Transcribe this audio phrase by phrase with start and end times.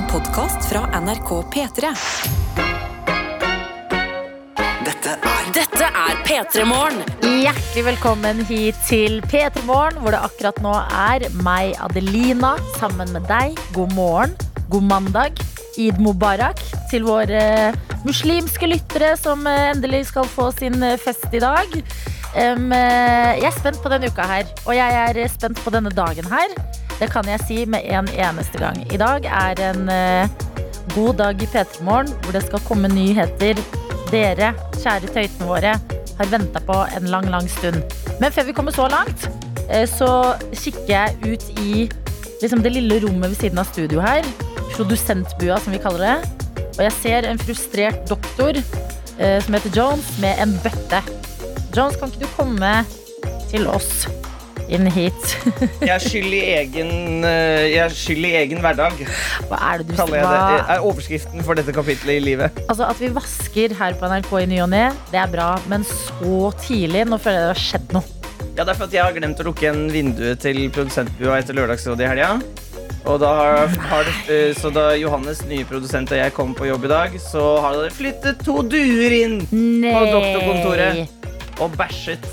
[0.00, 1.88] En podkast fra NRK P3.
[4.86, 7.02] Dette er Dette er P3 Morgen.
[7.20, 13.28] Hjertelig velkommen hit til P3 Morgen, hvor det akkurat nå er meg, Adelina, sammen med
[13.28, 13.60] deg.
[13.76, 14.32] God morgen,
[14.72, 15.44] god mandag,
[15.76, 17.74] id Mubarak til våre
[18.08, 21.76] muslimske lyttere som eh, endelig skal få sin eh, fest i dag.
[21.76, 25.92] Eh, jeg er spent på denne uka her, og jeg er eh, spent på denne
[25.92, 26.56] dagen her.
[27.00, 28.76] Det kan jeg si med en eneste gang.
[28.92, 30.28] I dag er en eh,
[30.92, 33.56] god dag i P3 Morgen, hvor det skal komme nyheter
[34.10, 35.72] dere, kjære tøytene våre,
[36.18, 37.80] har venta på en lang, lang stund.
[38.20, 39.30] Men før vi kommer så langt,
[39.70, 41.88] eh, så kikker jeg ut i
[42.42, 44.26] liksom det lille rommet ved siden av studio her.
[44.76, 46.48] Produsentbua, som vi kaller det.
[46.76, 51.00] Og jeg ser en frustrert doktor eh, som heter Jones, med en bøtte.
[51.72, 52.80] Jones, kan ikke du komme
[53.48, 54.04] til oss
[54.70, 55.32] inn hit?
[55.88, 56.92] Jeg er skyld i egen,
[57.26, 59.00] eh, jeg er skyld i egen hverdag,
[59.50, 60.62] Hva er det du kaller jeg det.
[60.76, 62.60] er overskriften for dette kapitlet i livet.
[62.68, 65.50] Altså At vi vasker her på NRK i ny og ne, det er bra.
[65.70, 68.16] Men så tidlig, nå føler jeg det har skjedd noe.
[68.56, 71.56] Ja, det er for at jeg har glemt å lukke igjen vinduet til produsentbua etter
[71.56, 72.30] Lørdagsrådet i helga.
[73.08, 76.66] Og da har, har det, eh, så da Johannes, nye produsent, og jeg kom på
[76.68, 79.92] jobb i dag, så har det flyttet to duer inn Nei.
[79.94, 82.26] på doktorkontoret og bæsjet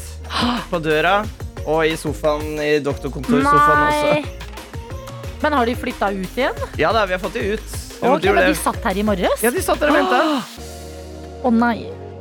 [0.72, 1.22] på døra.
[1.68, 4.46] Og i sofaen i doktorkontorsofaen også.
[5.44, 6.64] Men har de flytta ut igjen?
[6.80, 7.78] Ja da, vi har fått de ut.
[7.98, 9.44] Ok, men de satt her i morges?
[9.44, 10.22] Ja, de satt der og venta.
[11.46, 11.78] Å nei.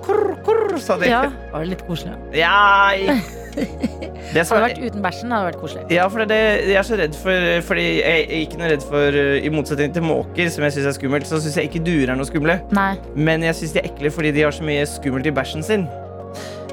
[0.06, 1.08] Kurr, kurr, sa de.
[1.10, 2.14] Ja, var det litt koselig?
[2.36, 2.92] Ja,
[4.34, 5.84] det som Hadde vært uten bæsjen, hadde vært koselig.
[5.94, 6.38] Ja, for det,
[6.68, 10.04] jeg er så redd for Fordi jeg er ikke noe redd for I motsetning til
[10.04, 12.58] måker, som jeg syns er skummelt, så syns jeg ikke duer er noe skumle.
[12.76, 12.90] Nei.
[13.16, 15.88] Men jeg syns de er ekle fordi de har så mye skummelt i bæsjen sin.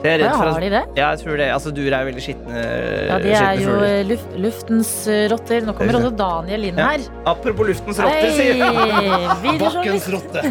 [0.04, 0.82] Jeg er Ja, redd for har de det?
[1.00, 1.46] Ja, jeg tror det.
[1.54, 2.64] Altså, duer er veldig skitne,
[3.08, 3.76] Ja, de er jo
[4.10, 5.64] luft, luftens eh, rotter.
[5.64, 6.90] Nå kommer også Daniel inn Ja.
[6.92, 7.06] her.
[7.32, 9.56] Apropos luftens rotter, sier jeg.
[9.64, 10.44] Bakkens rotte.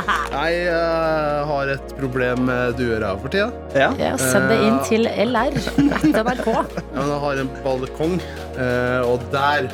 [0.40, 3.50] Jeg uh, har et problem med duer her for tida.
[3.74, 3.90] Ja.
[3.98, 5.58] Ja, send det inn til LR.
[5.58, 6.48] Etter NRK.
[6.90, 8.14] Ja, men Jeg har en balkong,
[8.58, 9.66] uh, og der,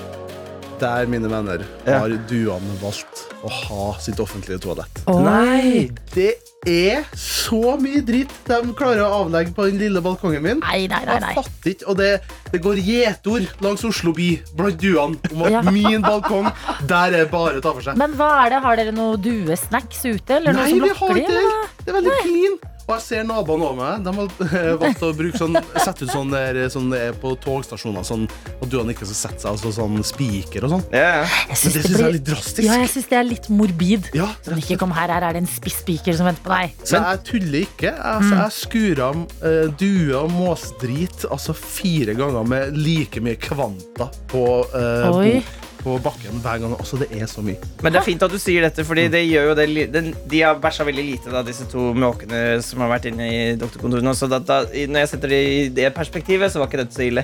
[0.83, 5.03] der, mine venner, har duene valgt å ha sitt offentlige toalett.
[5.07, 5.89] Nei!
[6.15, 6.35] Det
[6.67, 10.63] er så mye dritt de klarer å avlegge på den lille balkongen min.
[10.65, 11.19] Nei, nei, nei.
[11.19, 11.35] Jeg nei.
[11.39, 12.11] fatter ikke, og det,
[12.53, 15.63] det går gjetord langs Oslo by blant duene om at Ja.
[15.77, 16.49] min balkong,
[16.91, 17.99] der er bare å ta for seg.
[18.01, 18.63] Men hva er det?
[18.67, 20.41] Har dere noe duesnacks ute?
[20.41, 21.61] Eller noe Nei, som vi har ikke det.
[21.85, 22.59] Det er veldig clean.
[22.87, 24.05] Og jeg ser naboene over meg.
[24.07, 24.29] De har
[24.63, 28.29] eh, valgt å bruke sånn, sette ut sånn, der, sånn det er på togstasjoner, sånn
[28.31, 30.85] at duene ikke skal sette seg, altså sånn spiker og sånn.
[30.95, 31.25] Ja, ja.
[31.27, 32.63] Jeg Men syns det det, syns jeg er blir- litt drastisk.
[32.69, 34.11] ja, jeg synes det er litt morbid.
[34.15, 36.79] Ja, Sånn, ikke kom her, her er det en spiss spiker som venter på deg.
[36.87, 37.93] Så jeg tuller ikke.
[38.13, 44.47] Altså, jeg skura uh, due og måsdrit altså fire ganger med like mye kvanta på,
[44.79, 45.41] eh, Oi.
[45.41, 46.75] bo- på bakken hver gang.
[46.75, 47.57] Altså, det er så mye.
[47.85, 50.43] Men det er fint at du sier dette, Fordi det gjør jo det den, De
[50.43, 54.15] har bæsja veldig lite, da, disse to måkene som har vært inne i doktorkontorene.
[54.19, 57.07] Så da, da, når jeg setter det i det perspektivet, så var ikke dette så
[57.07, 57.23] ille.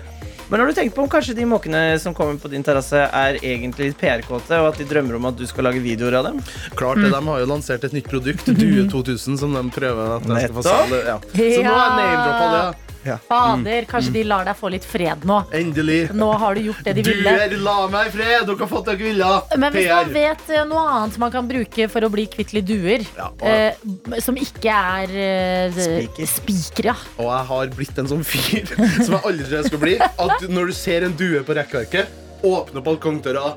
[0.52, 3.38] Men har du tenkt på om kanskje de måkene som kommer på din terrasse, er
[3.40, 6.42] egentlig litt PR-kåte, og at de drømmer om at du skal lage videoer av dem?
[6.76, 10.26] Klart det, De har jo lansert et nytt produkt, Due 2000, som de prøver at
[10.28, 11.02] de skal få selge.
[11.08, 11.16] Ja.
[11.32, 12.91] Så nå er name-droppa det.
[13.28, 15.40] Fader, kanskje de lar deg få litt fred nå.
[15.58, 16.12] Endelig.
[16.14, 17.32] Nå har du gjort det de ville.
[17.34, 18.46] Duer, la meg i fred!
[18.46, 19.30] Dere har fått det dere ville.
[19.58, 22.68] Men hvis man vet eh, noe annet man kan bruke for å bli kvitt litt
[22.68, 25.82] duer, Ja, og- eh, som ikke er eh,
[26.26, 26.92] Spiker.
[26.92, 26.96] ja.
[27.18, 28.66] Og jeg har blitt en sånn fyr
[29.04, 29.96] som jeg aldri skal bli.
[30.02, 32.08] At når du ser en due på rekkverket,
[32.42, 33.56] åpne balkongdøra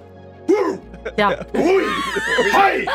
[1.20, 1.30] ja.
[1.54, 1.84] Oi!
[2.54, 2.86] Hei!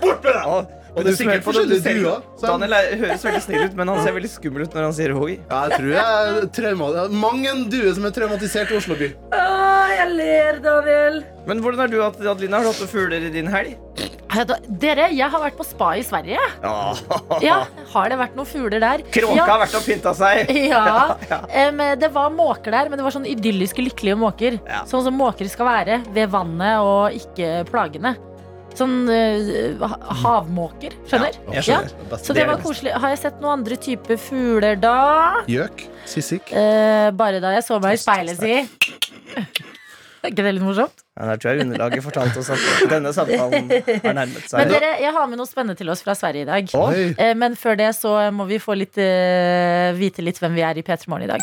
[0.00, 0.77] Bort med deg!
[0.96, 2.22] Og det er sikkert forskjellige duer.
[2.42, 5.14] Daniel er, høres veldig snill ut, men han ser veldig skummel ut når han sier
[5.18, 5.32] hoi.
[5.50, 9.10] Ja, jeg tror jeg er trauma Mange en due som er traumatisert i Oslo by.
[9.98, 11.20] jeg ler, Daniel.
[11.48, 12.58] Men hvordan har du hatt det, Adeline?
[12.58, 13.76] Har du hatt fugler i din helg?
[14.78, 16.38] Dere, jeg har vært på spa i Sverige.
[16.62, 17.56] Ja,
[17.94, 19.02] Har det vært noen fugler der?
[19.08, 19.46] Kråka Ja.
[19.48, 20.50] har vært og pynta seg.
[20.68, 21.16] Ja,
[21.48, 24.58] em, det var måker der, men det var sånn idylliske, lykkelige måker.
[24.68, 24.84] Ja.
[24.88, 28.14] Sånn som måker skal være, ved vannet og ikke plagende.
[28.76, 31.38] Sånn uh, havmåker, skjønner?
[31.54, 31.62] Ja.
[31.64, 31.94] skjønner.
[32.10, 32.18] Ja.
[32.22, 32.92] Så det var koselig.
[32.98, 34.94] Har jeg sett noen andre typer fugler da?
[35.50, 35.86] Gjøk.
[36.08, 36.52] Sissik.
[36.52, 38.60] Uh, bare da jeg så meg i speilet, si.
[40.18, 41.04] Er ikke det litt morsomt?
[41.18, 44.58] Ja, der tror jeg underlaget fortalte oss at denne samtalen har nærmet seg.
[44.60, 46.74] Men dere, jeg har med noe spennende til oss fra Sverige i dag.
[46.78, 47.04] Oi.
[47.14, 50.78] Eh, Men før det så må vi få litt, eh, vite litt hvem vi er
[50.78, 51.42] i P3 Morgen i dag.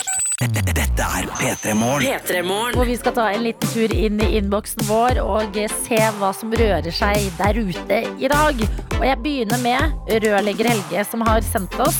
[1.35, 2.05] Dette er P3 Morgen.
[2.05, 5.99] P3 Hvor vi skal ta en liten tur inn i innboksen vår og eh, se
[6.19, 8.61] hva som rører seg der ute i dag.
[8.95, 11.97] Og jeg begynner med rørlegger Helge, som har sendt oss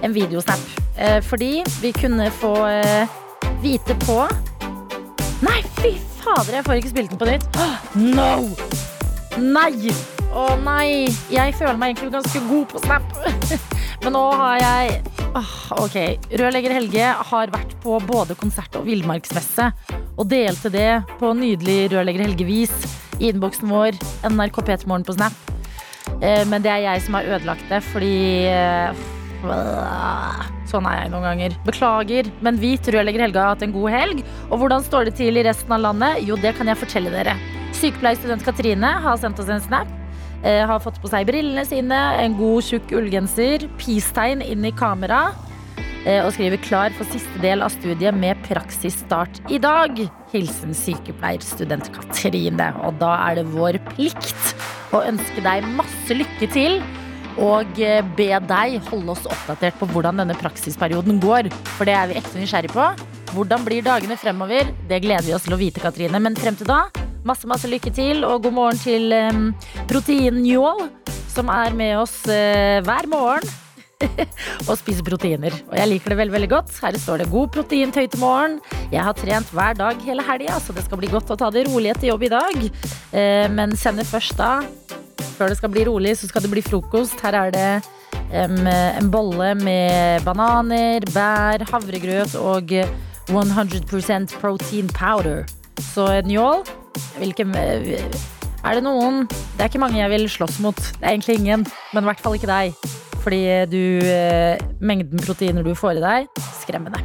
[0.00, 0.62] en videosnap.
[0.96, 3.18] Eh, Fordi vi kunne få eh,
[3.64, 4.22] vite på
[5.40, 7.60] Nei, fy fader, jeg får ikke spilt den på nytt.
[7.96, 8.32] No!
[9.40, 10.19] Nei!
[10.30, 11.08] Å nei!
[11.32, 13.08] Jeg føler meg egentlig ganske god på Snap.
[14.04, 15.00] Men nå har jeg
[15.30, 15.50] Åh,
[15.84, 15.96] Ok.
[16.38, 19.68] Rørlegger Helge har vært på både konsert og villmarksmesse.
[20.16, 20.88] Og delte det
[21.20, 22.74] på nydelig Rørlegger Helge-vis
[23.20, 23.98] i innboksen vår.
[24.30, 25.36] NRK P3morgen på Snap.
[26.22, 28.14] Eh, Men det er jeg som har ødelagt det, fordi
[28.50, 29.06] eh,
[30.70, 31.54] Sånn er jeg noen ganger.
[31.66, 34.20] Beklager, men hvit rørlegger Helge har hatt en god helg.
[34.50, 36.22] Og hvordan står det til i resten av landet?
[36.22, 37.34] Jo, det kan jeg fortelle dere.
[37.80, 39.90] Sykepleierstudent Katrine har sendt oss en snap.
[40.40, 45.30] Eh, har fått på seg brillene sine, en god, tjukk ullgenser, peace-tegn inn i kamera.
[46.06, 50.08] Eh, og skriver 'klar for siste del av studiet med praksisstart i dag'.
[50.32, 52.72] Hilsen sykepleierstudent Katrine.
[52.84, 54.54] Og da er det vår plikt
[54.92, 56.80] å ønske deg masse lykke til.
[57.36, 61.52] Og eh, be deg holde oss oppdatert på hvordan denne praksisperioden går.
[61.76, 62.88] For det er vi ekte nysgjerrig på.
[63.36, 64.72] Hvordan blir dagene fremover?
[64.88, 66.18] Det gleder vi oss til å vite, Katrine.
[66.18, 66.88] Men frem til da,
[67.26, 69.48] masse masse lykke til, og god morgen til um,
[69.90, 70.86] Protein-Njål,
[71.30, 73.50] som er med oss uh, hver morgen.
[74.68, 75.54] og spiser proteiner.
[75.68, 76.72] Og jeg liker det veldig veldig godt.
[76.80, 78.56] Her står det god proteintøy til morgen.
[78.92, 81.66] Jeg har trent hver dag hele helga, så det skal bli godt å ta det
[81.68, 82.64] rolig etter jobb i dag.
[83.12, 84.54] Eh, men sender først da
[85.36, 87.20] før det skal bli rolig, så skal det bli frokost.
[87.20, 87.68] Her er det
[88.32, 92.72] um, en bolle med bananer, bær, havregrøt og
[93.28, 95.44] 100% protein powder.
[95.92, 96.64] Så njål
[97.20, 100.76] ikke Er det noen Det er ikke mange jeg vil slåss mot.
[100.76, 102.74] Det er egentlig ingen, men i hvert fall ikke deg.
[103.20, 107.02] Fordi du eh, Mengden proteiner du får i deg, skremmende.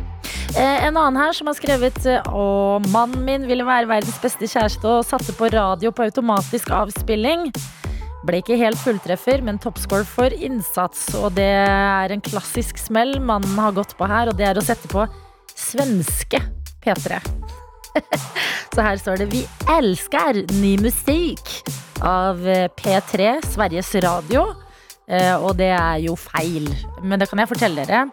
[0.55, 4.47] Eh, En annen her som har skrevet eh, Å, mannen min ville være verdens beste
[4.47, 7.49] kjæreste og satte på radio på automatisk avspilling.
[8.25, 11.11] Ble ikke helt fulltreffer, men toppscore for innsats.
[11.19, 14.65] Og det er en klassisk smell mannen har gått på her, og det er å
[14.65, 15.05] sette på
[15.55, 16.41] svenske
[16.81, 17.21] P3.
[18.75, 21.63] Så her står det 'Vi elsker ny musikk'
[22.03, 24.47] av eh, P3, Sveriges Radio.
[25.07, 26.67] Eh, Og det er jo feil.
[27.03, 28.09] Men det kan jeg fortelle dere.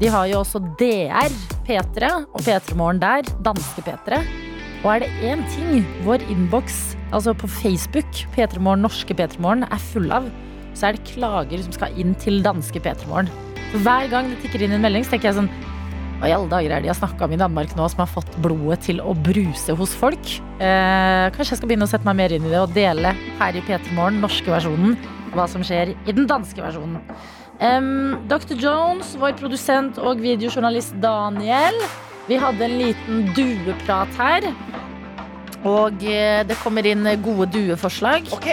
[0.00, 1.32] De har jo også DR
[1.66, 3.22] P3 og P3 Morgen der.
[3.42, 4.20] Danske P3.
[4.84, 9.64] Og er det én ting vår innboks altså på Facebook, P3 Morgen, norske P3 Morgen,
[9.64, 10.28] er full av,
[10.74, 13.30] så er det klager som skal inn til danske P3 Morgen.
[13.82, 15.50] Hver gang det tikker inn en melding, så tenker jeg sånn
[16.16, 18.08] Hva i alle dager er det de har snakka om i Danmark nå som har
[18.08, 20.30] fått blodet til å bruse hos folk?
[20.56, 23.58] Eh, kanskje jeg skal begynne å sette meg mer inn i det og dele her
[23.58, 24.96] i P3 Morgen, norske versjonen,
[25.34, 27.02] hva som skjer i den danske versjonen.
[27.60, 28.56] Um, Dr.
[28.60, 31.76] Jones, vår produsent og videojournalist Daniel.
[32.26, 34.48] Vi hadde en liten dueprat her.
[35.66, 38.32] Og eh, det kommer inn gode dueforslag.
[38.32, 38.50] Ok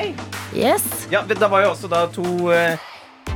[0.53, 1.07] Yes.
[1.09, 2.77] Ja, Det var jo også da to eh,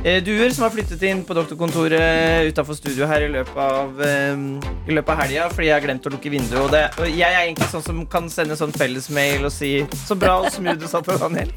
[0.04, 4.42] duer som har flyttet inn på doktorkontoret utafor studio her i løpet av eh,
[4.88, 6.60] I løpet av helga fordi jeg har glemt å lukke vinduet.
[6.62, 9.72] Og, det, og jeg er egentlig sånn som kan sende sånn fellesmail og si
[10.06, 11.52] Så bra og smooth du sa det, Daniel.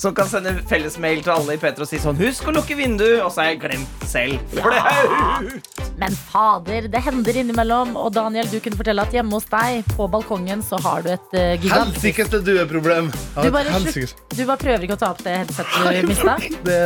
[0.00, 3.20] Som kan sende fellesmail til alle i P3 og si sånn Husk å lukke vinduet!
[3.24, 4.38] Og så har jeg glemt selv.
[4.54, 5.80] Flaut!
[6.00, 7.92] Men fader, det hender innimellom.
[8.00, 11.36] Og Daniel, du kunne fortelle at hjemme hos deg på balkongen så har du et
[11.36, 13.10] uh, gigantisk Helsikes det dueproblem.
[13.36, 16.36] Du bare, du bare prøver ikke å ta opp det headsetet du mista?
[16.64, 16.78] Det,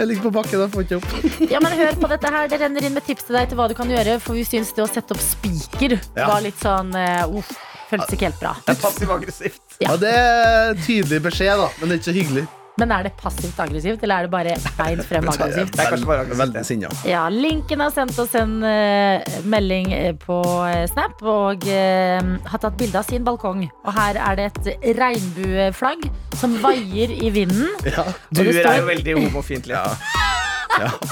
[0.00, 1.50] jeg ligger på bakken, jeg får ikke opp.
[1.54, 2.50] Ja, men hør på dette her.
[2.50, 4.18] Det renner inn med tips til deg til hva du kan gjøre.
[4.24, 6.28] For vi syns det å sette opp spiker Ja.
[6.30, 7.58] var litt sånn uh.
[7.90, 8.54] Føltes ikke helt bra.
[8.66, 9.62] Det er passiv-aggressivt.
[9.82, 12.46] Ja, det er tydelig beskjed, da, men det er ikke så hyggelig.
[12.80, 15.74] Men er det passivt aggressivt, eller er det bare beint frem aggressivt?
[15.74, 16.92] Det er kanskje bare aggressivt, Veldig sinna.
[17.08, 20.38] Ja, Linken har sendt oss en uh, melding eh, på
[20.70, 23.66] eh, Snap og uh, har tatt bilde av sin balkong.
[23.84, 26.08] Og her er det et regnbueflagg
[26.40, 27.68] som vaier i vinden.
[27.84, 28.06] Ja.
[28.30, 29.76] du står- er jo veldig homofiendtlig.
[29.76, 30.38] ja.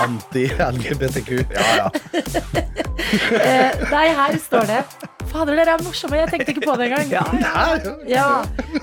[0.06, 1.44] Anti-LGBTQ.
[1.54, 1.90] Ja, ja.
[3.08, 4.78] Eh, nei, her står det
[5.30, 6.18] Fader, dere er morsomme.
[6.18, 7.08] Jeg tenkte ikke på det engang.
[7.40, 7.78] Ja.
[8.08, 8.26] Ja.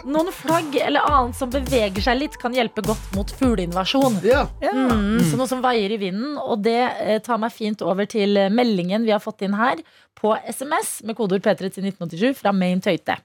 [0.06, 4.18] Noen flagg eller annet som beveger seg litt, kan hjelpe godt mot fugleinvasjon.
[4.62, 4.74] ja.
[4.74, 6.36] Mm, så noe som vaier i vinden.
[6.42, 9.82] Og det eh, tar meg fint over til eh, meldingen vi har fått inn her
[10.18, 13.18] på SMS med kodeord P3 til 1987 fra Main Tøyte.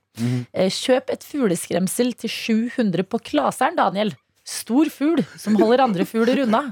[0.52, 4.12] Eh, Kjøp et fugleskremsel til 700 på Klaseren, Daniel.
[4.44, 6.66] Stor fugl som holder andre fugler unna.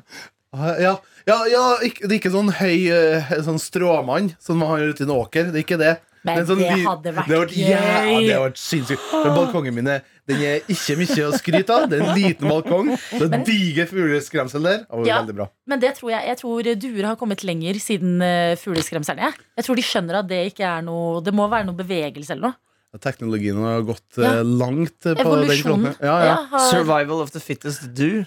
[0.56, 0.94] Ja,
[1.28, 5.04] ja, ja ikke, det er ikke sånn høy eh, sånn stråmann som man har ute
[5.04, 5.50] i en åker.
[5.52, 5.96] Det er ikke det.
[6.26, 7.68] Men Men sånn det hadde vært det vært gøy.
[7.70, 9.04] Ja, det hadde vært sinnssykt.
[9.12, 11.86] Men balkongen min er, den er ikke mye å skryte av.
[11.88, 12.90] Det er en liten balkong.
[13.12, 14.80] Så er diger fugleskremsel der.
[14.90, 15.20] Var Ja.
[15.22, 15.48] veldig bra.
[15.70, 19.30] Men det tror jeg, jeg tror duer har kommet lenger siden uh, fugleskremserne.
[19.56, 22.50] Jeg tror de skjønner at det ikke er noe Det må være noe bevegelse eller
[22.50, 22.58] noe.
[22.96, 24.38] Teknologien har gått Ja.
[24.38, 25.48] eh, langt på Evolusjon.
[25.84, 25.96] den fronten.
[26.00, 26.34] Ja, ja.
[26.50, 28.24] har, Survival of the fittest do.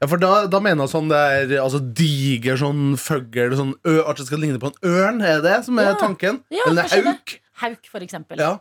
[0.00, 3.74] ja, for da, da mener jeg sånn det er altså, diger sånn fugl sånn
[4.08, 5.94] At det skal ligne på en ørn, er det som er Ja.
[6.00, 6.40] tanken?
[6.50, 7.38] Ja, Eller hauk?
[7.58, 8.38] Hauk, for eksempel.
[8.38, 8.60] Ja.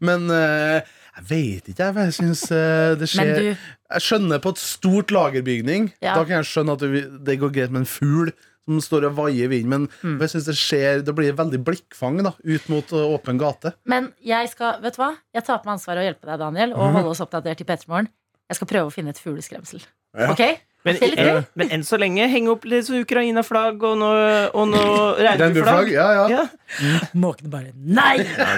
[0.00, 0.78] Men uh,
[1.18, 1.94] jeg vet ikke, jeg.
[1.96, 3.48] Jeg syns uh, det skjer Men du,
[3.90, 5.88] Jeg skjønner på et stort lagerbygning.
[6.00, 6.14] Ja.
[6.14, 8.30] Da kan jeg skjønne at det, det går greit med en fugl
[8.66, 9.68] som står og vaier i vinden.
[9.70, 10.18] Men Mm.
[10.20, 13.72] jeg synes det skjer Det blir veldig blikkfang da ut mot uh, åpen gate.
[13.86, 15.12] men jeg skal, vet du hva?
[15.34, 17.64] Jeg tar på meg ansvaret og hjelper deg, Daniel, og og holde oss oppdatert i
[17.64, 18.08] P3morgen.
[18.50, 19.80] Jeg skal prøve å finne et fugleskremsel.
[20.16, 20.30] Ja.
[20.32, 20.42] Ok?
[20.86, 25.90] Men, eh, men enn så lenge, henge opp litt Ukraina-flagg og noe, og noe Regnbueflagg.
[25.92, 26.44] Ja, Ja, ja.
[26.76, 27.20] Mm.
[27.22, 28.16] Måkene bare Nei!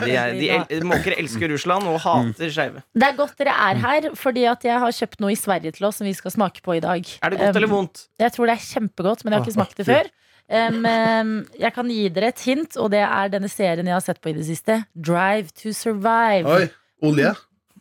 [0.08, 2.82] Ja, de de el måker elsker Russland og hater skeive.
[2.96, 5.88] Det er godt dere er her, fordi at jeg har kjøpt noe i Sverige til
[5.88, 7.04] oss som vi skal smake på i dag.
[7.22, 8.06] Er det godt Um, eller vondt?
[8.20, 10.10] Jeg tror det er kjempegodt, men jeg har ikke smakt det før.
[10.48, 14.04] Um, um, jeg kan gi dere et hint, og det er denne serien jeg har
[14.04, 14.82] sett på i det siste.
[14.96, 16.48] Drive to survive.
[16.48, 16.68] Oi.
[17.04, 17.34] Olje?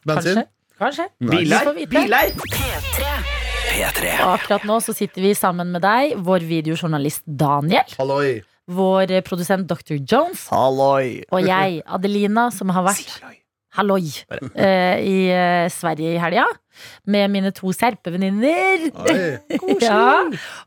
[0.05, 0.43] Bensin?
[0.43, 0.47] Kanskje.
[0.77, 1.09] Kanskje.
[1.19, 1.73] Biler?
[1.89, 2.33] Biler?
[2.53, 3.45] P3.
[4.25, 8.37] Og akkurat nå så sitter vi sammen med deg, vår videojournalist Daniel, Halloi.
[8.67, 9.97] vår eh, produsent Dr.
[9.99, 11.23] Jones, Halloi.
[11.31, 13.19] og jeg, Adelina, som har vært
[13.77, 14.05] halloi
[14.55, 16.47] eh, i eh, Sverige i helga.
[17.05, 18.87] Med mine to serpevenninner.
[19.81, 20.23] Ja,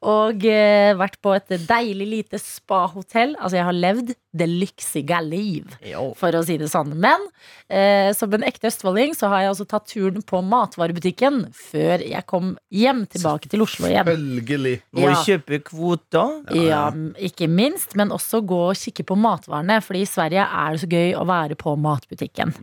[0.07, 3.35] og eh, vært på et deilig lite spahotell.
[3.41, 6.13] Altså, jeg har levd det lyksige liv, Jo.
[6.19, 6.93] for å si det sånn.
[7.03, 7.25] Men
[7.69, 12.23] eh, som en ekte østfolding så har jeg også tatt turen på matvarebutikken før jeg
[12.31, 14.07] kom hjem tilbake til Oslo igjen.
[14.07, 14.77] Selvfølgelig.
[14.97, 15.17] Må Ja.
[15.27, 16.37] kjøpe kvoter.
[16.55, 16.85] Ja,
[17.19, 19.81] ikke minst, men også gå og kikke på matvarene.
[19.83, 22.55] Fordi i Sverige er det så gøy å være på matbutikken.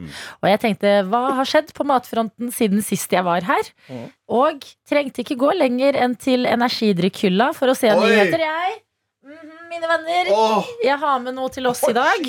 [0.41, 3.69] Og jeg tenkte, hva har skjedd på matfronten siden sist jeg var her?
[3.89, 4.05] Mm.
[4.29, 7.99] Og trengte ikke gå lenger enn til energidrikkhylla for å se Oi!
[8.05, 8.79] nyheter, jeg.
[9.27, 10.65] Mhm, mine venner, Oh.
[10.83, 12.25] jeg har med noe til oss i dag.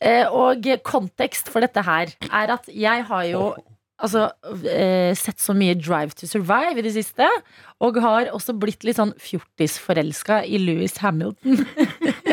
[0.00, 3.54] Eh, og kontekst for dette her er at jeg har jo
[4.02, 4.30] altså,
[4.66, 7.28] eh, sett så mye Drive to Survive i det siste.
[7.80, 11.64] Og har også blitt litt sånn fjortisforelska i Louis Hamilton.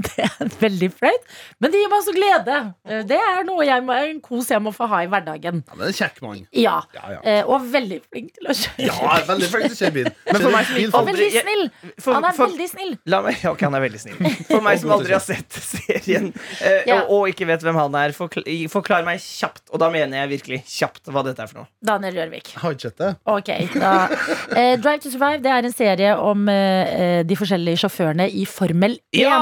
[0.06, 1.24] det er veldig flaut,
[1.60, 2.58] men det gir meg også glede.
[2.88, 5.62] Eh, Det er noe jeg må, en kos jeg må få ha i hverdagen.
[5.66, 6.42] ja, men en kjekk mann.
[6.56, 7.20] Ja, Ja, ja.
[7.24, 8.86] eh, Og veldig flink til å kjøre.
[8.86, 10.10] Ja, er veldig flink til å kjøre bil.
[10.32, 11.64] Men for meg som Bil aldri- veldig snill.
[12.00, 12.92] For, Han er for, veldig snill.
[13.12, 14.18] la meg, ok, han er veldig snill.
[14.48, 16.30] For meg som aldri har sett serien
[16.60, 17.00] eh, Ja.
[17.02, 20.32] og, og ikke vet hvem han er, forklar, forklar meg kjapt, og da mener jeg
[20.36, 21.68] virkelig kjapt, hva dette er for noe.
[21.84, 22.52] Daniel Rørvik.
[22.62, 23.10] Har ikke sett det.
[23.30, 23.92] Ok, da.
[24.56, 28.96] Eh, Drive to Survive det er en serie om eh, de forskjellige sjåførene i Formel
[29.12, 29.20] 1.
[29.20, 29.40] Ja!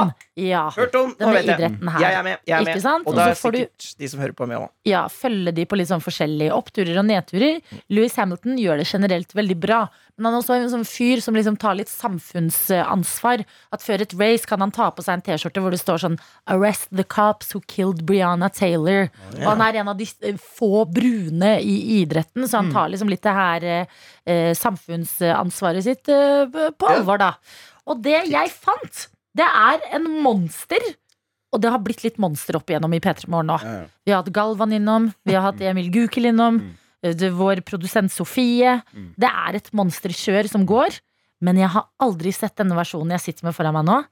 [0.48, 0.64] Ja.
[0.74, 1.58] Hørt om, nå vet jeg.
[1.60, 2.00] her.
[2.00, 2.38] Jeg er med.
[2.48, 3.06] Jeg er Ikke med.
[3.06, 4.68] Og da er sikkert du- de som hører på, med òg.
[4.88, 7.60] ja, følge de på litt sånn forskjellige oppturer og nedturer.
[7.90, 9.82] Louis Hamilton gjør det generelt veldig bra.
[10.18, 13.44] Men han er også en sånn fyr som liksom tar litt samfunnsansvar.
[13.72, 16.16] At før et race kan han ta på seg en T-skjorte hvor det står sånn
[16.50, 19.10] Arrest the cops who killed Brianna Taylor.
[19.38, 23.08] Og han er en av de eh, få brune i idretten, så han tar liksom
[23.12, 23.86] litt det her eh,
[24.26, 27.32] eh, samfunnsansvaret sitt eh, på alvor, da.
[27.88, 29.06] Og det jeg fant,
[29.38, 30.82] det er en monster.
[31.54, 33.56] Og det har blitt litt monster opp igjennom i P3 Morgen nå.
[33.64, 33.84] Ja, ja.
[34.04, 36.58] Vi har hatt Galvan innom, vi har hatt Emil Gukild innom.
[37.00, 38.82] det- Vår produsent Sofie.
[39.16, 40.98] Det er et monsterkjør som går.
[41.40, 44.04] Men jeg har aldri sett denne versjonen jeg sitter med foran meg nå.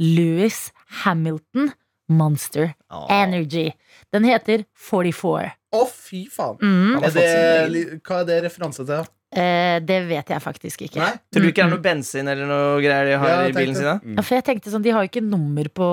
[0.00, 0.70] Louis
[1.02, 1.72] Hamilton
[2.08, 2.74] Monster
[3.10, 3.72] Energy.
[4.12, 5.52] Den heter 44.
[5.74, 6.56] Å, fy faen.
[6.62, 7.02] Mm.
[7.04, 9.04] Er det, hva er det referanse til?
[9.28, 11.02] Eh, det vet jeg faktisk ikke.
[11.02, 11.10] Nei?
[11.28, 13.76] Tror du ikke det er noe bensin eller noe greier de har Ja, i bilen
[13.76, 13.84] sin?
[13.84, 13.98] da?
[14.16, 15.88] Ja, for jeg tenkte sånn, De har jo ikke nummer på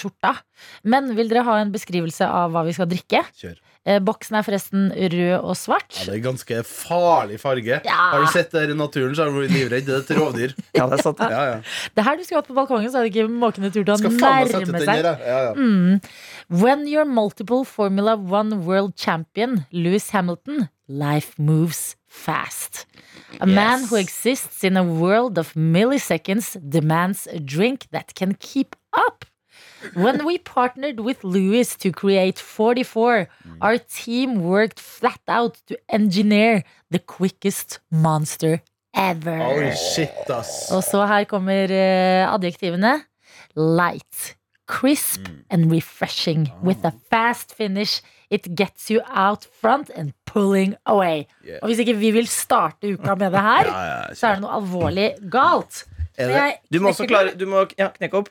[0.00, 0.38] skjorta.
[0.88, 3.20] Men vil dere ha en beskrivelse av hva vi skal drikke?
[3.36, 3.58] Kjør.
[3.88, 5.92] Eh, boksen er forresten rød og svart.
[6.00, 7.78] Ja, det er ganske farlig farge.
[7.84, 7.98] Ja.
[8.14, 9.84] Har du sett det her i naturen, så har du livredd.
[9.84, 10.56] Det er et rovdyr.
[10.78, 11.20] Ja, det er sant.
[11.20, 11.60] Ja, ja.
[11.92, 15.04] Det her du skulle hatt på balkongen, så hadde ikke måkene turt å nærme seg.
[15.04, 15.14] ja.
[15.28, 15.52] ja, ja.
[15.56, 16.00] Mm.
[16.48, 22.86] When you're multiple Formula One world champion, Lewis Hamilton, life moves fast.
[23.40, 28.74] A man who exists in a world of milliseconds demands a drink that can keep
[28.92, 29.24] up.
[29.94, 33.56] When we partnered with Lewis to create 44, mm.
[33.60, 38.62] our team worked flat out to engineer the quickest monster
[38.94, 39.38] ever.
[39.40, 40.70] Oi, shit, ass.
[40.72, 43.04] Og så her kommer eh, adjektivene.
[43.54, 44.36] Light,
[44.66, 45.44] crisp mm.
[45.50, 46.50] and refreshing.
[46.62, 46.98] With a ah.
[47.10, 48.00] fast finish,
[48.30, 51.26] it gets you out front and pulling away.
[51.44, 51.58] Yeah.
[51.62, 54.44] Og hvis ikke vi vil starte uka med det her, Ja, ja, så er det
[54.44, 55.84] noe alvorlig galt.
[56.18, 57.34] Så jeg Du må også klare.
[57.38, 58.28] Du må ja, knekke opp.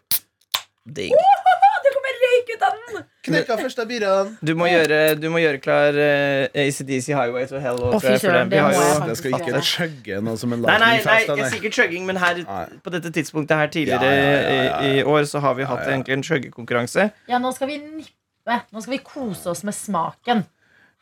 [0.87, 1.11] Digg.
[1.11, 3.05] Det kommer røyk ut av den!
[3.27, 4.29] Knekka første biren.
[4.45, 7.79] Du må gjøre, du må gjøre klar uh, ACDC Highway to Hell.
[7.81, 10.53] Og, tror fy for søren, det må jo- jeg Jeg skal ikke chugge noe som
[10.55, 12.39] en Nei, nei, nei, sier ikke chugging, men her
[12.83, 15.67] på dette tidspunktet her tidligere Ja, ja, ja, ja, i, i år så har vi
[15.67, 15.97] hatt Ja, ja.
[15.97, 17.09] egentlig en chuggekonkurranse.
[17.27, 18.16] Ja, nå skal vi nippe.
[18.47, 20.45] Nå skal vi kose oss med smaken.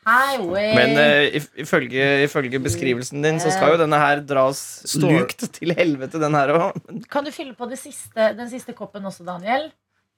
[0.06, 0.68] Highway.
[0.78, 5.46] Men uh, if- ifølge, ifølge beskrivelsen din så skal jo denne her dras Står- lukt
[5.56, 6.76] til helvete, den her òg.
[7.10, 9.70] kan du fylle på det siste, den siste koppen også, Daniel?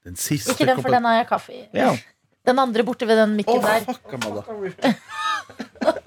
[0.04, 0.98] Den siste Ikke den, for koppen.
[0.98, 1.62] den har jeg kaffe i.
[1.76, 1.94] Ja.
[2.48, 3.80] Den andre borte ved den mikken mikken der.
[3.88, 4.02] fuck,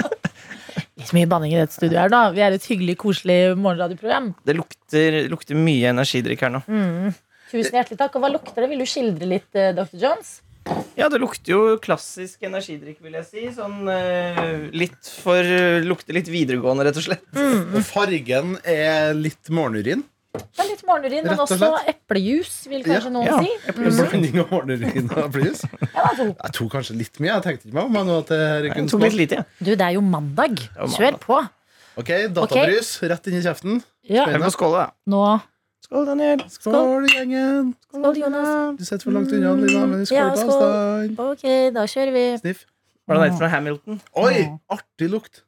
[1.02, 2.22] litt mye banning i dette studioet her da.
[2.36, 4.32] Vi er et hyggelig, koselig morgenradioprogram.
[4.46, 6.62] Det lukter, lukter mye energidrikk her nå.
[7.52, 8.16] Tusen hjertelig takk.
[8.16, 8.70] Og hva lukter det?
[8.72, 9.98] Vil du skildre litt, eh, Dr.
[10.06, 10.38] Jones?
[10.96, 13.44] Ja, det lukter jo klassisk energidrikk, vil jeg si.
[13.56, 15.42] Sånn eh, litt for
[15.88, 17.24] Lukter litt videregående, rett og slett.
[17.34, 20.04] Og fargen er litt morgenurin.
[20.32, 23.12] Det er litt morgenurin, men også eplejus, vil kanskje Ja.
[23.12, 23.40] noen Ja.
[23.42, 23.72] si.
[23.76, 25.64] Blanding av morgenurin og eplejus.
[25.92, 26.06] Ja.
[26.16, 27.34] Jeg tok kanskje litt mye.
[27.34, 28.30] Jeg tenkte ikke meg om jeg nå at
[28.64, 29.44] Jeg kunne tok litt lite, ja.
[29.60, 30.62] Du, det er jo mandag.
[30.96, 31.42] Kjør på.
[32.00, 33.82] Ok, databrus rett inn i kjeften.
[34.08, 34.92] Ja, skåle, da.
[35.12, 35.42] nå
[35.82, 36.44] Skål, Daniel.
[36.54, 37.72] Skål, gjengen.
[37.90, 38.50] Skål, Jonas.
[38.80, 40.66] Du sitter for langt unna, Lina, men skål Ja, på skål.
[40.66, 41.24] avstand.
[41.26, 41.46] Ok,
[41.76, 42.26] da kjører vi.
[42.44, 42.66] Sniff.
[43.10, 43.98] Hva er det den fra Hamilton?
[44.22, 45.42] Oi, artig lukt.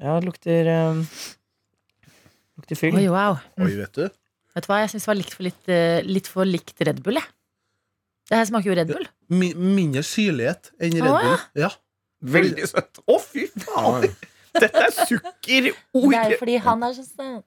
[0.00, 1.00] Ja, det lukter um,
[2.60, 2.96] Lukter fyll.
[3.00, 3.38] Oi, wow.
[3.60, 4.04] Oi, vet du.
[4.56, 7.02] Vet du hva, jeg syns det var litt for, litt, eh, litt for likt Red
[7.04, 7.28] Bull, jeg.
[8.30, 9.04] Det her smaker jo Red Bull.
[9.06, 11.42] Ja, mindre syrlighet enn Red Å, Bull.
[11.60, 11.68] Ja.
[12.36, 13.02] Veldig søtt.
[13.04, 14.06] Å, fy faen!
[14.56, 15.68] Dette er sukker!
[15.98, 16.06] Oi!
[16.14, 17.44] Det er fordi han er så søt.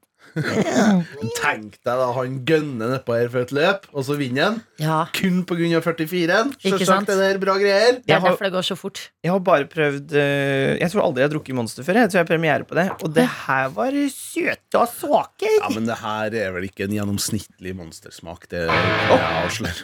[1.40, 4.58] Tenk deg da han gønner nedpå her for et løp, og så vinner han.
[4.82, 5.80] Ja, Kun pga.
[5.84, 6.54] 44-en.
[6.60, 7.10] Ikke sant?
[7.10, 8.00] Selvsagt det bra greier.
[8.00, 9.02] det er Jeg har- derfor det går så fort.
[9.24, 11.94] Jeg har bare prøvd eh, Jeg tror aldri jeg har drukket Monster før.
[12.00, 15.50] Jeg tror jeg har premiere på det Og det her var søte og svake.
[15.60, 18.48] Ja, Men det her er vel ikke en gjennomsnittlig monstersmak.
[18.50, 19.84] Det kan jeg avslører.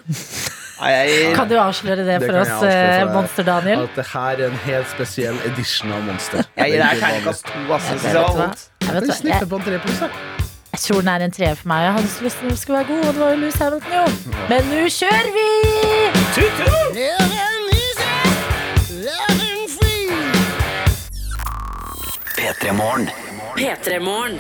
[0.76, 3.14] Nei, jeg, Kan du avsløre det, Det for kan oss, eh, deg.
[3.14, 3.84] Monster Daniel?
[3.88, 6.44] At det her er en helt spesiell edition av Monster.
[6.58, 7.60] jeg gir er deg terningkast to.
[7.72, 8.70] Altså, Jeg synes var vondt.
[8.86, 10.02] Jeg, vet hva, jeg, på en tre pluss,
[10.76, 10.84] jeg.
[10.86, 11.84] tror den er en treer for meg.
[11.86, 13.56] Jeg hadde så lyst til at den skulle være god, og det var jo Louis
[13.56, 14.06] Hamilton, jo.
[14.50, 15.48] Men nå kjører vi!
[22.38, 23.10] P3 Morgen.
[23.58, 24.36] P3 Morgen.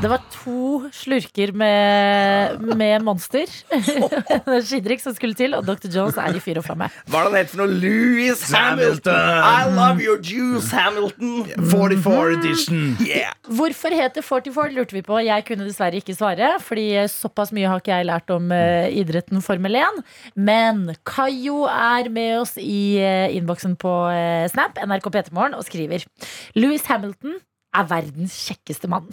[0.00, 3.50] Det var to slurker med, med Monster.
[4.48, 5.90] Energidrikk som skulle til, og Dr.
[5.92, 6.86] Jones er i fyr og flamme.
[7.04, 7.74] Hva er det han heter for noe?
[7.82, 9.42] Louis Hamilton.
[9.44, 11.44] I love your juice, Hamilton.
[11.68, 12.86] 44 edition.
[13.04, 13.34] Yeah.
[13.44, 15.20] Hvorfor heter 44, lurte vi på.
[15.26, 19.44] Jeg kunne dessverre ikke svare, fordi såpass mye har ikke jeg lært om eh, idretten
[19.44, 20.00] Formel 1.
[20.40, 26.08] Men Kayo er med oss i eh, innboksen på eh, Snap, NRK P3morgen, og skriver
[26.56, 27.36] Louis Hamilton
[27.70, 29.06] er verdens kjekkeste mann.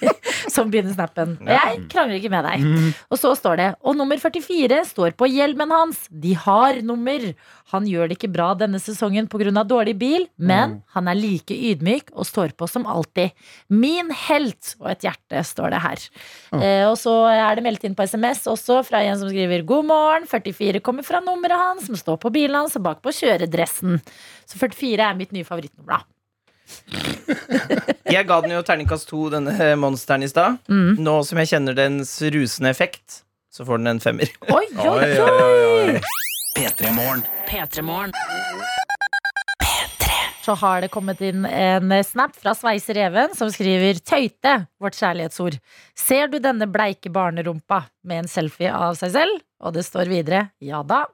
[0.54, 1.34] Som begynner snappen.
[1.42, 2.64] Og jeg krangler ikke med deg.
[3.10, 6.04] Og så står det Og nummer 44 står på hjelmen hans.
[6.10, 7.24] De har nummer.
[7.72, 9.64] Han gjør det ikke bra denne sesongen pga.
[9.64, 13.34] dårlig bil, men han er like ydmyk og står på som alltid.
[13.68, 14.74] Min helt!
[14.80, 16.06] Og et hjerte står det her.
[16.60, 19.88] Eh, og så er det meldt inn på SMS også fra en som skriver God
[19.90, 20.28] morgen.
[20.30, 23.98] 44 kommer fra nummeret hans, som står på bilen hans og bak på kjøredressen.
[24.46, 26.13] Så 44 er mitt nye favorittnummer, da.
[28.14, 30.60] Jeg ga den jo terningkast to, denne monsteren, i stad.
[30.70, 31.00] Mm.
[31.02, 34.30] Nå som jeg kjenner dens rusende effekt, så får den en femmer.
[34.54, 35.32] Oi, oi, Oi, oi!
[35.32, 36.02] oi, oi, oi.
[36.54, 37.24] P3 Morgen.
[37.48, 38.14] P3 Morgen.
[40.44, 45.56] så har det kommet inn en snap fra Sveiser Even som skriver Tøyte, vårt kjærlighetsord.
[45.96, 49.40] Ser du denne bleike barnerumpa med en selfie av seg selv?
[49.64, 51.06] Og det står videre, ja da.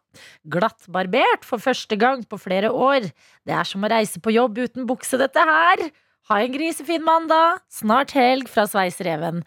[0.51, 3.07] Glattbarbert for første gang på flere år.
[3.47, 5.87] Det er som å reise på jobb uten bukse, dette her.
[6.29, 7.59] Ha en grisefin mandag.
[7.73, 9.41] Snart helg fra Sveisereven.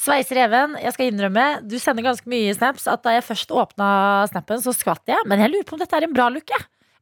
[0.00, 2.86] Sveisereven, jeg skal innrømme, du sender ganske mye snaps.
[2.88, 3.88] At da jeg først åpna
[4.30, 5.26] snappen, så skvatt jeg.
[5.28, 6.52] Men jeg lurer på om dette er en bra look.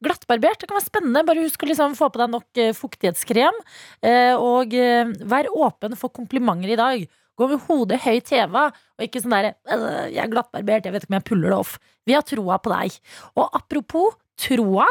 [0.02, 1.24] Glattbarbert, det kan være spennende.
[1.26, 3.56] Bare husk å liksom få på deg nok eh, fuktighetskrem.
[4.06, 7.06] Eh, og eh, vær åpen for komplimenter i dag.
[7.38, 8.64] Gå med hodet høyt heva,
[8.98, 11.58] og ikke sånn derre «Øh, Jeg er glattbarbert, jeg vet ikke om jeg puller det
[11.60, 11.76] off.
[12.06, 12.96] Vi har troa på deg.
[13.38, 14.86] Og apropos troa.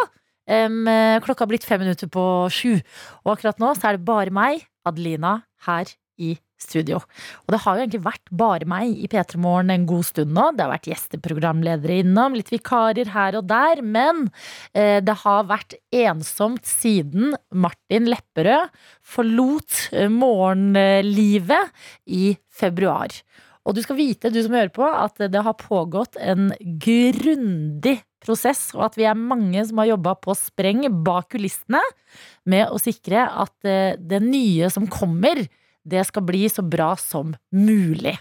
[0.47, 2.77] Eh, klokka har blitt fem minutter på sju,
[3.25, 6.99] og akkurat nå så er det bare meg, Adelina, her i studio.
[7.45, 10.49] Og det har jo egentlig vært bare meg i P3 Morgen en god stund nå.
[10.55, 13.83] Det har vært gjesteprogramledere innom, litt vikarer her og der.
[13.85, 14.27] Men
[14.73, 18.73] eh, det har vært ensomt siden Martin Lepperød
[19.05, 21.73] forlot eh, morgenlivet
[22.09, 23.13] i februar.
[23.67, 28.71] Og du skal vite, du som hører på, at det har pågått en grundig prosess,
[28.75, 31.81] og at vi er mange som har jobba på spreng bak kulissene
[32.49, 35.45] med å sikre at eh, det nye som kommer,
[35.87, 38.17] det skal bli så bra som mulig.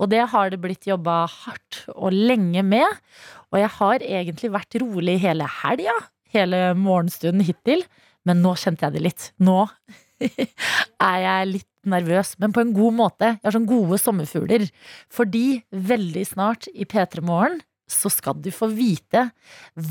[0.00, 3.02] Og det har det blitt jobba hardt og lenge med.
[3.52, 5.98] Og jeg har egentlig vært rolig hele helga,
[6.32, 7.84] hele morgenstunden hittil.
[8.24, 9.28] Men nå kjente jeg det litt.
[9.44, 9.66] Nå
[11.10, 13.34] er jeg litt nervøs, men på en god måte.
[13.34, 14.64] Jeg har sånn gode sommerfugler.
[15.12, 17.60] Fordi veldig snart i P3 Morgen
[17.92, 19.28] så skal du få vite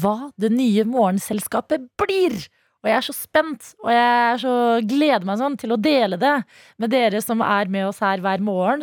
[0.01, 2.35] hva det nye morgenselskapet blir.
[2.81, 4.53] Og jeg er så spent, og jeg er så
[4.89, 6.37] gleder meg sånn til å dele det
[6.81, 8.81] med dere som er med oss her hver morgen.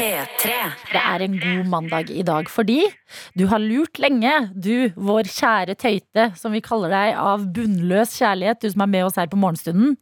[0.00, 0.52] P3.
[0.92, 2.78] Det er en god mandag i dag fordi
[3.36, 8.62] du har lurt lenge, du vår kjære tøyte, som vi kaller deg av bunnløs kjærlighet,
[8.62, 9.98] du som er med oss her på morgenstunden.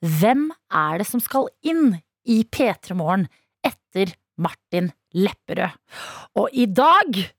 [0.00, 3.28] Hvem er det som skal inn i P3 Morgen
[3.64, 5.70] etter Martin Lepperød?
[6.34, 7.30] Og i dag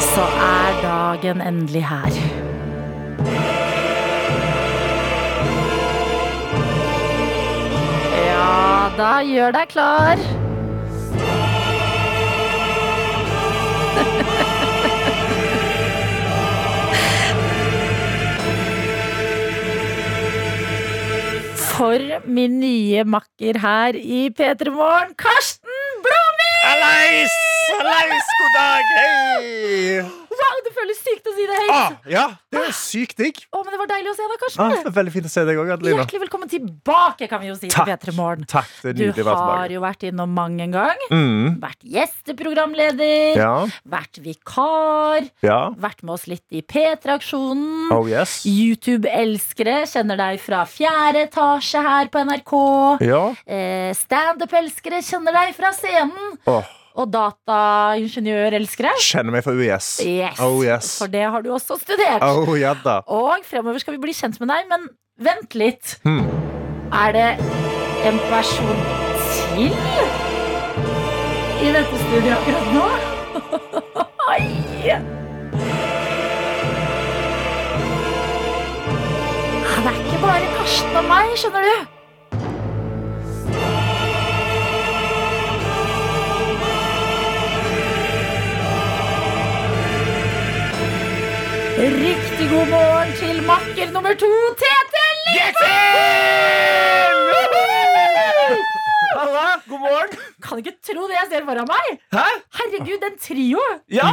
[0.00, 2.10] Så er dagen endelig her.
[8.16, 10.16] Ja, da gjør deg klar.
[21.76, 26.62] For min nye makker her i P3 Morgen, Karsten Blomvik!
[26.64, 27.34] Hallais!
[27.70, 27.84] God
[28.56, 28.84] dag!
[28.96, 30.25] Hei!
[30.36, 31.70] Wow, det føles sykt å si det høyt.
[31.72, 33.38] Ah, ja, det er sykt digg.
[33.54, 34.86] Å, men det var deilig å se deg, Ah, Karsten.
[34.90, 36.02] er veldig fint å se deg òg, Adelina.
[36.02, 37.86] Hjertelig velkommen tilbake, kan vi jo si Takk.
[37.88, 38.44] til P3 Morgen.
[38.50, 41.04] Takk, det er Du nydelig være har jo vært innom mang en gang.
[41.10, 45.58] Mm, Vært gjesteprogramleder, ja, vært vikar, ja.
[45.80, 47.90] vært med oss litt i P3-aksjonen.
[47.96, 48.42] Oh yes.
[48.46, 52.54] YouTube-elskere kjenner deg fra fjerde etasje her på NRK.
[53.06, 53.22] Ja.
[53.46, 56.36] Eh, Standup-elskere kjenner deg fra scenen.
[56.46, 56.64] Åh,
[56.96, 58.94] Og dataingeniør-elskere.
[59.04, 59.88] kjenner meg fra UiS.
[60.00, 60.40] Yes.
[60.40, 60.94] Oh yes.
[61.02, 62.24] For det har du også studert.
[62.24, 63.02] Oh, ja da.
[63.06, 64.88] Og fremover skal vi bli kjent med deg, men
[65.20, 65.98] vent litt.
[66.06, 66.24] Hmm.
[66.92, 67.28] Er det
[68.08, 68.80] en person
[69.52, 69.76] til
[71.66, 72.86] i dette studioet akkurat nå?
[79.86, 81.95] Det er ikke bare Karsten og meg, skjønner du.
[91.76, 95.02] Riktig god morgen til makker nummer to, Tete
[99.16, 100.16] Halla, god morgen.
[100.40, 102.00] Kan ikke tro det jeg ser foran meg.
[102.16, 102.24] Hæ?
[102.56, 103.68] Herregud, en trio.
[103.92, 104.08] Ja.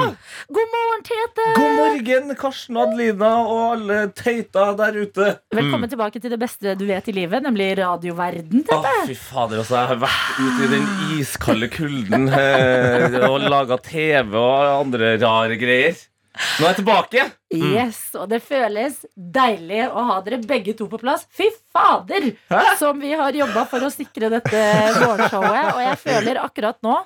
[0.60, 1.48] God morgen, Tete.
[1.56, 5.32] God morgen, Karsten Adelina og alle tøyta der ute.
[5.56, 8.68] Velkommen tilbake til det beste du vet i livet, nemlig radioverden.
[8.68, 8.96] Å, Tete.
[9.14, 9.80] fy fader, altså.
[9.80, 15.56] Jeg har vært ute i den iskalde kulden eh, og laga TV og andre rare
[15.64, 16.10] greier.
[16.34, 17.24] Nå er jeg tilbake.
[17.54, 21.28] Yes, og det føles deilig å ha dere begge to på plass.
[21.30, 22.62] Fy fader, Hæ?
[22.80, 24.64] som vi har jobba for å sikre dette
[24.98, 25.68] vårshowet.
[25.76, 27.00] Og jeg føler akkurat nå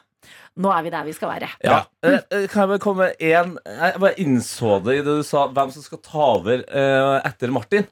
[0.58, 1.48] Nå er vi der vi skal være.
[1.63, 1.84] Ja.
[2.02, 5.24] Eh, eh, Kan jeg bare komme med en Jeg bare innså det i det du
[5.24, 7.86] sa hvem som skal ta over eh, etter Martin.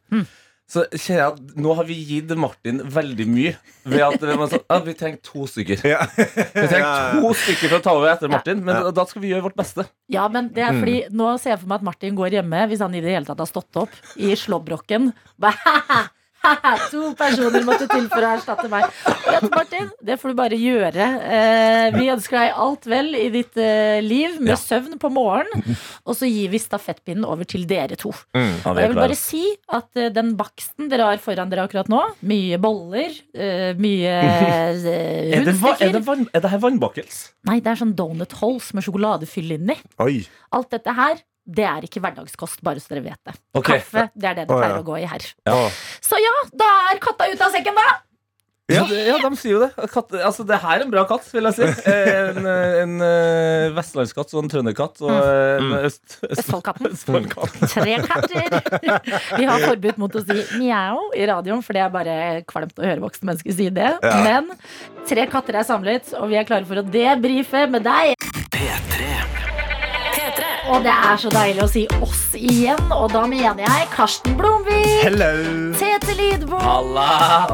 [0.66, 3.52] Så kjenner jeg at nå har vi gitt Martin veldig mye.
[3.86, 5.84] Ved at ja, Vi trenger to stykker.
[5.86, 6.08] Ja.
[6.18, 9.30] Vi trenger to stykker for å ta over etter Martin, men da- da skal vi
[9.30, 9.86] gjøre vårt beste.
[10.10, 12.82] Ja, men det er fordi Nå ser jeg for meg at Martin går hjemme, hvis
[12.82, 15.12] han i det hele tatt har stått opp, i slåbroken.
[15.38, 15.76] Bare,
[16.94, 18.88] To personer måtte til for å erstatte meg.
[19.26, 21.08] Jens Martin, det får du bare gjøre.
[21.38, 24.60] Eh, vi ønsker deg alt vel i ditt eh, liv, med Ja.
[24.60, 25.78] søvn på morgenen.
[26.08, 28.14] Og så gir vi stafettpinnen over til dere to.
[28.36, 28.54] Mm.
[28.66, 32.02] Og jeg vil bare si at eh, den baksten dere har foran dere akkurat nå,
[32.30, 37.22] mye boller, eh, mye eh, er, det, er, rundstykker det er det her vannbakkels?
[37.50, 39.78] Nei, det er sånn donut holes med sjokoladefyll inni.
[40.56, 43.38] Alt dette her, det er ikke hverdagskost, bare så dere vet det.
[43.54, 43.84] Okay.
[43.84, 44.82] Kaffe, det er det det oh, pleier ja.
[44.82, 45.30] å gå i her.
[45.46, 45.62] Ja.
[46.04, 48.02] Så ja, da er katta ute av sekken, da!
[48.66, 49.68] Ja, det, ja, de sier jo det.
[49.94, 51.68] Katt, altså, det her er en bra katt, vil jeg si.
[51.86, 55.04] En, en, eh, vestlandskatt og en trønderkatt.
[55.06, 56.90] Og en øst, øst, Østfoldkatten.
[56.90, 57.60] Østfoldkatt.
[57.76, 58.58] Tre katter.
[59.38, 62.88] Vi har forbud mot å si mjau i radioen, for det er bare kvalmt å
[62.90, 63.92] høre voksne mennesker si det.
[64.02, 64.18] Ja.
[64.26, 64.50] Men
[65.06, 68.18] tre katter er samlet, og vi er klare for å debrife med deg.
[68.50, 69.55] P3.
[70.66, 70.74] P3.
[70.76, 74.88] Og det er så deilig å si oss igjen, og da mener jeg Karsten Blomvik,
[75.06, 75.32] Hello.
[75.78, 76.96] Tete Lydbom,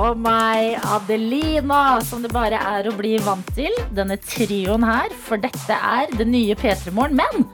[0.01, 3.73] og meg, Adelina, som det bare er å bli vant til.
[3.95, 7.19] Denne trioen her, for dette er det nye P3 Morgen.
[7.19, 7.45] Men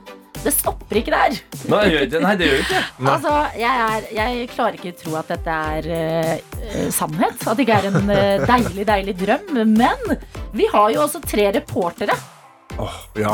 [0.44, 1.40] det stopper ikke der.
[1.72, 2.84] Nei, det gjør ikke- nei, det gjør ikke.
[3.16, 7.42] Altså, jeg, er, jeg klarer ikke tro at dette er eh, sannhet.
[7.48, 9.50] At det ikke er en uh, deilig, deilig drøm.
[9.74, 10.18] Men
[10.54, 12.16] vi har jo også tre reportere.
[12.78, 13.34] Åh, ja.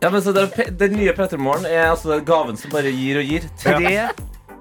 [0.00, 3.20] Ja, men så det, Den nye P3 Morgen er altså den gaven som bare gir
[3.20, 3.46] og gir.
[3.62, 3.92] Tre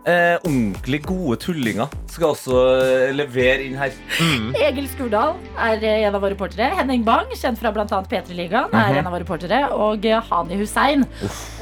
[0.05, 3.95] eh, ordentlig gode tullinger skal også eh, levere inn her.
[4.63, 6.69] Egil Skurdal er eh, en av våre reportere.
[6.77, 7.85] Henning Bang, kjent fra bl.a.
[7.85, 9.59] P3-ligaen, er en av våre reportere.
[9.75, 11.03] Og eh, Hani Hussein.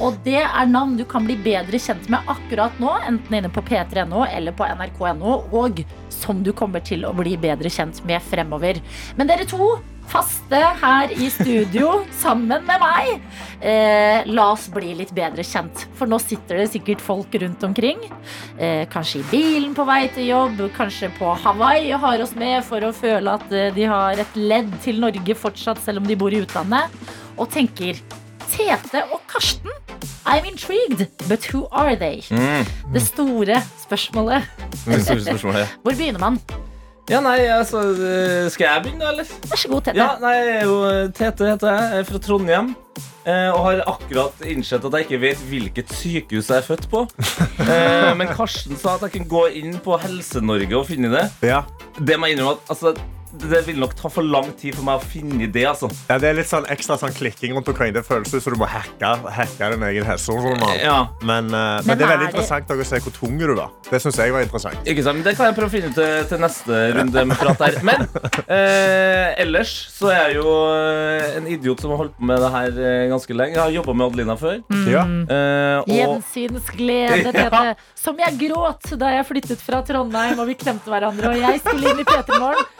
[0.04, 3.64] Og det er navn du kan bli bedre kjent med akkurat nå, enten inne på
[3.66, 5.82] p3.no eller på nrk.no, og
[6.14, 8.78] som du kommer til å bli bedre kjent med fremover.
[9.18, 9.74] Men dere to
[10.10, 13.20] faste her i studio sammen med meg.
[13.64, 18.02] Eh, la oss bli litt bedre kjent, for nå sitter det sikkert folk rundt omkring.
[18.58, 22.60] Eh, kanskje i bilen på vei til jobb, kanskje på Hawaii og har oss med
[22.66, 26.18] for å føle at eh, de har et ledd til Norge fortsatt, selv om de
[26.18, 26.92] bor i utlandet.
[27.38, 27.98] Og tenker
[28.52, 29.72] Tete og Karsten?
[30.24, 32.22] I'm intrigued, but who are they?
[32.92, 34.46] Det store spørsmålet.
[34.86, 35.74] Det store spørsmålet.
[35.82, 36.40] Hvor begynner man?
[37.10, 39.28] Ja, nei, altså eh, Skal jeg begynne, eller?
[39.50, 39.98] Vær så god, Tete.
[39.98, 40.76] Ja, nei, jeg er jo
[41.12, 41.90] Tete heter jeg.
[41.92, 42.70] Jeg er fra Trondheim.
[43.26, 47.04] Eh, Og har akkurat innsett at jeg ikke vet hvilket sykehus jeg er født på.
[47.64, 51.26] Eh, Men Karsten sa at jeg kunne gå inn på Helse-Norge og finne det.
[51.46, 51.62] Ja.
[51.98, 52.94] Det må jeg innrømme at altså,
[53.34, 55.64] det vil nok ta for lang tid for meg å finne det.
[55.66, 57.90] altså ja, Det er litt sånn ekstra sånn klikking rundt omkring.
[57.96, 60.76] Det føles som du må hacke, hacke din egen helsejournal.
[60.78, 62.76] Ja, Men, uh, men, Men det er veldig er interessant det...
[62.78, 63.72] å se hvor tung du var.
[63.88, 64.78] Det synes jeg var interessant.
[64.86, 65.18] ikke sant?
[65.18, 67.80] Men Det kan jeg prøve å finne ut til, til neste runde med prat der.
[67.90, 70.54] Men uh, ellers så er jeg jo
[71.40, 72.78] en idiot som har holdt på med det her
[73.14, 73.56] ganske lenge.
[73.56, 74.60] Jeg har jobba med Adelina før.
[74.90, 75.04] Ja.
[75.06, 77.64] eh, og Gjensynsglede, Tete.
[78.04, 81.32] Som jeg gråt da jeg flyttet fra Trondheim og vi klemte hverandre.
[81.32, 82.72] Og jeg skulle inn i P3 Morgen.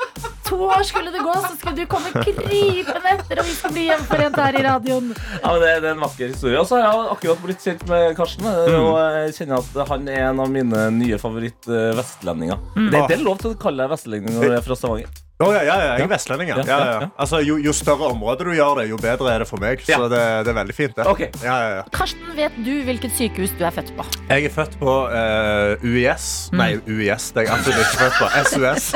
[0.45, 3.87] To år skulle det gå, så skulle du komme krypende etter, og vi skulle bli
[3.89, 5.09] hjemforent her i radioen.
[5.41, 6.61] Ja, men det, det er en vakker historie.
[6.61, 8.47] Og så har jeg akkurat blitt kjent med Karsten.
[8.47, 8.77] Mm.
[8.83, 12.61] Og jeg kjenner at han er en av mine nye favoritt-vestlendinger.
[12.77, 15.24] Det, det er lov til å kalle deg vestlending når du er fra Stavanger.
[15.43, 16.51] Å, ja, ja, ja, jeg er vestlending.
[16.63, 17.09] Ja.
[17.19, 19.81] Altså, jo, jo større område du gjør det, jo bedre er det for meg.
[19.83, 20.95] Så det, det er veldig fint.
[20.95, 21.07] det.
[21.11, 21.27] Okay.
[21.43, 21.83] Ja, ja, ja.
[21.91, 24.07] Karsten, vet du hvilket sykehus du er født på?
[24.29, 26.29] Jeg er født på uh, UiS.
[26.55, 27.33] Nei, UiS.
[27.35, 28.31] Det er jeg absolutt ikke født på.
[28.53, 28.89] SUS.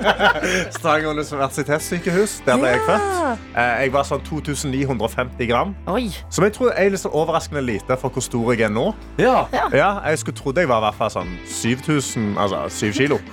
[0.76, 2.38] Stavanger universitetssykehus.
[2.44, 3.10] Der ble jeg født.
[3.56, 5.72] Uh, jeg var sånn 2950 gram.
[5.96, 6.10] Oi.
[6.28, 8.90] Som jeg tror er litt sånn overraskende lite for hvor stor jeg er nå.
[9.16, 9.46] Ja.
[9.72, 13.24] Ja, jeg skulle trodd jeg var i hvert fall sånn 7000, altså 7 kilo.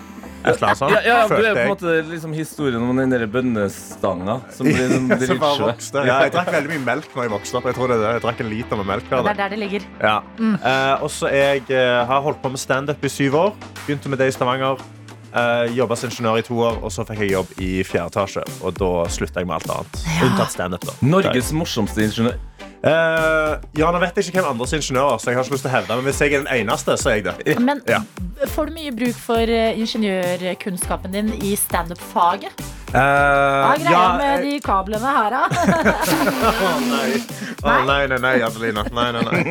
[0.48, 0.98] Annet.
[0.98, 4.90] Ja, ja, du er på en måte liksom historien om den der bønnestanga som blir
[4.90, 5.64] Som bare drittsvær.
[5.68, 6.04] vokste.
[6.08, 7.70] Ja, jeg drakk veldig mye melk når jeg vokste opp.
[7.72, 8.12] Jeg tror det er det.
[8.18, 9.88] Jeg drakk en liter med melk hver Det er der det ligger.
[10.02, 10.18] Ja.
[10.42, 13.58] Eh, og så jeg uh, har holdt på med standup i syv år.
[13.86, 14.84] Begynte med det i Stavanger.
[15.38, 18.46] Uh, Jobba som ingeniør i to år, og så fikk jeg jobb i fjerde etasje.
[18.66, 20.06] Og da slutta jeg med alt annet.
[20.26, 20.88] Unntatt standup.
[20.88, 20.96] da.
[21.06, 22.40] Norges morsomste ingeniør.
[22.84, 25.72] Eh, ja, nå vet jeg ikke hvem andres ingeniører, så jeg har ikke lyst til
[25.72, 27.60] å hevde, men hvis jeg er den eneste, så er jeg det.
[27.60, 28.02] Men Ja.
[28.54, 32.54] får du mye bruk for eh, ingeniørkunnskapen din i standup-faget?
[32.88, 35.42] Eh, Hva er greia ja, med de kablene her, da?
[36.68, 37.10] Å nei.
[37.66, 38.84] Oh, nei, nei, nei, Adelina.
[38.94, 39.42] Nei, nei, nei.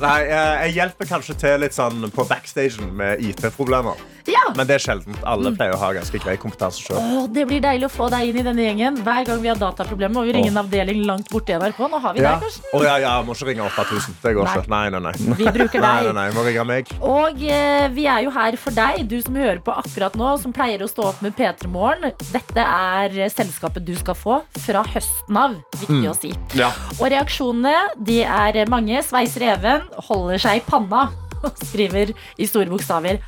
[0.00, 4.00] nei eh, jeg hjelper kanskje til litt sånn på backstagen med IT-problemer.
[4.30, 4.44] Ja.
[4.54, 5.18] Men det er sjeldent.
[5.26, 6.98] Alle pleier å ha ganske grei kompetanse sjøl.
[7.02, 9.00] Oh, det blir deilig å få deg inn i denne gjengen.
[9.02, 11.80] Hver gang vi har dataproblemer, må vi ringe en avdeling langt borte i NRK.
[11.90, 12.36] Nå har vi Ja.
[12.36, 12.68] deg, Karsten.
[12.78, 14.14] Å, ja, ja, må ikke ringe 8000.
[14.22, 14.70] Det går ikke.
[14.70, 15.12] Nei, nei, nei.
[15.42, 16.14] Vi bruker Nei, nei, deg.
[16.20, 16.94] nei, må ringe meg.
[17.02, 20.54] Og eh, vi er jo her for deg, du som hører på akkurat nå, som
[20.54, 22.12] pleier å stå opp med P3 Morgen.
[22.30, 25.56] Dette er selskapet du skal få fra høsten av.
[25.80, 26.30] Viktig å si.
[26.58, 26.70] Ja.
[27.00, 29.02] Og reaksjonene de er mange.
[29.02, 31.08] Sveiser Even holder seg i panna
[31.46, 33.18] og skriver i store bokstaver.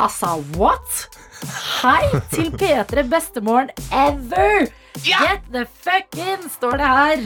[0.00, 1.06] Altså, what?
[1.80, 2.02] Hei
[2.34, 4.66] til P3 bestemorgen ever!
[5.04, 7.22] Get the fuck in, står det her.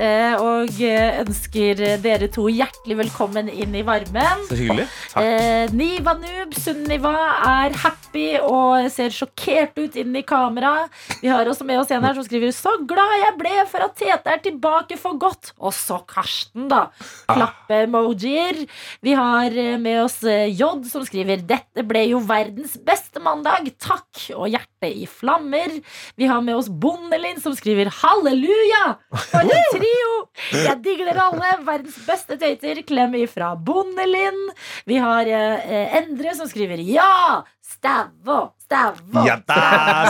[0.00, 4.44] Eh, og eh, ønsker dere to hjertelig velkommen inn i varmen.
[4.48, 4.86] Så hyggelig.
[5.20, 7.14] Eh, Niva Noob, Sunniva,
[7.50, 10.86] er happy og ser sjokkert ut inn i kamera.
[11.20, 13.96] Vi har også med oss en her som skriver 'Så glad jeg ble for at
[13.96, 15.52] Tete er tilbake for godt'.
[15.60, 16.88] Og så Karsten, da.
[17.28, 18.66] Klappe-emojier.
[19.02, 23.74] Vi har eh, med oss eh, J som skriver 'Dette ble jo verdens beste mandag'.
[23.78, 24.30] Takk.
[24.36, 25.80] Og hjerte i flammer.
[26.16, 26.68] Vi har med oss
[27.00, 28.96] Bondelin som skriver 'Halleluja'.
[29.30, 30.10] For en trio!
[30.52, 31.52] Jeg digger dere alle.
[31.64, 32.82] Verdens beste tøyter.
[32.86, 34.50] Klem ifra Bondelin.
[34.86, 37.42] Vi har eh, Endre som skriver 'Ja!
[37.70, 38.52] Stavå!
[38.60, 39.22] Stavå!
[39.24, 39.60] Ja da!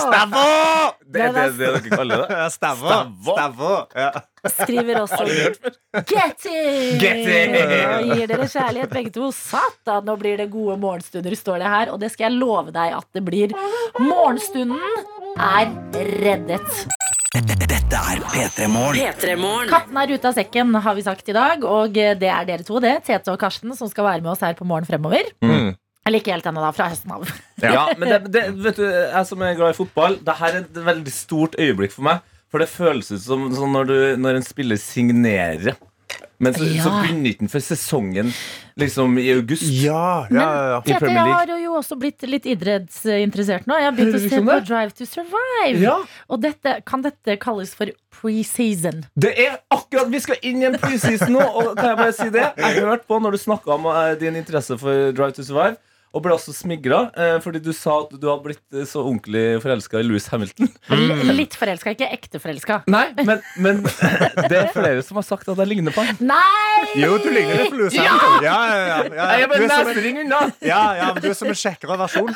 [0.01, 0.47] Stavå!
[1.07, 2.39] Det er det, det dere kaller det?
[2.51, 2.89] Stavå.
[2.89, 3.35] Stavå.
[3.37, 3.75] Stavå.
[3.95, 4.11] Ja.
[4.49, 5.27] Skriver også
[6.09, 6.99] Get in!
[6.99, 7.55] Get in!
[7.55, 9.31] Og gir dere kjærlighet begge to.
[9.37, 11.93] Satan, nå blir det gode morgenstunder, står det her.
[11.95, 13.55] Og det skal jeg love deg at det blir.
[14.01, 14.81] Morgenstunden
[15.39, 15.71] er
[16.23, 16.87] reddet.
[17.31, 18.99] Dette er P3 Morgen.
[18.99, 19.69] P3 Morgen.
[19.71, 21.63] Katten er ute av sekken, har vi sagt i dag.
[21.67, 22.97] Og det er dere to, det.
[23.07, 25.31] Tete og Karsten, som skal være med oss her på Morgen fremover.
[25.45, 25.77] Mm.
[26.09, 26.73] Eller ikke helt ennå, da.
[26.75, 27.29] Fra høsten av.
[27.61, 30.63] Ja, men det, det, vet du, jeg som er glad i fotball Det her er
[30.63, 32.23] et veldig stort øyeblikk for meg.
[32.51, 35.77] For det føles ut som som når, du, når en spiller signerer.
[36.41, 37.03] Men så, så Ja.
[37.05, 38.31] begynner ikke den for sesongen
[38.81, 39.67] liksom i august.
[39.69, 43.77] Ja, ja, ja, Men Tete, jeg har jo også blitt litt idrettsinteressert nå.
[43.77, 44.57] Jeg har begynt å se på?
[44.71, 45.83] Drive to Survive.
[45.83, 45.99] Ja.
[46.33, 49.05] Og dette, kan dette kalles for preseason?
[49.21, 52.31] Det er akkurat, Vi skal inn i en preseason nå, og kan jeg bare si
[52.33, 52.47] det?
[52.57, 55.77] Jeg hørte på når du snakka om eh, din interesse for Drive to Survive,
[56.11, 59.61] Og ble også smigra, eh, fordi du sa at du hadde blitt eh, så ordentlig
[59.63, 60.67] forelska i Louis Hamilton.
[60.91, 62.81] L- Litt forelska, ikke ekte forelska.
[62.91, 63.79] Nei, men, men
[64.51, 66.19] det er flere som har sagt at jeg ligner på han.
[66.19, 66.89] Nei!
[66.99, 68.43] Jo, du ligner litt på Louis Hamilton.
[68.43, 69.29] Ja, ja, ja, ja.
[69.39, 70.43] Jeg Du bare er unna!
[70.67, 72.35] ja, ja, men du er som en kjekkere versjon.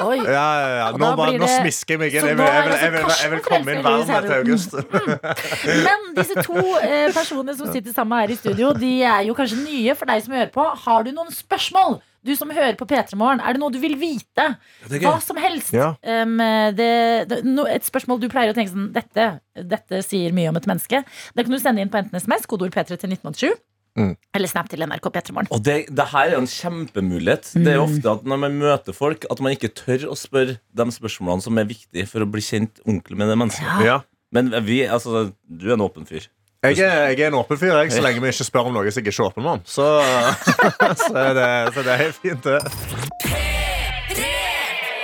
[0.00, 0.16] Oi.
[0.24, 0.90] Ja, ja, ja.
[0.96, 2.26] Nå, da bare, blir nå smisker jeg meg inn.
[2.32, 4.78] Jeg vil, jeg vil, jeg vil, jeg vil komme inn varm til august.
[5.86, 9.62] Men disse to eh, personene som sitter sammen her i studio, de er jo kanskje
[9.62, 10.64] nye for deg som hører på.
[10.88, 12.00] Har du noen spørsmål?
[12.26, 14.44] Du som hører på P3 Morgen, er det noe du vil vite?
[15.00, 15.72] Hva som helst.
[15.72, 15.94] Ja.
[16.04, 16.36] Um,
[16.76, 16.90] det,
[17.30, 20.68] det, no, et spørsmål du pleier å tenke sånn Dette, dette sier mye om et
[20.68, 21.00] menneske.
[21.34, 23.56] Det kan du sende inn på enten SMS, kodeord P3 til 1987,
[23.98, 24.12] Mm.
[24.38, 25.48] eller Snap til NRK P3 Morgen.
[25.50, 27.48] Og det, det her er en kjempemulighet.
[27.58, 30.86] Det er ofte at når man møter folk, at man ikke tør å spørre de
[30.94, 33.82] spørsmålene som er viktige for å bli kjent ordentlig med det mennesket.
[33.88, 33.96] Ja.
[34.30, 36.28] Men vi, altså, du er en åpen fyr.
[36.60, 38.90] Jeg er, jeg er en åpen fyr, jeg, så lenge vi ikke spør om noe
[38.92, 39.60] som jeg ikke er åpen om.
[39.64, 39.84] Så,
[41.06, 42.58] så, er det, så det er helt fint, det.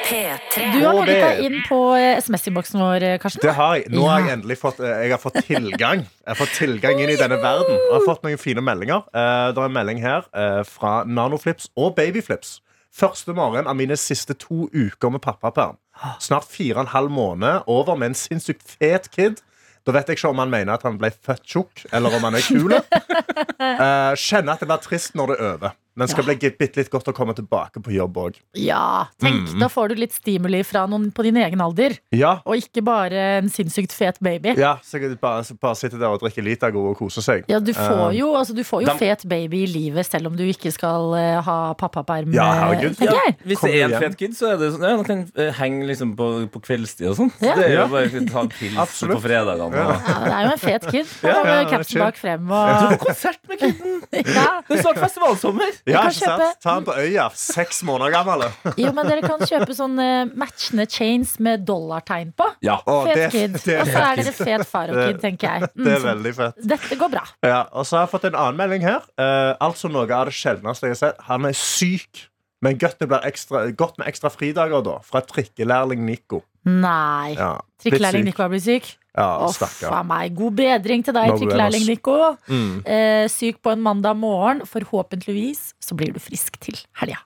[0.04, 0.66] P3.
[0.74, 3.40] Du har klikka inn på eh, SMS-innboksen vår, eh, Karsten.
[3.40, 3.88] Det har jeg.
[3.94, 7.14] Nå har jeg endelig fått, eh, jeg har fått tilgang Jeg har fått tilgang inn
[7.14, 7.72] i denne verden.
[7.72, 9.08] Jeg har fått noen fine meldinger.
[9.16, 12.58] Eh, det er en melding her eh, fra Nanoflips og Babyflips.
[12.92, 15.80] Første morgen av mine siste to uker med pappaperm.
[16.20, 19.40] Snart fire og en halv måned over med en sinnssykt fet kid.
[19.86, 22.34] Da vet jeg ikke om han mener at han ble født tjukk, eller om han
[22.34, 22.74] er kul.
[22.74, 25.76] uh, kjenner at det blir trist når det er over.
[25.96, 28.40] Men skal bli bitte litt godt å komme tilbake på jobb òg.
[28.60, 29.60] Ja, tenk, Mm.
[29.60, 33.38] Da får du litt stimuli fra noen på din egen alder, Ja, og ikke bare
[33.38, 34.54] en sinnssykt fet baby.
[34.56, 37.44] ja, så du bare, bare sitte der og drikke Litago og kose seg.
[37.48, 40.44] Ja, du får jo, altså, du får jo fet baby i livet selv om du
[40.44, 42.32] ikke skal uh, ha pappaperm.
[42.34, 42.96] Ja, eh, herregud.
[42.96, 43.36] tenker.
[43.44, 45.86] Hvis det er en fet kid, så er det sånn Ja, man kan eh, henge
[45.86, 47.32] liksom på, på kveldstid og sånn.
[47.38, 47.54] Så Ja.
[47.56, 49.76] Det er jo bare å ta en pils på fredagene.
[49.76, 49.96] Ja.
[49.96, 51.06] Ja, det er jo en fet kid.
[51.22, 52.02] Ja, ja, med det bak capsen chill.
[52.04, 54.00] bak frem og Konsert med kiden!
[54.12, 54.60] ja.
[54.66, 55.72] Det er snart festivalsommer!
[55.86, 56.46] Ja, ikke kjøpe...
[56.50, 56.60] sant?
[56.64, 57.26] Ta den på øya.
[57.38, 58.44] Seks måneder gammel.
[58.82, 60.06] Jo, men dere kan kjøpe sånne
[60.38, 62.48] matchende chains med dollartegn på.
[62.66, 62.80] Ja.
[62.82, 63.58] Fet det, kid.
[63.62, 65.70] det, Og så er dere fet far og kid, tenker jeg.
[65.74, 66.64] Mm, det er veldig fett.
[66.74, 67.22] Dette går bra.
[67.46, 69.06] Ja, og så har jeg fått en annen melding her.
[69.20, 71.22] Uh, altså noe av det sjeldneste jeg har sett.
[71.30, 72.26] Han er syk,
[72.64, 74.98] men godt, det blir ekstra, godt med ekstra fridager da.
[75.06, 76.42] Fra trikkelærling Nico.
[76.66, 77.34] Nei.
[77.38, 78.24] Ja, Trikkelærling.
[78.26, 78.88] Nico har blitt syk.
[79.16, 80.34] Ja, faen meg.
[80.36, 81.86] God bedring til deg, No trikkelærling.
[81.88, 82.16] Nico.
[82.50, 82.82] Mm.
[82.84, 84.60] Eh, syk på en mandag morgen.
[84.68, 87.22] Forhåpentligvis så blir du frisk til helga.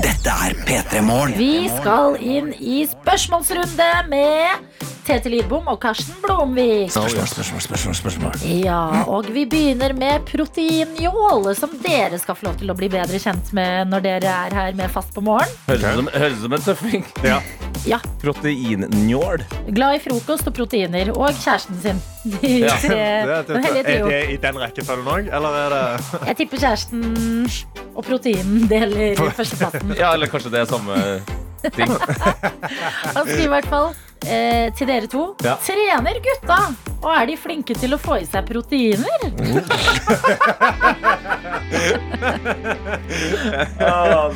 [0.00, 1.34] Dette er P3 Morgen.
[1.38, 6.90] Vi skal inn i spørsmålsrunde med Tete Lidbom og Karsten Blomvik.
[6.92, 8.36] Spørsmål, spørsmål, spørsmål, spørsmål.
[8.60, 13.20] Ja, og vi begynner med proteinjål, som dere skal få lov til å bli bedre
[13.22, 15.50] kjent med når dere er her med Fast på morgen.
[15.70, 17.06] Høres ut som, en tøffing.
[17.26, 17.40] Ja.
[17.88, 19.40] Ja, Proteinnjål.
[19.72, 21.08] Glad i frokost og proteiner.
[21.14, 22.02] Og kjæresten sin.
[22.42, 27.48] De Ja, tre, er det i den rekkefølgen òg, eller er det Jeg tipper kjæresten
[27.94, 29.96] og proteinen deler førsteplassen.
[29.96, 31.00] Ja, eller kanskje det er samme
[31.72, 31.88] ting.
[31.88, 33.90] Han skriver i hvert fall
[34.26, 35.24] eh, til dere to.
[35.44, 35.56] Ja.
[35.64, 36.58] Trener gutta,
[37.00, 39.20] og er de flinke til å få i seg proteiner?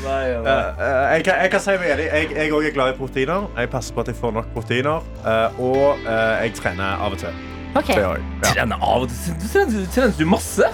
[0.04, 2.06] nei, Eh, jeg, kan, jeg kan si meg enig.
[2.10, 3.46] Jeg jeg òg er glad i proteiner.
[3.58, 5.04] Jeg passer på at jeg får nok proteiner.
[5.24, 7.34] eh, og eh, jeg trener av og til.
[7.74, 8.24] Ok, Det gjør jeg.
[8.44, 8.52] Ja.
[8.52, 9.34] Trener av og til.
[9.40, 10.72] Du trener, trener du masse?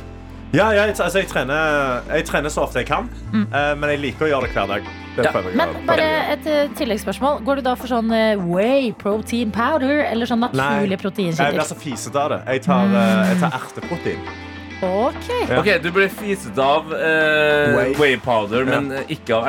[0.50, 3.44] Ja, ja, jeg, altså, jeg, trener, jeg trener så ofte jeg kan, mm.
[3.78, 4.90] men jeg liker å gjøre det hver dag.
[5.14, 5.42] Det Ja.
[5.54, 7.42] Men bare et eh, tilleggsspørsmål.
[7.46, 10.98] Går du da for sånn eh, whey protein powder eller sånn naturlige Nei.
[11.38, 12.40] Jeg blir så fisete av det.
[12.46, 13.00] Jeg tar, mm.
[13.30, 14.49] jeg tar erteprotein.
[14.82, 15.28] Ok.
[15.50, 15.58] Ja.
[15.60, 17.94] Ok, Du ble fiset av eh, Whey.
[17.98, 19.02] whey powder, men ja.
[19.12, 19.48] ikke av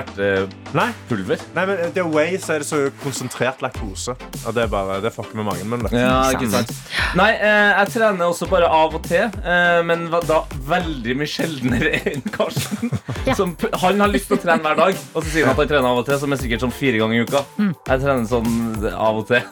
[0.72, 1.40] Nei, ertepulver.
[1.56, 4.14] nei, men det er whey, så er det så konsentrert laktose.
[4.48, 5.84] Og det er bare, det fucker med magen min.
[5.92, 6.72] Ja, ikke sant
[7.20, 11.94] Nei, eh, jeg trener også bare av og til, eh, men da veldig mye sjeldnere
[12.14, 12.92] enn Karsten.
[13.28, 13.36] Ja.
[13.38, 15.72] Som, han har lyst til å trene hver dag, og så sier han at han
[15.74, 17.44] trener av og til, som er sikkert sånn fire ganger i uka.
[17.60, 19.44] Jeg trener sånn av og til.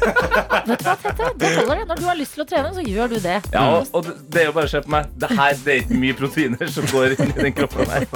[0.70, 1.30] Vet du hva, Tete?
[1.40, 1.86] Det holder det.
[1.90, 3.38] Når du har lyst til å trene, så gjør du det.
[3.54, 5.10] Ja, og, og det- det er jo bare å se på meg.
[5.20, 8.06] Det her det er ikke mye proteiner som går inn i den kroppen her.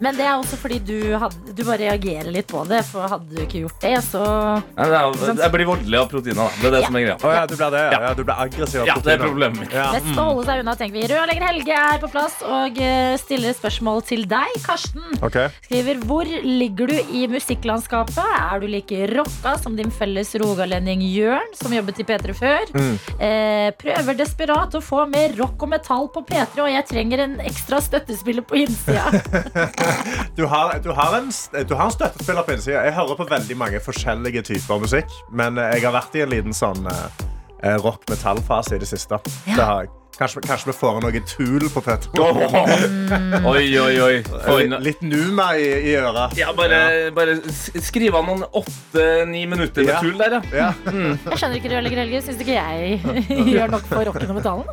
[0.00, 2.82] Men det er også fordi du, hadde, du bare reagerer litt på det.
[2.90, 6.40] For hadde du ikke gjort det, så ja, det er- Jeg blir voldelig av proteiner.
[6.40, 6.48] Da.
[6.60, 6.86] Det er det Ja.
[6.86, 7.16] som er greia.
[7.24, 7.84] Oh, ja, du blir det?
[7.92, 8.14] Ja.
[8.14, 9.72] Du blir aggressiv av Ja, det er problemet mitt.
[9.72, 9.86] Ja.
[9.92, 11.06] Best å holde seg unna, tenker vi.
[11.10, 15.02] Rødlegger Helge er på plass og eh, stiller spørsmål til deg, Karsten.
[15.22, 15.48] Okay.
[15.66, 18.18] Skriver hvor ligger du i musikklandskapet?
[18.52, 22.64] Er du like rocka som din felles rogalending Jørn, som jobbet i P3 før?
[22.74, 22.98] Mm.
[23.20, 27.36] Eh, prøver desperat å få mer rock og metall på P3, og jeg trenger en
[27.44, 29.06] ekstra støttespiller på innsida.
[30.38, 31.30] Du har, du, har en,
[31.68, 32.82] du har en støttespiller på innsida.
[32.88, 35.16] Jeg hører på veldig mange forskjellige typer musikk.
[35.30, 39.20] Men eh, jeg har vært i en liten sånn eh, rock-metall-fase i det siste.
[39.46, 39.99] Det har jeg.
[40.20, 42.10] Kanskje, kanskje vi får inn noe tul på Petter.
[43.50, 44.16] Oi, oi, oi.
[44.60, 46.36] Litt, litt Numa i, i øret.
[46.36, 46.80] Ja, bare,
[47.16, 50.02] bare s- skriv av noen åtte-ni minutter med Ja.
[50.04, 50.42] tull der, ja.
[50.52, 50.68] Ja.
[50.84, 52.20] Jeg skjønner ikke Rødlegger Helge.
[52.28, 53.00] Syns ikke jeg
[53.56, 54.68] gjør nok for rocken og metallen?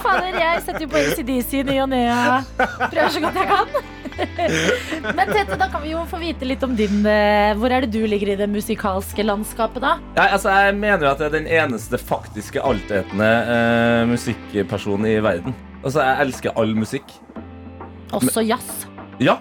[0.00, 2.02] Fader, jeg setter jo på ACDC i ny og ne.
[2.56, 3.80] Prøver så godt jeg kan.
[4.20, 7.92] Men Tete, da kan vi jo få vite litt om din eh, Hvor er det
[7.94, 9.94] du ligger i det musikalske landskapet, da?
[10.18, 15.16] Ja, altså, jeg mener jo at det er den eneste faktiske altetende eh, musikkperson i
[15.24, 15.54] verden.
[15.82, 17.14] Altså, Jeg elsker all musikk.
[18.16, 18.86] Også jazz.
[19.22, 19.38] Ja.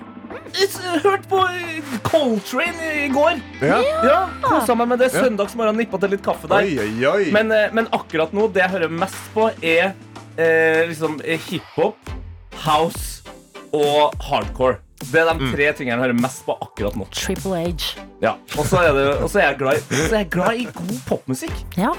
[0.57, 3.39] Jeg hørte på eh, Coltrane i går.
[3.61, 3.79] Ja.
[4.05, 5.11] Ja, Kosa meg med det.
[5.13, 6.65] Søndagsmorgen nippa til litt kaffe der.
[6.65, 7.31] Oi, oi, oi.
[7.35, 9.91] Men, eh, men akkurat nå, det jeg hører mest på, er
[10.39, 12.13] eh, liksom eh, hiphop,
[12.65, 13.21] house
[13.75, 14.79] og hardcore.
[14.99, 17.05] Det er de tre tingene jeg hører mest på akkurat nå.
[17.15, 17.93] Triple H.
[18.23, 18.33] Ja.
[18.57, 19.45] Og så er, er, er
[20.17, 21.55] jeg glad i god popmusikk.
[21.79, 21.93] Ja.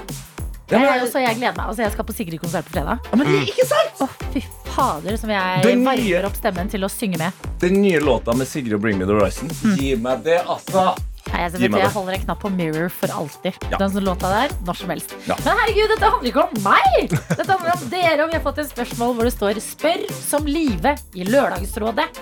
[0.71, 1.65] Ja, men- Jeg, også, jeg gleder meg.
[1.67, 2.99] Altså, jeg skal på Sigrid-konsert på fredag.
[3.11, 4.01] Ja, men ikke sant?
[4.01, 4.41] Å, fy
[4.71, 7.31] fader, som jeg Den nye- varmer opp stemmen til å synge med.
[7.59, 9.49] Den nye låta med Sigrid og Bring Me The Horizon.
[9.77, 10.95] Gi meg det, altså!
[11.31, 13.53] Nei, jeg, vet, jeg holder en knapp på Mirror for alltid.
[13.71, 13.77] Ja.
[13.77, 15.13] Den låta der, når som helst.
[15.29, 15.35] Ja.
[15.45, 17.13] Men herregud, dette handler ikke om meg!
[17.37, 20.45] Dette handler om dere, og vi har fått et spørsmål hvor det står 'Spør som
[20.49, 22.19] Live i Lørdagsrådet'.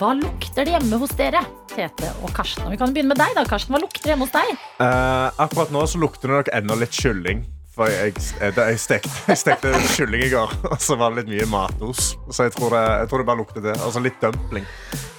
[0.00, 1.44] Hva lukter det hjemme hos dere?
[1.68, 2.64] Tete og Karsten.
[2.64, 3.44] Og vi kan begynne med deg, da.
[3.44, 4.50] Karsten, hva lukter det hjemme hos deg?
[4.80, 7.44] Eh, akkurat nå så lukter det nok enda litt kylling.
[7.80, 11.30] For jeg, jeg, jeg, stekte, jeg stekte kylling i går, og så var det litt
[11.32, 12.10] mye matos.
[12.28, 13.76] Så jeg tror det, jeg tror det bare lukter det.
[13.80, 14.66] Altså litt dumpling.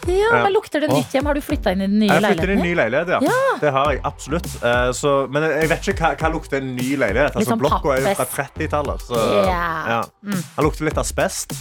[0.06, 1.28] Ja, hva men Lukter det nytt hjem?
[1.30, 3.34] Har du flytta inn i den nye Jeg flyttet i en ny leilighet, ja.
[3.62, 4.50] Det har jeg absolutt.
[4.62, 7.38] Eh, så, men jeg vet ikke hva, hva lukter en ny leilighet.
[7.38, 9.06] Altså, sånn Blokka er jo fra 30-tallet.
[9.10, 9.62] Så Ja.
[9.96, 10.02] ja.
[10.22, 11.58] Den lukter litt asbest.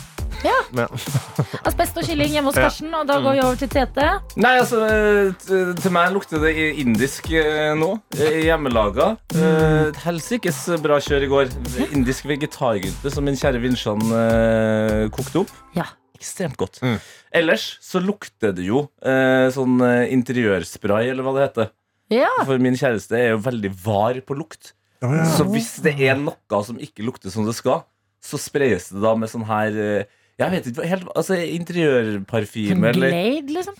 [0.46, 0.86] Ja.
[1.68, 2.66] Asbest og kylling hjemme hos Ja.
[2.68, 4.06] Karsten, og da går vi over til Tete.
[4.40, 7.90] Nei, altså, eh, til meg lukter det indisk eh, nå.
[8.16, 9.12] Eh, Hjemmelaga.
[9.34, 9.92] Mm.
[10.04, 11.52] Helsikes bra kjør i går.
[11.90, 14.04] Indisk vegetargryte som min kjære Vinsjan
[15.14, 15.52] kokte opp.
[15.76, 15.88] Ja.
[16.20, 16.82] Ekstremt godt.
[16.84, 16.98] Mm.
[17.40, 19.78] Ellers så lukter det jo eh, sånn
[20.12, 21.70] interiørspray, eller hva det heter.
[22.12, 22.30] Ja.
[22.44, 24.74] For min kjæreste er jo veldig var på lukt.
[25.00, 27.86] Så hvis det er noe som ikke lukter som det skal,
[28.20, 30.08] så sprayes det da med sånn her eh,
[30.40, 33.74] Jeg vet ikke, helt, altså interiørparfyme eller Glade, liksom.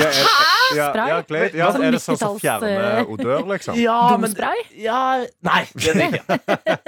[0.00, 1.08] ja, er, ja, Spray?
[1.12, 1.56] ja, glade.
[1.58, 3.76] ja, Sånn er det sånn som 90-talls, fjerner eh, odør, liksom?
[3.86, 4.62] Ja, men Spray?
[4.80, 4.98] ja,
[5.44, 6.38] Nei, det er det ikke.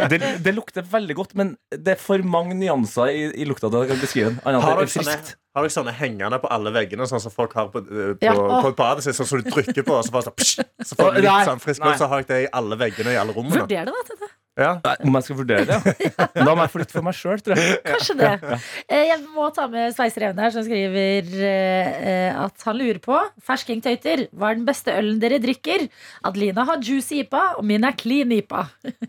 [0.14, 3.79] Det, det lukter veldig godt, men det er for mange nyanser i, i lukta til
[3.81, 4.39] at jeg kan beskrive den.
[4.45, 5.16] Annet Har dere, er sånne,
[5.57, 8.35] har dere sånne hengende på alle veggene, sånn som folk har på, eh, på, Ja.
[8.64, 9.16] på et badet sitt?
[9.20, 11.62] Sånn som du trykker på, og så, bare sånn, psh, så får du litt sånn
[11.64, 12.01] frisk luft.
[12.03, 13.64] Så har jeg det i alle veggene i alle rommene.
[13.64, 14.33] Vurder det, da.
[14.55, 14.76] Ja.
[14.84, 15.94] Nei, Om jeg skal vurdere det?
[16.46, 17.78] Da må jeg flytte for meg sjøl, tror jeg.
[17.88, 18.28] Kanskje det.
[18.86, 23.18] Eh, Jeg må ta med Sveiser Even her, som skriver eh, at han lurer på
[23.42, 25.88] Ferskingtøyter, hva er den beste ølen dere drikker?
[26.30, 28.62] Adelina har juicy IPA, og min er clean IPA.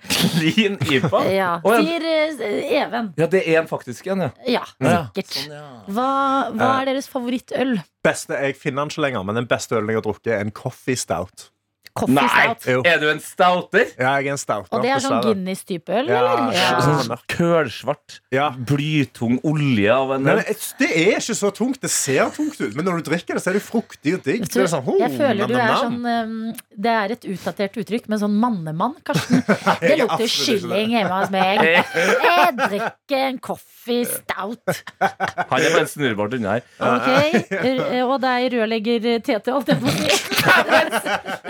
[0.10, 1.24] Clean IPA?
[1.36, 3.12] Ja, Sier eh, Even.
[3.20, 4.32] Ja, det er en faktisk en, ja.
[4.50, 5.00] Ja, Ja.
[5.14, 5.36] sikkert.
[5.46, 5.74] Sånn.
[5.94, 6.10] Hva,
[6.56, 7.78] hva er deres favorittøl?
[8.06, 10.52] Beste, jeg finner den ikke lenger, men den beste ølen jeg har drukket, er en
[10.56, 11.52] coffee stout.
[11.96, 12.28] Coffee Nei!
[12.28, 12.66] stout.
[12.68, 12.82] Jo.
[12.86, 13.86] Er du en stouter?
[13.96, 15.22] Ja, jeg er en stouter, Og det er sånn.
[15.24, 16.52] Guinness-type øl, Ja, eller?
[16.52, 16.80] ja.
[16.84, 18.50] Sånn kølsvart, Ja.
[18.52, 20.44] blytung olje av en Nei, men
[20.80, 21.80] det er ikke så tungt.
[21.80, 24.44] Det ser tungt ut, men når du drikker det, så er det fruktig og digg.
[24.44, 27.80] Jeg, Det er sånn, oh, jeg føler du er sånn um, Det er et utdatert
[27.80, 29.40] uttrykk, men sånn mannemann, Karsten.
[29.80, 31.64] Det er lukter absolutt kylling hjemme hos meg.
[31.96, 34.84] Jeg drikker en coffee stout.
[35.00, 36.68] Han er bare en snurrebart unna her.
[36.76, 40.35] Ok, R- Og deg, rørlegger Tete, holdt jeg på å si.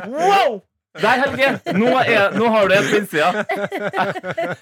[0.05, 0.61] Wow!
[0.95, 1.47] Der, Helge!
[1.75, 3.43] Nå, er, nå har du en på innsida.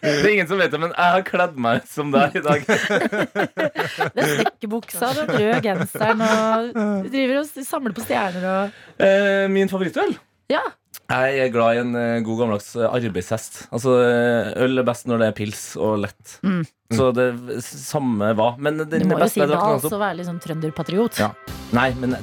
[0.01, 2.41] Det er ingen som vet det, men jeg har kledd meg ut som deg i
[2.41, 2.63] dag.
[4.15, 6.71] Den snekkerbuksa, den røde genseren og
[7.05, 10.15] Du driver og samler på stjerner og Eh, min favorittøl?
[10.49, 10.63] Ja.
[11.13, 13.63] Jeg er glad i en eh, god gammeldags eh, arbeidshest.
[13.75, 16.37] Altså, eh, Øl er best når det er pils og lett.
[16.93, 17.27] Så det
[17.65, 18.53] samme hva.
[18.57, 20.41] Men den Du må jo beste si jeg drakk Dals nettopp- og være litt sånn
[20.47, 21.19] trønderpatriot.
[21.21, 21.29] Ja.
[21.77, 22.17] Nei, men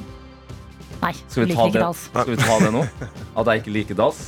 [1.01, 2.83] Nei, skal vi, ta det, skal vi ta det nå?
[3.35, 4.19] At jeg ikke liker Dals?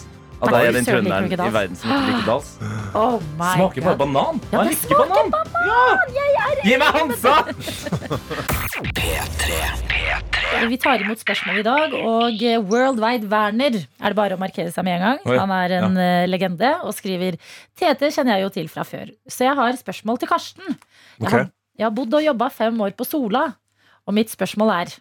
[0.44, 2.50] At Nei, jeg er den søren liker du trønderen i verden som ikke liker Dals?
[3.04, 4.02] Oh my Smaker bare God.
[4.04, 4.42] banan.
[4.52, 5.28] Ja, det liker banan.
[5.70, 5.84] Ja!
[6.64, 7.36] Gi meg Hansa!
[10.64, 14.72] Vi tar imot spørsmål i dag, og eh, Worldwide Werner er det bare å markere
[14.72, 15.22] seg med en gang.
[15.28, 17.38] Oi, Han er en eh, legende og skriver
[17.80, 20.78] Tete kjenner jeg jo til fra før, så jeg har spørsmål til Karsten.
[21.20, 21.54] Jeg, har, Ok.
[21.82, 23.48] jeg har bodd og jobba fem år på Sola,
[24.08, 24.94] og mitt spørsmål er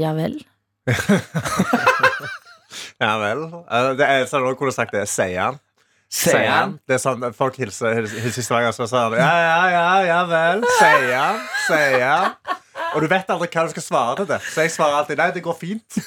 [0.00, 0.38] Ja vel?
[3.00, 3.42] Ja vel.
[3.48, 5.06] Eh, Det er sånn, kunne du sagt det.
[5.10, 5.58] Sier han.
[6.10, 6.72] Sier han.
[6.88, 9.84] Det er sånn folk hilser, hilser, hilser hver gang, så sier han ja, ja, ja,
[10.08, 10.64] ja vel.
[10.78, 11.38] Sier han.
[11.68, 12.34] Sier han.
[12.90, 14.40] Og du vet aldri hva du skal svare til det.
[14.50, 16.00] Så jeg svarer alltid nei, det går fint.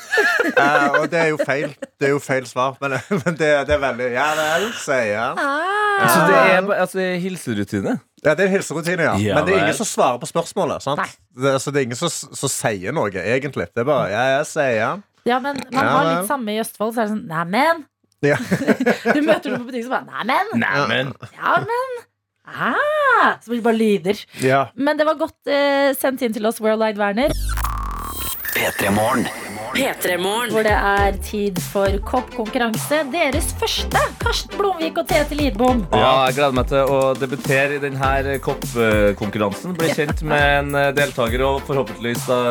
[0.58, 1.70] Uh, og det er jo feil.
[1.96, 2.76] Det er jo feil svar.
[2.82, 5.40] Men, men det, det er veldig Ja vel, sier han.
[5.40, 7.94] Ah, Så det er altså, hilserutine?
[8.24, 9.14] Ja, det er en hilserutine, ja.
[9.20, 9.64] Ja Men det er vel.
[9.68, 10.84] ingen som svarer på spørsmålet.
[10.86, 11.02] Sant?
[11.04, 11.10] Nei.
[11.44, 13.68] Det, altså, det er ingen som, som sier noe, egentlig.
[13.74, 14.92] Det er bare ja, jeg sier Ja,
[15.28, 17.84] Ja, men man Ja, har litt samme i Østfold, så er det sånn Neimen.
[18.24, 18.38] Ja.
[19.16, 20.64] du møter noen på butikken som bare Neimen.
[20.64, 21.14] Neimen.
[21.36, 21.96] Ja, men.
[22.44, 24.26] Ah, så blir det bare lyder.
[24.44, 24.66] ja.
[24.76, 27.32] Men det var godt eh, sendt inn til oss, Worldwide Werner,
[28.54, 29.28] P3 Morgen.
[29.74, 30.52] P3morgen.
[30.54, 33.04] hvor det er tid for koppkonkurranse.
[33.14, 34.02] Deres første.
[34.22, 35.86] Karsten Blomvik og Tete Lidbom.
[35.92, 39.74] Ja, jeg gleder meg til å debutere i denne koppkonkurransen.
[39.80, 42.42] Bli kjent med en deltaker og forhåpentligvis da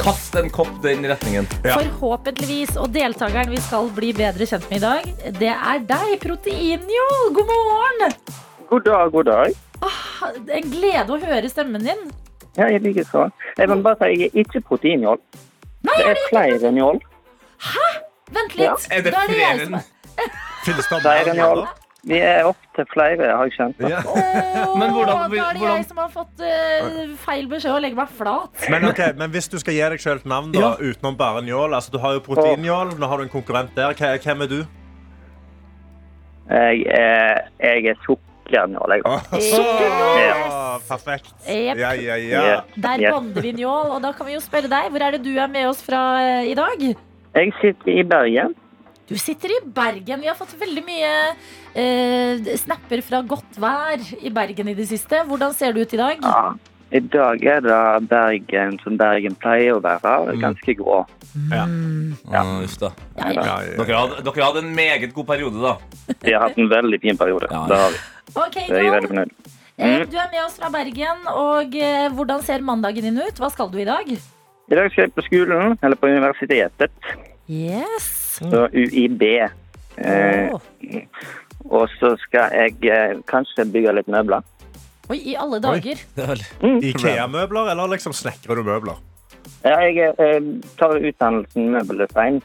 [0.00, 1.46] Kast en kopp den retningen.
[1.62, 1.76] Ja.
[1.78, 2.74] Forhåpentligvis.
[2.82, 5.06] Og deltakeren vi skal bli bedre kjent med i dag,
[5.38, 7.30] det er deg, Proteinjol.
[7.36, 8.16] God morgen!
[8.68, 9.56] God dag, god dag.
[10.58, 12.04] En glede å høre stemmen din.
[12.58, 13.24] Ja, jeg liker så.
[13.58, 15.22] Jeg må bare si jeg er ikke proteinjål.
[15.84, 17.00] Nei, Det er flere enn jål.
[18.34, 18.66] Vent litt.
[18.66, 18.76] Ja.
[18.90, 19.88] Er det er flere enn er
[20.64, 21.66] Flere enn mer jål.
[22.04, 23.78] Vi er opptil flere, har jeg skjønt.
[23.88, 24.02] Ja.
[24.04, 27.80] Oh, Men hvordan- Da er det hvordan- jeg som har fått uh, feil beskjed og
[27.80, 28.66] legger meg flat.
[28.70, 30.74] Men, okay, men hvis du skal gi deg selv et navn da, Ja.
[30.76, 33.94] utenom bare njål altså, Du har jo proteinjål, nå har du en konkurrent der.
[34.20, 34.58] Hvem er du?
[36.50, 37.96] Jeg er, jeg er
[38.44, 39.04] sukkernjål, jeg.
[39.08, 41.32] Åh, perfekt.
[41.48, 41.80] Yep.
[41.80, 42.58] Ja, ja, ja.
[42.76, 44.90] Der bander vi njål, og da kan vi jo spørre deg.
[44.92, 46.84] Hvor er det du er med oss fra eh, i dag?
[47.34, 48.54] Jeg sitter i Bergen.
[49.08, 50.22] Du sitter i Bergen.
[50.22, 51.10] Vi har fått veldig mye
[51.76, 55.24] eh, snapper fra godt vær i Bergen i det siste.
[55.28, 56.24] Hvordan ser det ut i dag?
[56.24, 56.54] Ja.
[56.94, 57.76] I dag er det
[58.08, 60.36] Bergen som Bergen pleier å være.
[60.40, 61.02] Ganske grå.
[61.50, 61.64] Ja.
[62.30, 62.42] Ja.
[62.62, 62.92] Uff da.
[63.18, 63.44] Ja, ja.
[63.44, 63.56] Ja.
[63.80, 65.74] Dere hadde, dere hadde en meget god periode, da.
[66.22, 67.50] Vi har hatt en veldig fin periode.
[67.50, 67.64] Ja.
[67.68, 68.02] Det har vi.
[68.34, 69.34] Ok, jeg er veldig fornøyd.
[69.74, 70.04] Mm.
[70.10, 73.38] Du er med oss fra Bergen, og eh, hvordan ser mandagen din ut?
[73.42, 74.10] Hva skal du i dag?
[74.10, 77.14] I dag skal jeg på skolen, eller på universitetet.
[77.50, 78.06] Yes.
[78.38, 79.22] Så UiB.
[79.98, 80.54] Eh,
[81.70, 84.46] og så skal jeg eh, kanskje bygge litt møbler.
[85.12, 86.00] Oi, i alle dager.
[86.16, 86.40] Det er
[86.90, 89.02] Ikea-møbler, eller liksom snekrer du møbler?
[89.64, 92.42] Ja, jeg eh, tar utdannelsen møbeldesign.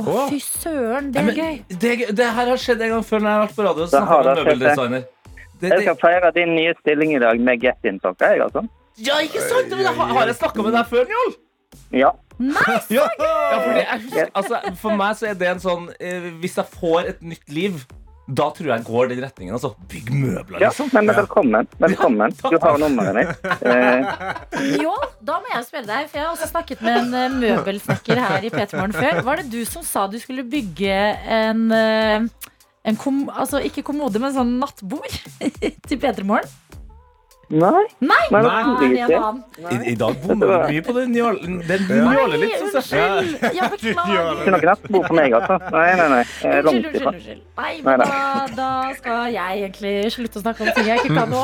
[0.00, 1.56] Å, oh, fy søren, det er Men gøy.
[1.68, 3.84] det, det her har skjedd en gang før når jeg har vært på radio.
[3.84, 5.02] Det Så har snakket det med skjedd, det.
[5.62, 8.64] Det, Jeg skal feire din nye stilling i dag med get-in-sokker, jeg, altså.
[8.98, 9.70] ja, ikke sant?
[9.70, 11.34] Men har, har jeg snakka med deg før, Njål?
[12.02, 12.12] Ja.
[12.42, 12.86] Nice!
[12.98, 13.06] Ja,
[13.62, 17.20] fordi jeg altså, for meg så er det en sånn eh, Hvis jeg får et
[17.22, 17.82] nytt liv,
[18.32, 19.54] da tror jeg går den retningen.
[19.56, 19.72] Altså.
[19.90, 20.70] Bygg møbler, ja.
[20.70, 20.90] liksom.
[20.94, 21.68] Men velkommen.
[21.82, 22.34] Velkommen.
[22.38, 23.48] Du har nummeret mitt.
[23.66, 24.92] Eh, Jo,
[25.26, 28.46] da må jeg spørre deg, for jeg har også snakket med en eh, møbelsnekker her
[28.46, 29.22] i P3 Morgen før.
[29.26, 30.96] Var det du som sa du skulle bygge
[31.38, 32.30] en, eh, en
[32.98, 35.14] kom, altså ikke kommode, men sånn nattbord
[35.88, 36.50] til P3 Morgen?
[37.52, 37.84] Nei.
[38.00, 38.18] Nei!
[38.32, 41.58] nei, nei, nei det en I, I dag bommer du mye på den njålen.
[41.68, 42.78] Den njåler litt, Nei, jeg.
[42.80, 43.34] unnskyld!
[43.72, 44.30] Beklager.
[44.40, 45.58] Ikke noe nattbord for meg, altså.
[45.74, 46.22] Nei, nei, nei.
[46.22, 47.42] Unnskyld, unnskyld, unnskyld.
[47.60, 48.20] Nei, men da,
[48.56, 51.42] da skal jeg egentlig slutte å snakke om ting jeg ikke kan nå.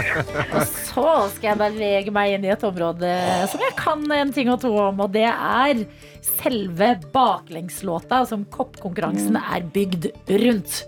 [0.54, 3.14] Og så skal jeg bevege meg inn i et område
[3.50, 5.82] som jeg kan en ting og to om, og det er
[6.24, 10.10] selve baklengslåta som koppkonkurransen er bygd
[10.44, 10.84] rundt.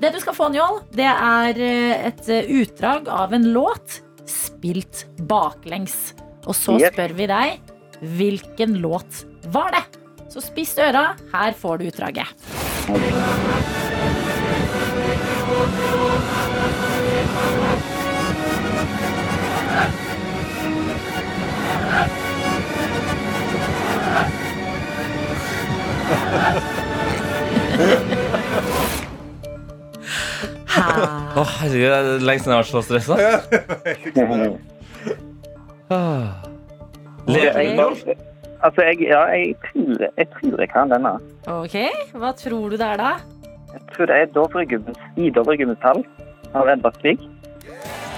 [0.00, 6.14] Det du skal få, Njål, det er eh, et utdrag av en låt spilt baklengs.
[6.46, 6.92] Og så Yep.
[6.94, 7.60] spør vi deg
[8.16, 9.84] hvilken låt var det?
[10.30, 12.26] Så spiss øra, her får du utdraget.
[30.76, 33.14] Å, herregud, det er lenge siden jeg har vært så stressa.
[37.26, 37.94] Lever du, Njål?
[38.64, 41.12] Altså, jeg, ja, jeg tror, jeg tror jeg kan denne.
[41.52, 41.76] Ok,
[42.16, 43.10] hva tror du det er da?
[43.74, 46.00] Jeg tror det er Dovregubbens i Dovregubbens hall
[46.56, 47.20] av Edvard Grieg.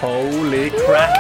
[0.00, 1.18] Holy crap!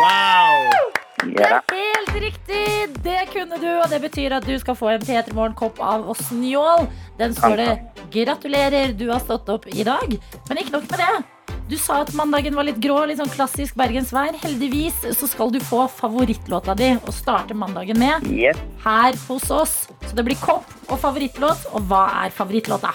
[0.00, 1.03] Wow!
[1.32, 1.60] Det Ja.
[1.60, 3.02] er helt riktig!
[3.02, 6.30] Det kunne du, og det betyr at du skal få en P3 Morgen-kopp av oss
[6.32, 6.86] Njål.
[7.18, 7.80] Den står det
[8.12, 10.18] 'Gratulerer, du har stått opp i dag'.
[10.48, 11.24] Men ikke nok med det.
[11.68, 14.34] Du sa at mandagen var litt grå, litt sånn klassisk bergensvær.
[14.42, 18.56] Heldigvis så skal du få favorittlåta di å starte mandagen med Yes.
[18.84, 19.88] her hos oss.
[20.06, 21.64] Så det blir kopp og favorittlåt.
[21.72, 22.92] Og hva er favorittlåta?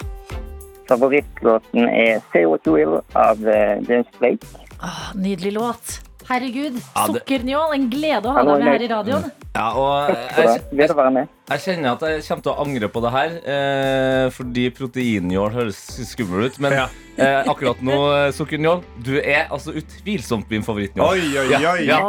[0.87, 4.45] Favorittlåten er Say What You Will av eh, James Blake.
[4.81, 5.99] Åh, nydelig låt.
[6.29, 6.75] Herregud.
[6.93, 7.71] Sukkernjål.
[7.75, 9.29] En glede å ha deg med her i radioen.
[9.55, 13.31] Ja, og jeg, jeg, jeg kjenner at jeg kommer til å angre på det her,
[13.55, 15.79] eh, fordi proteinjål høres
[16.11, 16.59] skummel ut.
[16.61, 16.83] Men Ja.
[17.17, 21.09] eh, akkurat nå, eh, sukkernjål, du er altså utvilsomt min favorittnjål.
[21.09, 21.83] Oi, oi, oi.
[21.89, 21.99] Ja.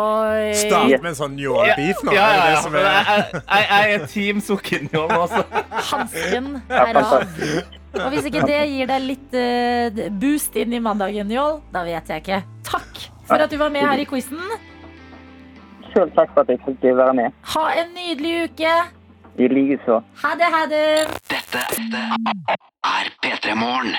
[0.60, 2.12] Start med en sånn njålbeef nå.
[2.12, 2.60] Ja, ja, ja.
[2.60, 5.44] Jeg, er- jeg, jeg, er team sukkernjål altså.
[5.90, 7.24] Hansken er av.
[7.90, 12.06] Og hvis ikke det gir deg litt eh, boost inn i mandagen, Njål, da vet
[12.12, 12.42] jeg ikke.
[13.30, 14.40] For at du var med her i quizen.
[15.94, 17.36] Selv takk for at jeg fikk være med.
[17.54, 18.74] Ha en nydelig uke.
[19.40, 20.00] I likeså.
[20.22, 20.86] Ha det, ha det.
[21.30, 21.62] Dette
[22.90, 23.94] er P3 Morgen.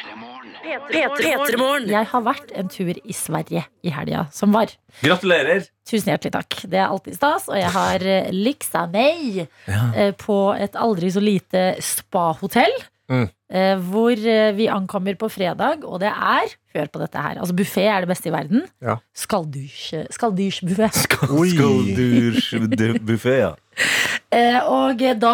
[0.92, 1.88] P3morgen.
[1.90, 4.74] Jeg har vært en tur i Sverige i helga som var.
[5.02, 5.64] Gratulerer.
[5.88, 6.60] Tusen hjertelig takk.
[6.68, 7.48] Det er alltid stas.
[7.52, 10.12] Og jeg har eh, liksa meg ja.
[10.20, 12.76] på et aldri så lite spahotell.
[13.12, 13.26] Mm.
[13.52, 17.36] eh, Hvor eh, vi ankommer på fredag, og det er Hør på dette her.
[17.44, 18.62] Altså Buffé er det beste i verden.
[18.80, 18.94] Ja.
[19.12, 20.88] Skaldysjbuffé.
[20.96, 23.50] Skaldyrbuffé, ja.
[24.32, 25.32] Eh, og da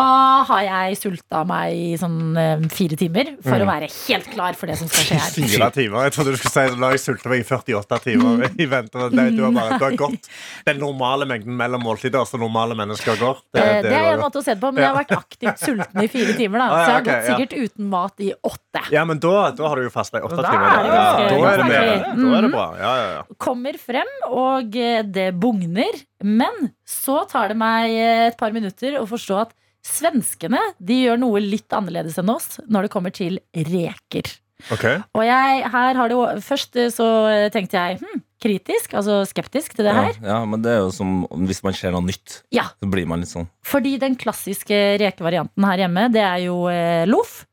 [0.49, 4.65] har jeg sulta meg i sånn eh, fire timer for å være helt klar for
[4.71, 5.33] det som skal skje her.
[5.35, 6.07] Fire timer.
[6.07, 8.47] Jeg trodde du skulle si at jeg sulta meg i 48 timer.
[8.57, 10.31] I vente, du, har bare, du har gått
[10.65, 13.43] den normale mengden mellom måltider som normale mennesker går.
[13.53, 15.15] Det, Det, det er har en måte å se det på, men jeg har vært
[15.19, 16.63] aktivt sulten i fire timer.
[16.63, 16.67] Da.
[16.67, 18.83] Ah, Så jeg har gått sikkert uten mat i åtte.
[18.97, 20.67] Ja, men da, da har du jo fasta i åtte Da timer.
[20.73, 21.95] er det ganske- da, er det bedre.
[22.17, 22.51] da er det Mhm.
[22.57, 22.67] bra.
[22.81, 23.23] Ja, ja, ja.
[23.37, 26.03] Kommer frem, og eh, det bugner.
[26.23, 29.51] Men så tar det meg eh, et par minutter å forstå at
[29.87, 34.29] svenskene de gjør noe litt annerledes enn oss når det kommer til reker.
[34.73, 34.97] Okay.
[35.13, 39.19] Og jeg, her har det jo Først eh, så eh, tenkte jeg hm, kritisk, altså
[39.29, 40.15] skeptisk til det Ja, her.
[40.25, 41.11] ja, men det er jo som
[41.45, 42.63] hvis man ser noe nytt, Ja.
[42.81, 43.45] så blir man litt sånn.
[43.65, 47.43] Fordi den klassiske rekevarianten her hjemme, det er jo eh, loff,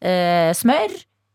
[0.00, 0.94] eh, smør,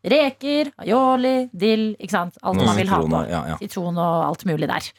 [0.10, 2.38] reker, aioli, dill, ikke sant.
[2.42, 3.22] Alt man vil ha på.
[3.30, 3.58] ja, ja.
[3.62, 4.90] Sitron og alt mulig der.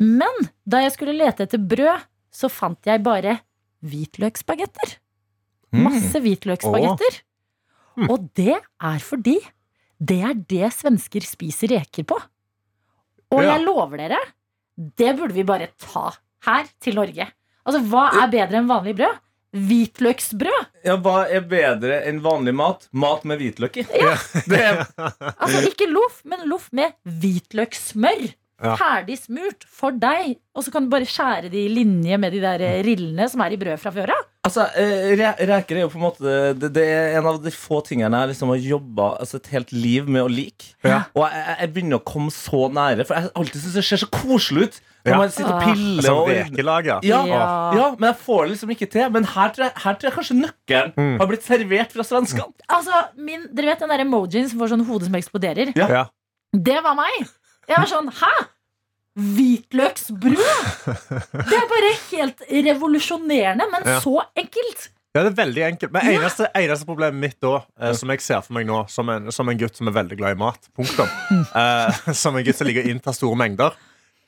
[0.00, 3.36] Men da jeg skulle lete etter brød, så fant jeg bare
[3.84, 4.96] hvitløksbagetter.
[5.74, 5.82] Mm.
[5.84, 7.20] Masse hvitløksbagetter.
[7.98, 8.08] Mm.
[8.10, 9.38] Og det er fordi
[9.98, 12.18] det er det svensker spiser reker på.
[13.34, 13.56] Og Ja.
[13.56, 14.18] jeg lover dere,
[14.78, 16.12] det burde vi bare ta
[16.46, 17.26] her til Norge.
[17.66, 19.18] Altså, hva er bedre enn vanlig brød?
[19.52, 20.66] Hvitløksbrød.
[20.84, 22.88] Ja, Hva er bedre enn vanlig mat?
[22.92, 23.84] Mat med hvitløk i.
[24.48, 28.34] Det er, Altså ikke loff, men loff med hvitløkssmør.
[28.58, 28.72] Ja.
[28.74, 30.32] Ferdig smurt for deg.
[30.58, 33.40] Og så kan du bare skjære det i linje med de der eh, rillene som
[33.44, 34.24] er i brød fra før av.
[34.48, 37.50] altså, eh, re Reker er jo på en måte det, det er en av de
[37.54, 40.72] få tingene jeg liksom har jobba altså, et helt liv med å like.
[40.82, 41.04] Ja.
[41.14, 44.10] Og jeg, jeg- begynner å komme så nære, for jeg alltid syns det ser så
[44.10, 44.80] koselig ut.
[45.06, 45.18] Når Ja.
[45.22, 45.64] man sitter og Ah.
[45.72, 47.00] piller Sånn og rekelager.
[47.06, 47.72] ja, Ja.
[47.78, 49.10] ja, men jeg får det liksom ikke til.
[49.10, 51.18] Men her tror jeg, her tror jeg kanskje nøkkelen Mm.
[51.20, 52.52] har blitt servert fra svenskene.
[52.68, 55.72] Altså, min, Dere vet den der emojien som får sånn hode som eksploderer?
[55.76, 55.86] Ja.
[55.88, 56.04] Ja.
[56.52, 57.28] Det var meg.
[57.68, 58.32] Jeg var sånn Hæ?
[59.18, 60.36] Hvitløksbrød?
[61.48, 63.98] Det er bare helt revolusjonerende, men Ja.
[64.00, 64.88] så enkelt.
[65.16, 65.90] Ja, det er veldig enkelt.
[65.92, 69.32] Men eneste, eneste problemet mitt da, eh, som jeg ser for meg nå, som en,
[69.32, 71.08] som en gutt som er veldig glad i mat, punktum,
[71.56, 73.74] eh, som en gutt som liker å innta store mengder,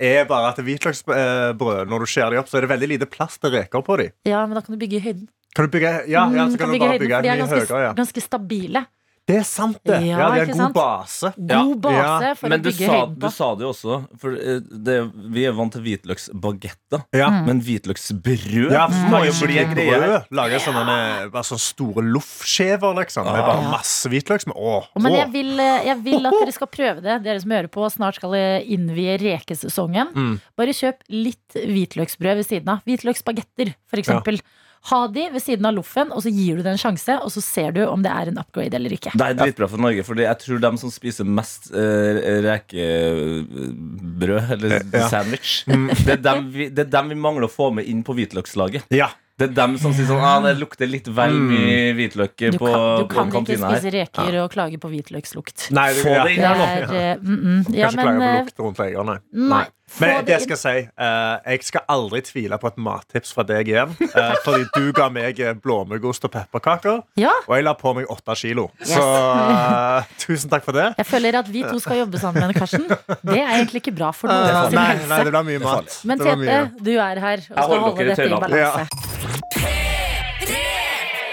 [0.01, 3.37] er bare at hvitløksbrød, når du skjærer de opp, så er det veldig lite plass
[3.39, 4.09] til reker på de.
[4.27, 5.29] Ja, men da kan du bygge i høyden.
[5.55, 7.37] Kan du bygge, ja, ja, Mm, så kan du bygge bare høyden, bygge de er
[7.37, 7.83] mye høyere.
[7.85, 7.93] Ja.
[7.93, 8.87] ganske stabile.
[9.29, 10.01] Det er sant, det.
[10.03, 10.75] Ja, Ja, de har ikke en sant?
[10.75, 11.29] god base.
[11.39, 12.35] God base Ja.
[12.35, 13.19] for Men å bygge sa, på.
[13.21, 14.97] du sa det jo også, for eh, det,
[15.31, 17.05] vi er vant til hvitløksbagetter.
[17.15, 17.29] Ja.
[17.31, 17.45] Mm.
[17.47, 23.25] Men hvitløksbrød Ja, må jo bli en greie lager sånne, bare sånne store loffskjever, liksom.
[23.31, 23.71] Med bare Ja.
[23.71, 24.87] masse hvitløks som- å.
[24.99, 27.87] Men jeg vil, eh, jeg vil at dere skal prøve det, dere som hører på.
[27.93, 30.13] Snart skal jeg innvie rekesesongen.
[30.13, 30.41] Mm.
[30.57, 32.83] Bare kjøp litt hvitløksbrød ved siden av.
[32.85, 34.41] Hvitløksbagetter, for eksempel.
[34.89, 37.41] Ha de ved siden av loffen, og så gir du det en sjanse, og så
[37.45, 39.11] ser du om det er en upgrade eller ikke.
[39.13, 44.81] Det er dritbra for Norge, for jeg tror de som spiser mest uh, rekebrød, eller
[44.93, 45.09] Ja.
[45.09, 48.15] sandwich, det, er dem vi, det er dem vi mangler å få med inn på
[48.17, 48.83] hvitløkslaget.
[48.95, 49.09] Ja.
[49.41, 52.69] Det er dem som sier sånn ah, det lukter litt vel mye hvitløk Du på,
[52.69, 55.71] kan, du på kan ikke spise reker reker og klage på hvitløkslukt.
[55.73, 56.65] Nei, Få det inn her nå.
[56.67, 57.63] er eh, mm, mm.
[57.73, 59.15] Ja, Kan ikke klage på eh, lukt rundt eierne.
[59.33, 59.65] Nei.
[59.65, 60.73] Få Men det jeg skal si,
[61.03, 63.91] uh, jeg skal aldri tvile på et mattips fra deg igjen.
[64.15, 67.33] Uh, fordi du ga meg eh, blåmuggost og pepperkaker, Ja.
[67.49, 68.69] og jeg la på meg åtte kilo.
[68.81, 68.93] Yes.
[68.95, 70.87] Så uh, tusen takk for det.
[71.01, 72.87] Jeg føler at vi to skal jobbe sammen, Karsten.
[72.87, 75.09] Det er egentlig ikke bra for noen Eh, sin nei, helse.
[75.11, 75.99] nei, det blir mye mat.
[76.07, 76.61] Men Tete, mye.
[76.87, 79.91] du er her og skal holde dette i balanse.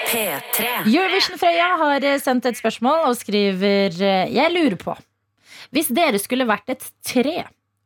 [0.07, 0.65] P3.
[0.87, 4.95] Eurovision-Frøya har eh, sendt et spørsmål og skriver eh, Jeg lurer på
[5.75, 7.41] Hvis dere skulle vært et tre,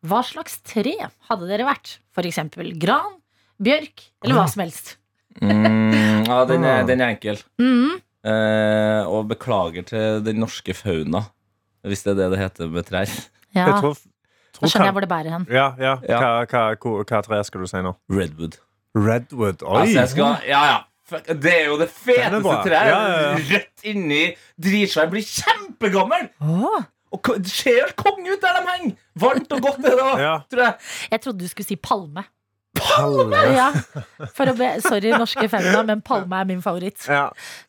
[0.08, 0.95] hva slags tre
[1.30, 1.97] hadde dere vært?
[2.16, 3.18] For eksempel gran,
[3.62, 4.95] bjørk eller hva som helst.
[5.41, 7.38] Mm, ja, den er, den er enkel.
[7.62, 7.99] Mm.
[8.28, 11.24] Eh, og beklager til den norske fauna,
[11.88, 13.10] hvis det er det det heter med trær.
[13.56, 13.97] Ja, Jeg tror,
[14.62, 15.45] da skjønner jeg hvor det bærer hen.
[15.52, 15.95] ja, ja.
[16.08, 16.20] Ja.
[16.22, 17.95] Hva, hva, hva, hva tre skal du si nå?
[18.14, 18.60] Redwood.
[18.95, 19.64] Redwood.
[19.64, 19.82] Oi.
[19.82, 20.80] Altså, jeg skal, ja, ja.
[21.28, 22.88] Det er jo det feteste treet.
[22.88, 23.32] Ja, ja, ja.
[23.49, 24.22] Rødt inni,
[24.64, 25.10] dritsvær.
[25.12, 26.30] Blir kjempegammel!
[26.39, 28.93] Åh, Og det ser helt konge ut der de henger!
[29.20, 30.36] Varmt og godt er det òg, Ja.
[30.51, 30.76] tror jeg.
[31.12, 32.24] jeg trodde du skulle si palme.
[32.80, 33.39] Palme.
[33.51, 33.68] Ja,
[34.32, 37.03] for å be, sorry, norske femmina, men palme er min favoritt.
[37.03, 37.26] Ja.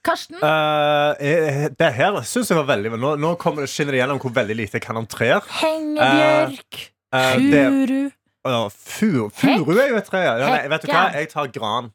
[0.06, 0.38] Karsten?
[0.38, 4.20] Uh, eh, det her syns jeg var veldig Nå, nå kommer det, skinner det gjennom
[4.22, 5.42] hvor veldig lite jeg kan om trær.
[5.58, 6.84] Hengebjørk.
[7.12, 7.98] Uh, uh, Furu.
[8.46, 10.22] ja, furu, furu er jo et tre.
[10.22, 11.02] Ja, nei, vet du hva?
[11.18, 11.90] Jeg tar gran.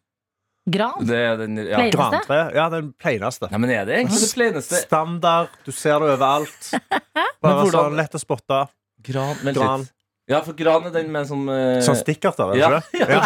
[0.69, 1.05] Gran.
[1.07, 1.77] Det er den, ja.
[1.89, 3.47] Pleier- Ja, den plaineste.
[3.51, 4.81] Ja, men er det egentlig det plaineste?
[4.83, 5.47] Standard.
[5.65, 6.71] Du ser det overalt.
[7.41, 8.65] Bare hvordan- sånn lett å spotte.
[9.07, 9.85] Gran, men Gran.
[9.85, 9.93] litt.
[10.27, 11.77] Ja, for gran er den med sånn uh...
[11.79, 12.99] Sånn stikkerter, er det Ja, ikke det?
[12.99, 13.19] ja.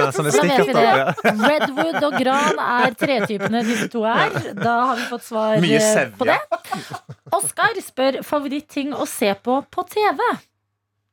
[0.00, 1.44] Ja, sånne Så da vet vi det.
[1.46, 4.34] Redwood og gran er tretypene disse to er.
[4.58, 6.40] Da har vi fått svar Mye eh, på det.
[7.38, 10.18] Oskar spør favorittting å se på på TV.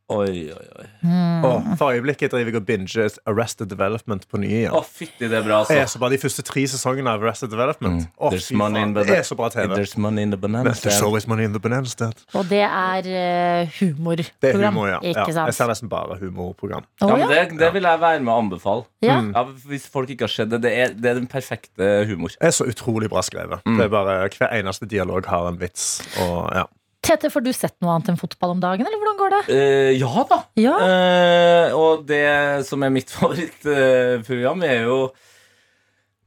[0.08, 0.86] Oi, oi, oi.
[1.04, 1.44] Mm.
[1.44, 4.72] Åh, for øyeblikket driver jeg og binger Arrested Development på nye igjen.
[4.72, 5.98] Å, fytti, det er bra, Det er altså.
[5.98, 8.06] så bra, De første tre sesongene av Arrested Development.
[8.06, 8.30] Mm.
[8.32, 9.68] There's fy money faen, in the- det er så bra TV.
[9.76, 12.24] There's money in the banana There's always money in the banana stand.
[12.40, 14.74] Og det er uh, humorprogram.
[14.74, 15.00] Humor, ja.
[15.04, 15.28] ja.
[15.28, 16.88] Jeg ser nesten bare humorprogram.
[17.02, 18.88] Oh, Ja, men det, det vil jeg være med å anbefale.
[19.04, 19.20] Ja.
[19.20, 19.34] Mm.
[19.36, 20.62] Ja, hvis folk ikke har sett det.
[20.64, 22.32] Det er, det er den perfekte humor.
[22.40, 23.60] Det er så utrolig bra skrevet.
[23.68, 23.76] Mm.
[23.76, 26.00] Det er bare Hver eneste dialog har en vits.
[26.24, 26.64] Og, ja.
[27.08, 29.42] Tete, får du sett noe annet enn fotball om dagen, eller hvordan går det?
[29.56, 30.42] Eh, ja da.
[30.60, 30.76] Ja.
[30.84, 35.00] Eh, og det som er mitt favorittprogram, er jo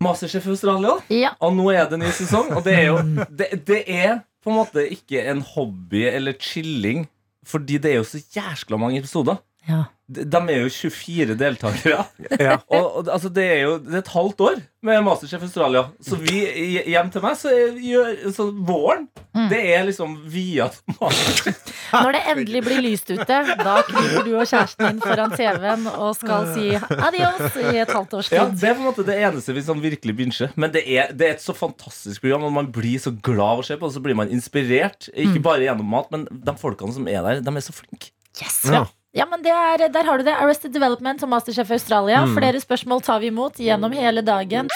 [0.00, 0.94] Masterchef Australia.
[1.12, 1.34] Ja.
[1.44, 2.98] Og nå er det ny sesong, og det er jo
[3.42, 7.04] det, det er på en måte ikke en hobby eller chilling,
[7.44, 9.40] fordi det er jo så jæskla mange episoder.
[9.68, 9.84] ja.
[10.10, 12.04] De, er jo 24 deltakere.
[12.40, 12.56] Ja.
[12.66, 15.82] Og, og altså, det er jo det er et halvt år med Masterchef Australia.
[16.02, 16.40] Så vi,
[16.88, 19.44] hjem til meg, så, er- gjør, så våren Mm.
[19.46, 20.64] Det er liksom via
[20.98, 21.58] Masterchef.
[21.94, 26.16] Når det endelig blir lyst ute, da kryper du og kjæresten din foran TV-en og
[26.18, 28.58] skal si adios i et halvt års Ja, tid.
[28.58, 30.50] Det er på en måte det eneste vi sånn virkelig binger.
[30.58, 33.62] Men det er, det er et så fantastisk program, og man blir så glad av
[33.62, 35.06] å se på, og så blir man inspirert.
[35.14, 35.46] Ikke Mm.
[35.46, 38.10] bare gjennom mat, men de folkene som er der, de er så flinke.
[38.42, 38.64] Yes.
[38.66, 38.82] Ja.
[39.12, 40.34] Ja, men det er, Der har du det.
[40.38, 42.20] Arrested Development og Masterchef Australia.
[42.26, 42.36] Mm.
[42.38, 44.68] Flere spørsmål tar vi imot gjennom hele dagen.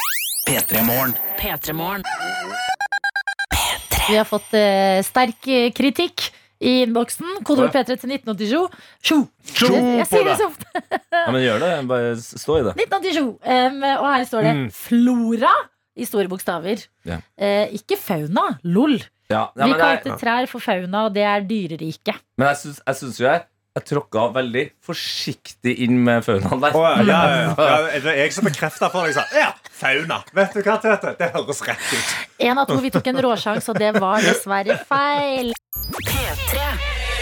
[0.48, 1.14] P3 Morgen.
[1.38, 2.02] P3morgen.
[4.08, 6.26] Vi har fått eh, sterk eh, kritikk
[6.64, 7.38] i innboksen.
[7.46, 8.82] Kodeord P3 til 1987.
[9.06, 9.20] Tjo!
[9.54, 10.66] Tjo Jeg, sier det så ofte.
[11.14, 11.70] Ja, men gjør det.
[11.88, 12.74] Bare stå i det.
[12.84, 13.30] 1987.
[13.46, 14.66] Um, og her står det Mm.
[14.74, 15.54] Flora
[15.96, 16.82] i store bokstaver.
[17.06, 17.20] Ja.
[17.38, 18.58] Eh, ikke fauna.
[18.66, 18.98] LOL.
[19.30, 22.18] Ja, ja, Vi kalte trær for fauna, og det er dyreriket.
[22.36, 26.76] men jeg syns jo jeg jeg tråkka veldig forsiktig inn med faunaen der.
[26.78, 27.78] Oh, ja, ja, ja, ja.
[27.90, 29.18] Ja, Det er jeg som bekrefta for deg.
[29.34, 30.20] Ja, fauna.
[30.36, 31.14] Vet du hva, Tete?
[31.18, 32.12] Det høres rett ut.
[32.46, 35.50] En av to vi tok en råsjans, og det var dessverre feil.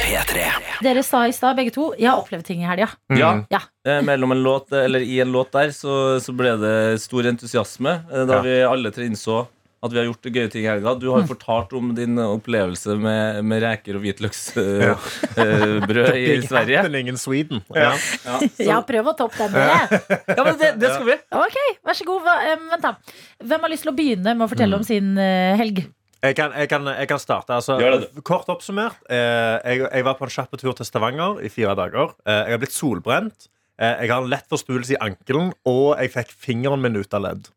[0.03, 0.43] P3.
[0.83, 2.89] Dere sa i stad begge to Jeg har opplevd ting i helga.
[3.17, 3.61] Ja, Ja.
[3.87, 7.95] eh, mellom en låt, eller I en låt der så, så ble det stor entusiasme
[8.13, 8.43] eh, da Ja.
[8.43, 9.47] vi alle tre innså
[9.83, 10.93] at vi har gjort gøye ting i helga.
[11.01, 14.13] Du har jo fortalt om din opplevelse med, med reker og Ja.
[14.13, 16.77] hvitløksbrød i Sverige.
[16.79, 17.63] happening in Sweden.
[17.75, 17.93] Ja.
[18.27, 19.99] Ja, Ja, prøv å toppe den, dere.
[20.37, 21.17] ja men det, det skal vi.
[21.41, 22.21] Ok, vær så god.
[22.29, 22.93] Hva, um, vent da
[23.53, 25.79] Hvem har lyst til å begynne med å fortelle om sin uh, helg?
[26.23, 27.51] Jeg kan, jeg, kan, jeg kan starte.
[27.59, 28.95] Altså, det, kort oppsummert.
[29.11, 32.13] Eh, jeg, jeg var på en kjapp tur til Stavanger i fire dager.
[32.23, 33.49] Eh, jeg har blitt solbrent.
[33.83, 37.25] Eh, jeg har en lett forstuelse i ankelen, og jeg fikk fingeren min ut av
[37.27, 37.51] ledd.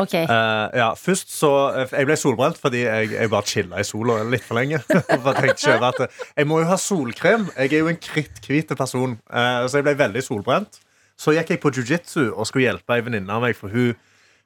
[0.00, 3.84] Ok, Uh, ja, først så eh, Jeg ble solbrent fordi jeg, jeg bare chilla i
[3.84, 4.80] sola litt for lenge.
[4.86, 7.48] for jeg tenkte at eh, Jeg må jo ha solkrem.
[7.56, 9.18] Jeg er jo en kritthvit person.
[9.28, 10.80] Uh, så jeg ble veldig solbrent.
[11.20, 13.92] Så gikk jeg på jiu-jitsu og skulle hjelpe ei venninne av meg, for hun,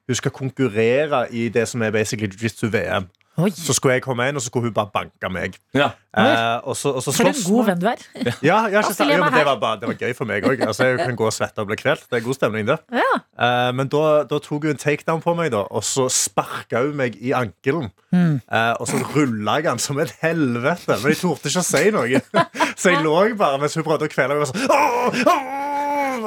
[0.09, 3.07] hun skal konkurrere i det som er basically jiu-jitsu-VM.
[3.37, 3.49] Oi.
[3.51, 5.57] Så skulle jeg komme inn, og så skulle hun bare banke meg.
[5.75, 5.89] Ja.
[6.15, 8.03] Eh, og så, og så For en god venn du er.
[8.45, 10.63] Ja, ja, ikke men det, var bare, det var gøy for meg òg.
[10.63, 12.05] Altså, jeg kan gå og svette og bli kvelt.
[12.07, 12.77] Det er god stemning, det.
[12.95, 13.11] Ja.
[13.19, 16.95] Eh, men da, da tok hun en takedown på meg, da, og så sparka hun
[17.01, 17.91] meg i ankelen.
[18.15, 18.39] Mm.
[18.39, 21.85] Eh, og så rulla jeg den som et helvete, men jeg torde ikke å si
[21.95, 22.23] noe.
[22.79, 24.47] så jeg lå bare mens hun prøvde å kvele meg.
[24.47, 25.23] Og, så, «Åh!
[25.35, 25.74] Åh!»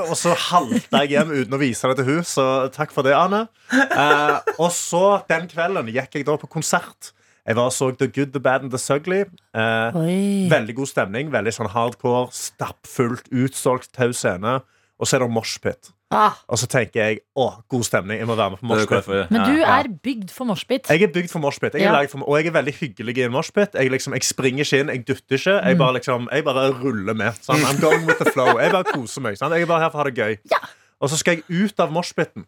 [0.06, 3.14] Og så halta jeg hjem uten å vise det til hun så takk for det,
[3.16, 3.46] Anne.
[3.72, 7.12] Uh, og så den kvelden gikk jeg da på konsert.
[7.48, 9.22] Jeg var og så The Good, The Bad and The Sugly.
[9.56, 9.96] Uh,
[10.52, 11.30] Veldig god stemning.
[11.32, 14.58] Veldig sånn hardcore, stappfullt, utsolgt taus scene.
[14.98, 15.90] Og så er det moshpit.
[16.10, 18.18] Ah, Og så tenker jeg å, god stemning.
[18.18, 19.30] Jeg må være med på moshpit.
[19.30, 20.88] men du er bygd for moshpit.
[20.88, 21.74] Jeg er bygd for moshpit.
[21.76, 21.92] Er Ja.
[22.00, 23.74] og jeg er veldig hyggelig i en moshpit.
[23.74, 25.60] Jeg, liksom, jeg springer ikke inn, jeg dytter ikke.
[25.60, 25.66] Mm.
[25.68, 27.32] Jeg bare, liksom, jeg bare ruller med.
[27.44, 27.60] Sånn.
[27.62, 28.58] I'm going with the flow.
[28.58, 29.36] Jeg bare koser meg.
[29.38, 29.52] Sånn.
[29.52, 30.38] Jeg er bare her for å ha det gøy.
[30.50, 30.58] Ja.
[31.00, 32.46] Og så skal jeg ut av moshpiten.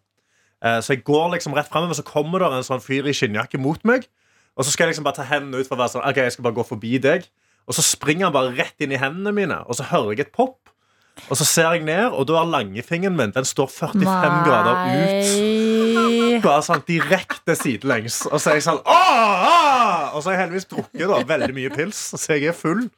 [0.63, 3.61] Eh, så jeg går liksom rett fremover, så kommer det en sånn fyr i skinnjakke
[3.61, 4.09] mot meg.
[4.57, 6.33] Og så skal jeg liksom bare ta hendene ut for å være sånn Ok, jeg
[6.33, 7.29] skal bare gå forbi deg.
[7.69, 10.33] Og så springer han bare rett inn i hendene mine, og så hører jeg et
[10.33, 10.59] pop.
[11.29, 15.80] Og så ser jeg ned, og da er langfingeren min Den står 45 grader ut.
[16.49, 18.23] Bare sånn direkte sidelengs.
[18.31, 20.15] Og så er jeg sånn Åh, åh!
[20.17, 22.89] Og så har jeg heldigvis drukket da, veldig mye pils, så jeg er full.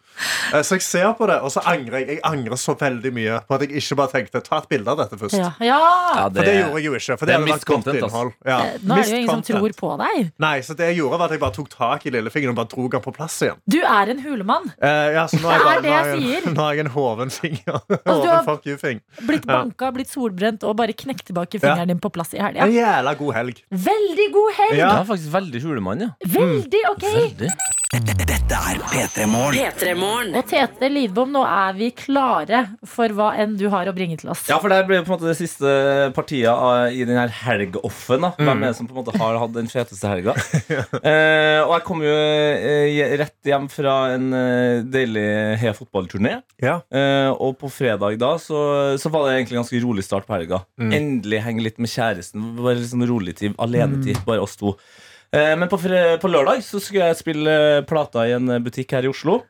[0.53, 2.09] Eh, Så jeg ser på det, og så angrer jeg.
[2.19, 4.99] Jeg angrer så veldig mye på at jeg ikke bare tenkte ta et bilde av
[5.01, 5.37] dette først.
[5.41, 5.51] Ja.
[5.65, 5.79] ja.
[6.13, 7.17] Ja, For det gjorde jeg jo ikke.
[7.17, 8.25] For det, det er mist content, Altså.
[8.45, 10.29] Ja, Eh, Nå er det jo ingen som tror på deg.
[10.45, 12.71] Nei, så det jeg gjorde var at jeg bare tok tak i lillefingeren og bare
[12.75, 13.57] dro den på plass igjen.
[13.73, 14.69] Du er en hulemann.
[14.77, 16.53] Eh, ja, så nå er, jeg Det er det jeg er jeg, sier.
[16.59, 17.81] nå er jeg en hoven finger.
[17.89, 19.01] Altså, du har-.
[19.27, 19.53] Blitt Ja.
[19.57, 21.65] banka, blitt solbrent og bare knekt tilbake Ja.
[21.65, 22.67] fingeren din på plass i helga.
[22.69, 23.63] En jævla god helg.
[23.71, 24.79] Veldig god helg!
[24.79, 24.91] Ja.
[25.01, 26.11] Er faktisk veldig Julemann, ja.
[26.39, 27.07] Veldig ok.
[27.11, 27.51] Veldig.
[27.93, 30.31] Dette er P3 Morgen.
[30.39, 34.31] Og Tete Lidbom, nå er vi klare for hva enn du har å bringe til
[34.33, 34.47] oss.
[34.49, 35.69] Ja, for det ble på en måte det siste
[36.17, 38.25] partiet i den her helgoffen.
[38.25, 38.31] da.
[38.39, 40.33] Hvem er det som på en måte har hatt den feteste helga?
[41.11, 45.29] eh, og jeg kom jo eh, rett hjem fra en eh, deilig
[45.61, 46.39] hea fotballturné.
[46.65, 46.79] Ja.
[46.89, 48.65] Eh, og på fredag da så,
[48.97, 50.65] så var det egentlig en ganske rolig start på helga.
[50.81, 52.55] Endelig henge litt med kjæresten.
[52.57, 54.25] Bare litt sånn rolig tid, alenetid.
[54.25, 54.79] Bare oss to.
[55.33, 59.07] Eh, men på, på lørdag så skulle jeg spille eh, plata i en butikk her
[59.09, 59.41] i Oslo.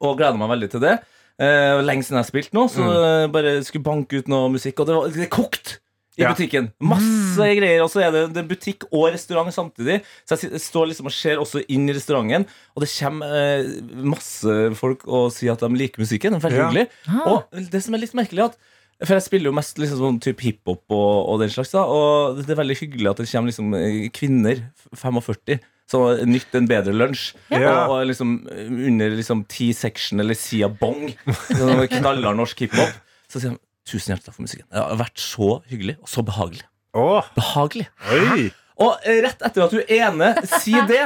[0.00, 0.96] Og gleder meg veldig til det.
[1.40, 3.32] Eh, lenge siden jeg har spilt nå, så mm.
[3.34, 4.80] bare skulle banke ut noe musikk.
[4.80, 5.78] Og det, var, det kokt
[6.18, 6.32] i Ja.
[6.34, 6.70] butikken.
[6.84, 7.82] Masse greier.
[7.84, 10.00] Og så er det, det er butikk og restaurant samtidig.
[10.28, 12.46] Så jeg står liksom og ser også inn i restauranten,
[12.76, 13.70] og det kommer eh,
[14.04, 16.36] masse folk og sier at de liker musikken.
[16.36, 16.68] Det er veldig Ja.
[16.68, 16.86] hyggelig.
[17.08, 17.22] Ah.
[17.32, 18.58] Og det som er litt merkelig, er at
[19.04, 21.70] for jeg spiller jo mest liksom sånn type hiphop og, og den slags.
[21.72, 24.60] da Og det er veldig hyggelig at det kommer liksom eh, kvinner,
[24.96, 27.32] 45, Som nytt en bedre lunsj.
[27.50, 27.86] Ja.
[27.88, 31.08] Og, og liksom eh, under liksom T-section eller Sia Bong,
[31.48, 32.92] sånn knaller norsk hiphop,
[33.30, 34.68] så sier de tusen hjertelig takk for musikken.
[34.70, 36.66] Det har vært så hyggelig og så behagelig.
[36.94, 37.88] Åh, Behagelig.
[38.12, 38.48] oi.
[38.80, 40.30] Og eh, rett etter at du ene
[40.60, 41.02] sier det,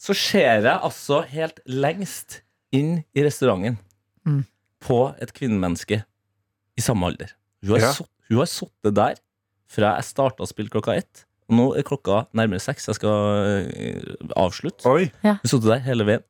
[0.00, 2.40] så ser jeg altså helt lengst
[2.72, 3.78] inn i restauranten
[4.26, 4.42] Mm.
[4.84, 6.02] på et kvinnemenneske
[6.80, 7.34] i samme alder.
[7.62, 7.92] Hun har, Ja.
[8.30, 9.18] hun har sittet der
[9.70, 11.26] fra jeg starta å spille klokka ett.
[11.50, 12.86] Og nå er klokka nærmere seks.
[12.88, 14.86] Jeg skal eh, avslutte.
[14.90, 15.10] Oi.
[15.26, 16.24] Hun satt der hele veien.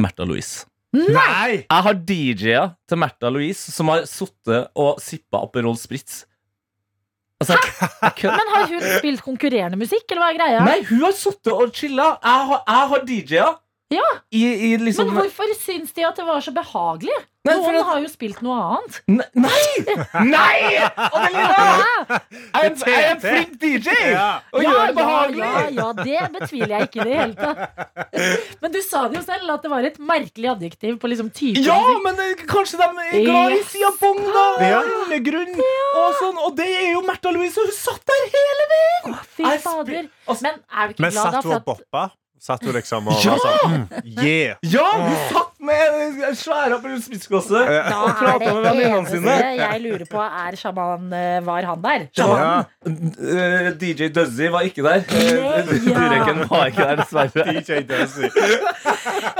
[0.00, 0.64] Märtha Louise.
[0.96, 1.64] Nei!
[1.66, 6.22] Jeg har DJ-a til Märtha Louise som har sittet og sippa Aperol Spritz.
[7.42, 7.90] Altså, jeg,
[8.22, 8.30] jeg.
[8.32, 10.60] Men har hun spilt konkurrerende musikk, eller hva er greia?
[10.64, 12.06] Nei, hun har sittet og chilla.
[12.24, 13.48] Jeg har, jeg har DJ-a.
[13.94, 14.02] Ja.
[14.34, 14.40] I,
[14.72, 17.14] i liksom Men hvorfor syns de at det var så behagelig?
[17.46, 18.96] Nei, Noen at- har jo spilt noe annet.
[19.06, 19.66] Nei!
[20.26, 20.30] Nei!
[20.32, 20.56] Nei!
[20.98, 22.16] Adelina!
[22.56, 23.94] Jeg er en- flink DJ!
[24.10, 24.24] Ja.
[24.50, 25.44] Og ja, gjør det behagelig.
[25.44, 28.02] ja, ja, det betviler jeg ikke i det hele tatt.
[28.64, 31.62] Men du sa det jo selv, at det var et merkelig adjektiv på liksom type
[31.62, 34.44] Ja, men eh, kanskje de er glad i siabong, Sia Bong, da.
[34.56, 34.82] Og Ja.
[35.04, 35.54] undergrunn.
[36.02, 39.18] Og, sånn, og det er jo Märtha Louise, og hun satt der hele veien!
[39.38, 40.08] Fy fader.
[40.26, 42.08] altså- Men er du ikke Men glad da satt hun for og at boppa?
[42.42, 43.86] Satt hun liksom og var sånn mm,
[44.22, 44.58] Yeah!
[44.62, 49.36] Ja, hun satt med en svær Aperol Spritz-glasse og prata med venninnene sine.
[49.58, 52.06] jeg lurer på, er sjaman eh, Var han der?
[52.16, 52.64] Ja.
[52.86, 55.04] Eh, DJ Duzzy var ikke der.
[55.10, 55.62] Ja.
[55.66, 57.46] Dureken var ikke der, dessverre.
[57.60, 58.30] DJ Duzzy.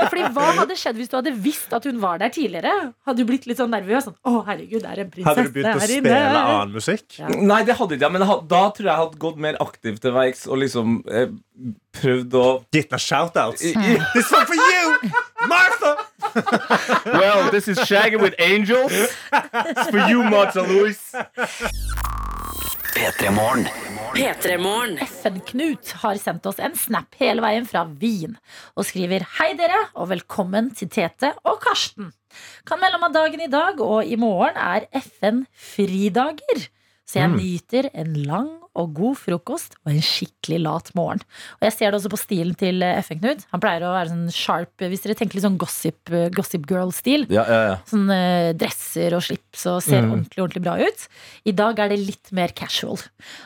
[0.07, 2.73] Fordi Hva hadde skjedd hvis du hadde visst at hun var der tidligere?
[3.07, 4.07] Hadde du blitt litt sånn nervøs?
[4.07, 6.43] Sånn, å herregud, det er en prinsesse Hadde du begynt å spille inne.
[6.43, 7.05] annen musikk?
[7.19, 7.31] Ja.
[7.33, 9.59] Nei, det hadde ikke jeg, men jeg had- da tror jeg jeg hadde gått mer
[9.63, 11.27] aktivt til verks og liksom eh,
[11.97, 13.63] prøvd å Gitt noen shoutouts?
[14.13, 15.11] This one for you!
[15.51, 15.95] Martha!
[17.05, 18.91] Well, this is Shaggy with Angels.
[18.93, 20.97] It's for you, Martha Louis.
[22.93, 23.67] P3 Morgen.
[24.17, 24.97] P3morgen.
[25.03, 28.37] FN-Knut har sendt oss en snap hele veien fra Wien
[28.73, 32.13] og skriver Hei dere, og velkommen til Tete og Karsten.
[32.65, 36.67] Kan melde om at dagen i dag og i morgen er FN-fridager.
[37.07, 41.23] Så jeg nyter en lang og god frokost og en skikkelig lat morgen.
[41.59, 43.47] Og jeg ser det også på stilen til eh, FN-Knut.
[43.53, 47.27] Han pleier å være sånn sharp, hvis dere tenker litt sånn gossip, eh, gossip girl-stil.
[47.33, 47.79] Ja, ja, ja.
[47.89, 51.07] Sånn uh, dresser og slips og ser ordentlig, ordentlig bra ut.
[51.47, 53.01] I dag er det litt mer casual.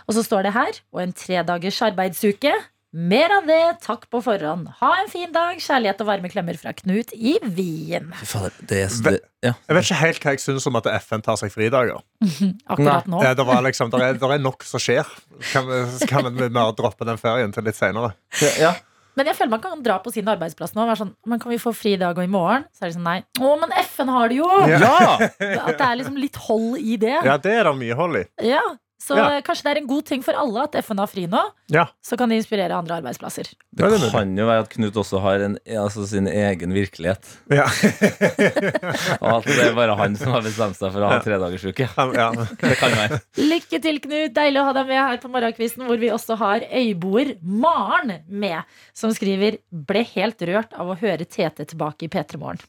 [0.07, 2.53] Og så står det her, og en tredagers arbeidsuke.
[2.91, 4.67] Mer av det, takk på forhånd.
[4.81, 5.55] Ha en fin dag.
[5.63, 8.09] Kjærlighet og varme klemmer fra Knut i Wien.
[8.19, 9.13] Fader, det, er- det,
[9.47, 9.53] ja.
[9.69, 12.01] Jeg vet ikke helt hva jeg syns om at FN tar seg fridager.
[12.71, 13.21] Akkurat nå.
[13.23, 15.07] Ja, det, var liksom, der er, der er nok som skjer.
[15.53, 15.79] Kan vi,
[16.11, 18.11] kan vi bare droppe den ferien til litt seinere?
[18.59, 18.75] ja.
[19.19, 21.51] Men jeg føler man kan dra på sin arbeidsplass nå og være sånn Men kan
[21.51, 22.63] vi få fri dag og i morgen?
[22.71, 23.17] Så er det sånn nei.
[23.43, 24.47] Å, men FN har det jo!
[24.71, 24.93] Ja.
[25.19, 27.17] At det er liksom litt hold i det.
[27.27, 28.23] Ja, det er det mye hold i.
[28.47, 28.61] Ja,
[29.01, 29.41] Så Ja.
[29.41, 31.39] kanskje det er en god ting for alle at FN har fri nå.
[31.73, 31.87] Ja.
[32.05, 33.47] Så kan de inspirere andre arbeidsplasser.
[33.73, 37.25] Det kan jo være at Knut også har en, altså sin egen virkelighet.
[37.49, 37.65] Ja.
[39.21, 41.87] Og at det er bare han som har bestemt seg for å ha tredagersuke.
[42.17, 42.27] ja.
[42.61, 43.19] Det kan være.
[43.41, 44.35] Lykke til, Knut.
[44.37, 48.61] Deilig å ha deg med her på morgenkvisten, hvor vi også har øyboer Maren med,
[48.93, 52.61] som skriver Ble helt rørt av å høre Tete tilbake i P3 Morgen.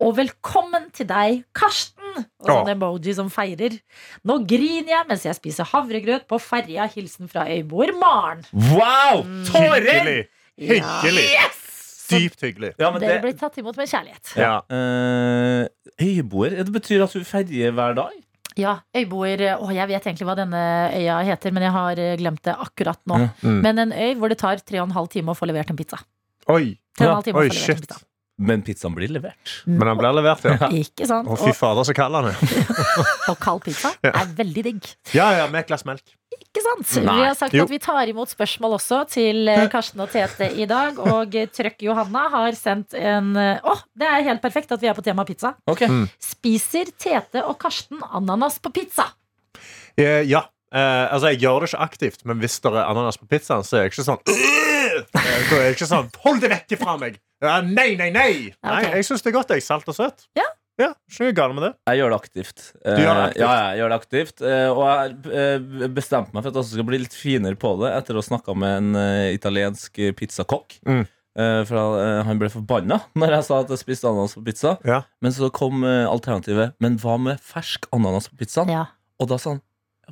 [0.00, 2.00] Og velkommen til deg, Karsten!
[2.14, 3.74] Og sånn emoji som feirer.
[4.28, 6.86] Nå griner jeg mens jeg spiser havregrøt på ferja.
[6.94, 8.44] Hilsen fra øyboer Maren.
[8.52, 9.24] Wow!
[9.50, 9.84] Tårer!
[9.84, 10.24] Hyggelig.
[10.58, 11.28] Hyggelig.
[12.04, 12.72] Dypt hyggelig.
[12.78, 14.34] Ja, men Dere det, blir tatt imot med kjærlighet.
[14.38, 14.58] Ja.
[14.68, 15.64] Uh,
[16.04, 16.58] øyboer?
[16.62, 18.12] Det betyr at du ferjer hver dag?
[18.60, 20.60] Ja, øyboer Å, jeg vet egentlig hva denne
[20.94, 23.16] øya heter, men jeg har eh, glemt det akkurat nå.
[23.42, 23.56] Mm.
[23.64, 25.78] Men en øy hvor det tar tre og en halv time å få levert en
[25.80, 25.98] pizza.
[26.54, 26.76] Oi.
[26.94, 27.14] Tre og en Ja.
[27.16, 28.04] halv time å Oi, få levert en shit.
[28.34, 29.52] Men pizzaen blir levert.
[29.68, 30.68] Men den blir levert, ja.
[30.82, 31.28] Ikke sant?
[31.30, 32.40] Og fy fader, så kald han er.
[33.30, 34.88] og kald pizza er veldig digg.
[35.14, 36.02] Ja, ja, med et glass melk.
[36.34, 36.96] Ikke sant?
[37.06, 37.14] Nei.
[37.14, 37.66] Vi har sagt Jo.
[37.68, 40.98] at vi tar imot spørsmål også til eh, Karsten og Tete i dag.
[40.98, 44.90] Og eh, Trøkk Johanna har sendt en Å, oh, det er helt perfekt at vi
[44.90, 45.54] er på tema pizza.
[45.70, 45.90] Okay.
[45.90, 46.08] Mm.
[46.22, 49.12] Spiser Tete og Karsten ananas på pizza?
[49.94, 50.42] Eh, ja.
[50.74, 53.78] Eh, altså, jeg gjør det ikke aktivt, men hvis det er ananas på pizzaen, så
[53.78, 54.72] er jeg ikke sånn
[55.14, 57.20] Eh, Da er ikke sånn Hold det vekk fra meg!
[57.44, 58.52] Nei, nei, nei!
[58.64, 59.50] Nei, Jeg syns det er godt.
[59.52, 60.28] Jeg er Salt og søtt.
[60.38, 60.46] Ja.
[60.80, 61.72] Ja, Ikke galt med det.
[61.86, 62.62] Jeg gjør det aktivt.
[62.82, 63.36] Du gjør det aktivt?
[63.36, 64.40] Eh, Ja, jeg gjør det aktivt.
[64.42, 64.80] Eh, Og
[65.30, 68.26] jeg bestemte meg for at jeg skal bli litt finere på det etter å ha
[68.26, 68.96] snakka med en
[69.36, 70.74] italiensk pizzakokk.
[70.88, 71.04] Mm.
[71.38, 74.74] Eh, For han ble forbanna når jeg sa at jeg spiste ananas på pizza.
[74.84, 75.02] Ja.
[75.22, 78.70] Men så kom alternativet Men hva med fersk ananas på pizzaen?
[78.74, 78.86] Ja.
[79.22, 79.62] Og da sa han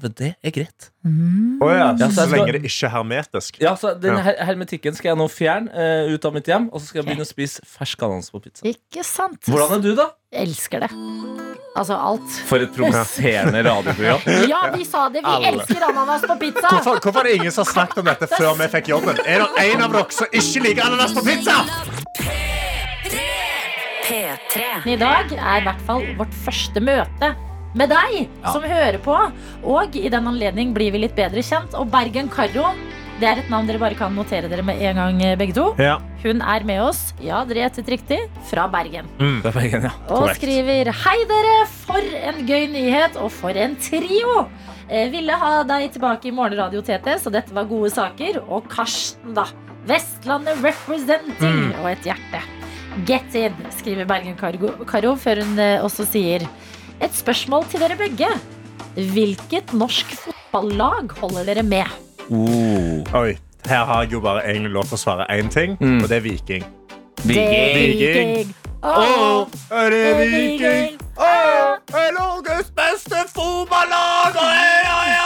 [0.00, 0.88] men det er greit.
[1.04, 1.58] Mm.
[1.62, 3.58] Oh, ja, Ja, så, så lenge det ikke er hermetisk.
[3.60, 4.22] Ja, så Den Ja.
[4.22, 7.08] her hermetikken skal jeg nå fjerne uh, ut av mitt hjem, og så skal jeg
[7.10, 8.64] begynne å spise fersk ananas på pizza.
[8.66, 9.42] Ikke sant?
[9.50, 10.08] Hvordan er du, da?
[10.32, 10.90] Jeg elsker det.
[11.76, 12.38] Altså alt.
[12.48, 14.24] For et provoserende radioprogram.
[14.52, 15.22] Ja, vi sa det!
[15.24, 15.52] Vi Alle.
[15.54, 16.68] elsker ananas på pizza!
[16.68, 19.20] Hvorfor, hvorfor er det ingen som har snakket om dette før vi fikk jobben?
[19.26, 21.60] Er det en av dere som ikke liker ananas på pizza?
[24.02, 24.64] P3.
[24.92, 27.32] I dag er i hvert fall vårt første møte
[27.78, 29.16] med deg som hører på.
[29.62, 31.74] Og i den anledning blir vi litt bedre kjent.
[31.78, 32.72] Og Bergen Karro,
[33.20, 35.68] det er et navn dere bare kan notere dere med en gang, eh, begge to.
[35.78, 35.98] Ja.
[36.24, 38.18] Hun er med oss, ja, dere gjettet riktig,
[38.50, 39.06] fra Bergen.
[39.20, 39.92] Mm, fra Bergen, ja.
[40.08, 40.40] Og Correct.
[40.40, 44.46] skriver Hei dere, for en gøy nyhet og for en trio
[44.88, 49.34] eh, Ville ha deg tilbake i Morgenradio TT Så dette var gode saker Og Karsten
[49.34, 49.46] da
[49.88, 52.42] Vestlandet representing Og et hjerte
[53.08, 56.46] Get in, skriver Bergen Karo, Karo Før hun eh, også sier
[57.02, 58.28] Et spørsmål til dere begge
[59.12, 61.88] Hvilket norsk fotballag holder dere med?
[62.30, 63.00] Oh.
[63.18, 63.32] Oi,
[63.66, 66.02] her har jeg jo bare egentlig lov til å svare én ting, Mm.
[66.02, 66.64] og det er Viking.
[67.24, 68.54] Viking.
[68.82, 71.00] Åh, er det er Viking.
[71.16, 74.36] oh, er Norges beste fotballag!
[74.36, 74.52] Oh,
[74.84, 75.21] ja, oi.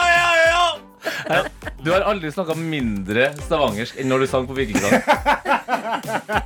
[1.86, 5.06] Du har aldri snakka mindre stavangersk enn når du sang på Vikingdag.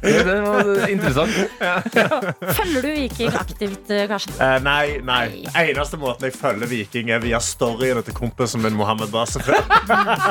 [0.01, 1.33] Det var interessant.
[2.59, 4.35] Følger du Viking aktivt, eh, Karsten?
[4.41, 5.47] Eh, nei, nei.
[5.57, 9.61] Eneste måten jeg følger Viking, er via storyene til kompisen min Mohammed Basefjell.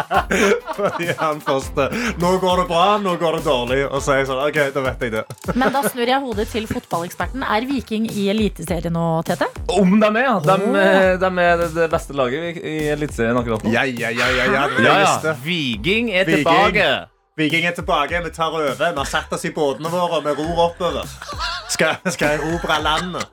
[0.80, 1.78] Fordi han først
[2.22, 3.80] Nå går det bra, nå går det dårlig.
[3.89, 5.24] Og så er jeg sånn, OK, da vet jeg det.
[5.55, 7.45] Men da snur jeg hodet til fotballeksperten.
[7.45, 9.49] Er Viking i Eliteserien nå, Tete?
[9.74, 10.38] Om de er, ja.
[10.45, 13.74] De, eh, de er det- beste laget i i Eliteserien akkurat nå.
[13.74, 16.43] Ja, ja, ja, ja, ja, Ja, jeg Viking er Viking.
[16.45, 16.89] tilbake.
[17.39, 18.20] Viking er tilbake.
[18.26, 18.74] Vi tar over.
[18.76, 20.20] Vi har satt oss i båtene våre.
[20.26, 21.08] Vi ror oppover.
[21.70, 23.24] Skal, skal erobre landet.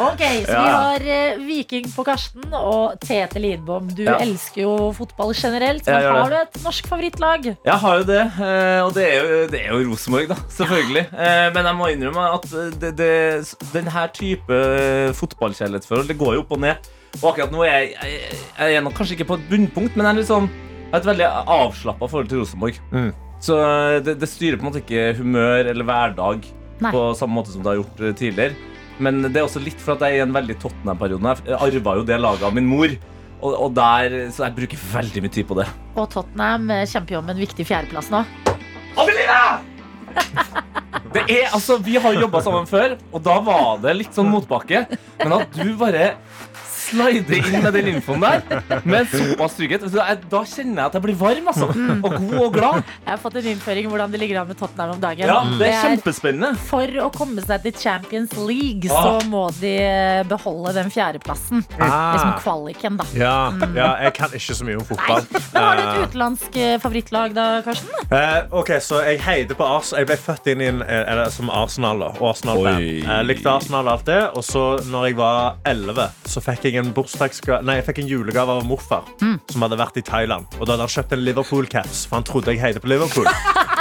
[0.00, 3.90] Ok, så vi har eh, Viking på Karsten og Tete Lidbom.
[3.94, 4.16] Du Ja.
[4.22, 7.50] elsker jo fotball generelt, men gjør har du et norsk favorittlag?
[7.66, 10.34] Jeg har jo det, eh, og det er jo, det er jo Rosenborg, da.
[10.56, 11.04] Selvfølgelig.
[11.12, 12.48] Eh, Men jeg må innrømme at
[12.80, 14.58] det, det, den her type
[15.18, 16.76] fotballkjærlighetsforhold Det går jo opp og ned.
[17.20, 20.06] Og akkurat nå er jeg, jeg, jeg er nok kanskje ikke på et bunnpunkt, men
[20.06, 22.80] jeg er litt sånn Jeg har et veldig avslappa forhold til Rosenborg.
[22.92, 23.12] Mm.
[23.42, 26.44] Så eh, det, det styrer på en måte ikke humør eller hverdag
[26.82, 26.92] Nei.
[26.92, 28.70] på samme måte som det har gjort eh, tidligere.
[29.02, 31.34] Men det er også litt for at jeg er i en veldig Tottenham-periode.
[31.48, 32.92] Jeg arva jo det laget av min mor.
[33.42, 35.66] Og, og der, så jeg bruker veldig mye tid på det.
[35.96, 38.22] Og Tottenham eh, kjemper jo om en viktig fjerdeplass nå.
[39.00, 39.40] Adelina!
[41.12, 44.84] Det er, altså, Vi har jobba sammen før, og da var det litt sånn motbakke.
[45.20, 46.12] Men at du bare
[46.92, 51.02] slider inn med den infoen der med såpass trygghet jeg- Da kjenner jeg at jeg
[51.08, 51.68] blir varm altså.
[52.04, 52.82] og god og glad.
[53.04, 55.26] Jeg har fått en innføring i hvordan det ligger an med Tottenham om dagen.
[55.26, 56.52] Ja, Det er kjempespennende.
[56.68, 59.02] For å komme seg til Champions League Ah.
[59.20, 61.64] så må de eh, beholde den fjerdeplassen.
[61.80, 62.12] Ah.
[62.14, 63.04] Liksom kvaliken, da.
[63.14, 64.90] Ja, ja, jeg kan ikke så mye om Nei.
[64.90, 65.26] fotball.
[65.54, 67.88] Men har du et Eh, utenlandsk eh, favorittlag da, Karsten?
[68.10, 71.98] Eh, ok, så Jeg heide på Ars Jeg ble født inn inn eller, som Arsenal
[72.02, 72.80] da, og Arsenal-fan.
[72.82, 74.30] Jeg likte Arsenal alltid.
[74.36, 78.10] Og så når jeg var 11 Så fikk jeg en bursdagsgave Nei, jeg fikk en
[78.10, 79.06] julegave av morfar
[79.52, 80.46] Som hadde vært i Thailand.
[80.58, 83.28] Og da hadde han kjøpt en Liverpool-caps For han trodde jeg heide på Liverpool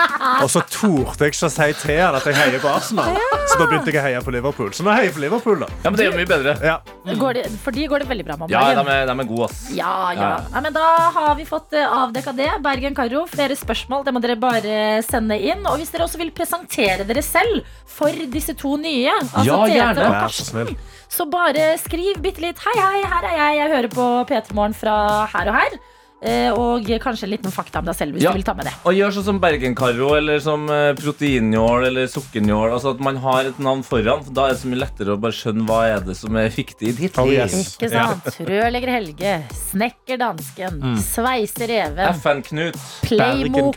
[0.41, 3.16] Og så torde jeg ikke å si til han at jeg heier på Arsenal.
[3.52, 4.70] Så da begynte jeg å heie på Liverpool.
[4.76, 5.68] Så nå heier jeg på Liverpool, da.
[5.84, 6.54] Ja, men det er jo mye bedre.
[6.66, 6.78] Ja.
[7.20, 9.30] Går det, for de går det veldig bra med om Ja, de er, de er
[9.30, 9.62] gode, ass.
[9.76, 10.22] Ja, ja.
[10.22, 10.32] Ja.
[10.56, 10.88] Nei, men da
[11.18, 12.49] har vi fått uh, avdekka det.
[12.64, 14.06] Bergen Karo, flere spørsmål.
[14.08, 15.66] Det må dere bare sende inn.
[15.70, 19.78] Og hvis dere også vil presentere dere selv for disse to nye, altså Ja, Tete
[19.78, 20.08] gjerne.
[20.08, 20.76] og Vær så snill.
[21.12, 22.62] så bare skriv bitte litt.
[22.64, 23.58] Hei, hei, her er jeg.
[23.62, 24.95] Jeg hører på P3 Morgen fra
[25.34, 25.82] her og her.
[26.22, 28.30] Eh, og kanskje en liten fakta om deg selv, hvis Ja.
[28.30, 28.74] du vil ta med det.
[28.86, 32.74] Og gjør sånn som Bergen-Karo eller som eh, proteinjål eller sukkernjål.
[32.76, 34.22] Altså at man har et navn foran.
[34.32, 36.89] Da er det så mye lettere å bare skjønne hva er det som er fiktig
[36.89, 37.55] i ditt Oh, yes.
[37.76, 38.30] Ikke sant?
[38.38, 39.34] Rørlegger Helge,
[39.72, 42.78] snekker Dansken, sveiser Even, FN-Knut.
[43.01, 43.72] Playmo.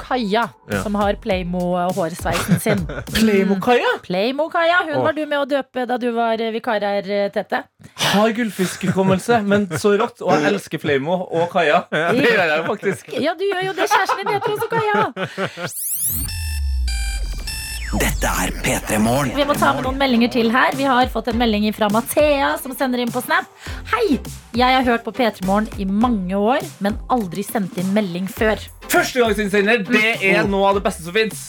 [0.00, 0.82] Kaja, Ja.
[0.82, 2.80] som har Playmo-hårsveisen sin.
[3.16, 5.04] Playmo-Kaja Playmo-Kaja, hun oh.
[5.04, 7.62] var du med å døpe da du var eh, vikar her, Tete.
[8.14, 10.20] har gullfiskhukommelse, men så rått.
[10.24, 11.73] Og jeg elsker Playmo og Kaja.
[11.90, 13.12] Det gjør jeg faktisk.
[13.22, 13.90] Ja, du gjør jo det.
[13.90, 15.02] Kjæresten din heter også Kaja.
[17.94, 19.30] Dette er P3 Morgen.
[19.38, 20.74] Vi må ta med noen meldinger til her.
[20.74, 23.46] Vi har fått en melding fra Mathea, som sender inn på Snap.
[23.92, 24.18] Hei!
[24.58, 28.58] Jeg har hørt på P3 Morgen i mange år, men aldri sendt inn melding før.
[28.90, 31.46] Førstegangsinnsender, det er noe av det beste som fins.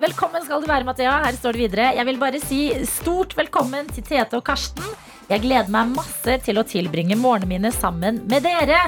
[0.00, 1.18] Velkommen skal du være, Mathea.
[1.26, 1.92] Her står det videre.
[1.98, 4.88] Jeg vil bare si stort velkommen til Tete og Karsten.
[5.30, 8.80] Jeg gleder meg masse til å tilbringe morgenene mine sammen med dere.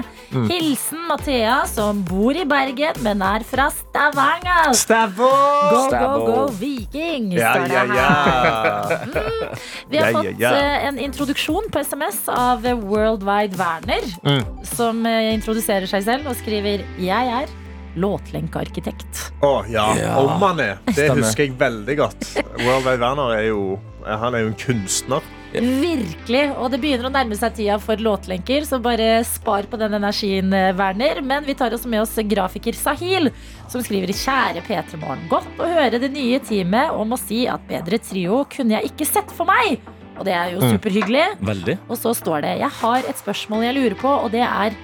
[0.51, 4.75] Hilsen Mathea, som bor i Bergen, men er fra Stavanger.
[4.77, 5.31] Stavå!
[5.71, 7.31] Go, go, go, Viking!
[7.39, 9.09] Ja, står det ja, her.
[9.15, 9.91] Mm.
[9.93, 10.51] Vi har fått ja.
[10.57, 14.43] eh, en introduksjon på SMS av Worldwide Werner, Mm.
[14.75, 17.53] som eh, introduserer seg selv og skriver Jeg er
[18.01, 19.21] låtlenkearkitekt.
[19.45, 19.87] Å, ja.
[20.01, 20.17] Ja.
[20.23, 20.79] Om han er.
[20.89, 21.23] Det Stemmer.
[21.23, 22.29] husker jeg veldig godt.
[22.65, 23.61] World Wide Werner er jo
[24.05, 25.23] Han er jo en kunstner.
[25.63, 26.43] Virkelig.
[26.59, 30.53] Og det begynner å nærme seg tida for låtlenker, så bare spar på den energien,
[30.53, 31.21] eh, Werner.
[31.23, 33.31] Men vi tar også med oss grafiker Sahil,
[33.69, 35.29] som skriver Kjære P3 Morgen.
[35.31, 39.07] Godt å høre det nye teamet og må si at bedre trio kunne jeg ikke
[39.07, 39.81] sett for meg.
[40.19, 41.39] Og det er jo superhyggelig.
[41.43, 41.79] Veldig.
[41.89, 44.77] Og så står det Jeg har et spørsmål jeg lurer på, og det er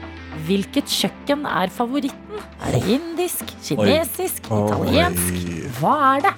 [0.46, 2.38] Hvilket kjøkken er favoritten?
[2.62, 5.40] Er det indisk, kinesisk, italiensk?
[5.80, 6.34] Hva er det?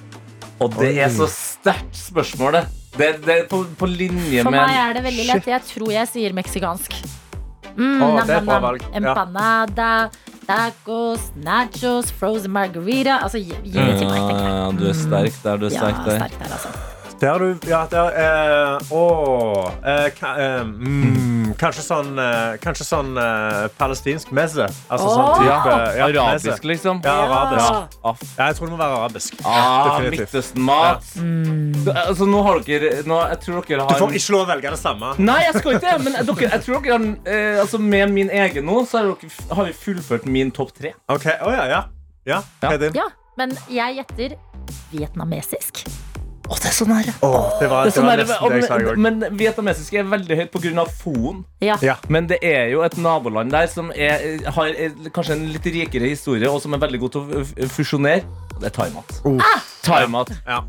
[0.59, 2.63] Og det er så sterkt spørsmål,
[2.97, 3.09] det.
[3.25, 5.47] Det, er på, på linje For med meg er det veldig lett.
[5.53, 6.95] Jeg tror jeg sier meksikansk.
[7.73, 8.65] Mm, Å, nam, det er nam, bra nam.
[8.67, 8.83] valg.
[8.85, 8.95] Ja.
[9.01, 9.91] Empanada,
[10.45, 13.19] tacos, nachos, frozen margarita.
[13.25, 14.57] Altså, gi, gi det til meg, tenker jeg.
[14.57, 16.19] Ja, du er sterk der, du er Ja, sterk der.
[16.21, 16.92] sterk der, altså.
[17.23, 19.03] Der du Ja, der eh, Å
[19.79, 24.65] eh, ka, eh, mm, Kanskje sånn eh, Kanskje sånn eh, palestinsk mezze.
[24.91, 26.67] Altså sånn type ja, Arabisk, mezze.
[26.73, 26.99] liksom.
[27.05, 27.69] Ja, arabisk.
[27.69, 28.13] Ja.
[28.39, 29.39] Ja, jeg tror det må være arabisk.
[29.45, 30.19] ah, Definitivt.
[30.33, 31.09] Midtøsten-mat.
[31.15, 31.73] Mm.
[31.85, 34.49] Så, Altså, nå har dere nå, Jeg tror dere Du har får ikke lov å
[34.51, 35.13] velge det samme.
[35.23, 38.33] Nei, jeg skal ikke det, men dere, jeg tror dere har eh, Altså, med min
[38.43, 40.93] egen nå, så har, dere, har vi fullført min topp tre.
[41.07, 41.83] Ok, å ja, ja.
[42.27, 42.97] Ja, hva er din?
[42.99, 43.07] Ja,
[43.39, 44.35] men jeg gjetter
[44.91, 45.85] vietnamesisk.
[46.43, 47.13] Å, det er så nære.
[47.23, 48.97] Åh, det var, Det det så var nære nesten det jeg sa i går.
[48.99, 50.85] men, men vietnamesisk er veldig høyt pga.
[50.99, 51.45] foen.
[51.63, 51.77] Ja.
[51.81, 51.95] Ja.
[52.11, 56.11] Men det er jo et naboland der som er, har er, kanskje en litt rikere
[56.11, 58.27] historie, og som er veldig god til å fusjonere.
[58.59, 59.19] Det er thaimat.
[59.87, 60.35] Thaimat.
[60.47, 60.63] Ja.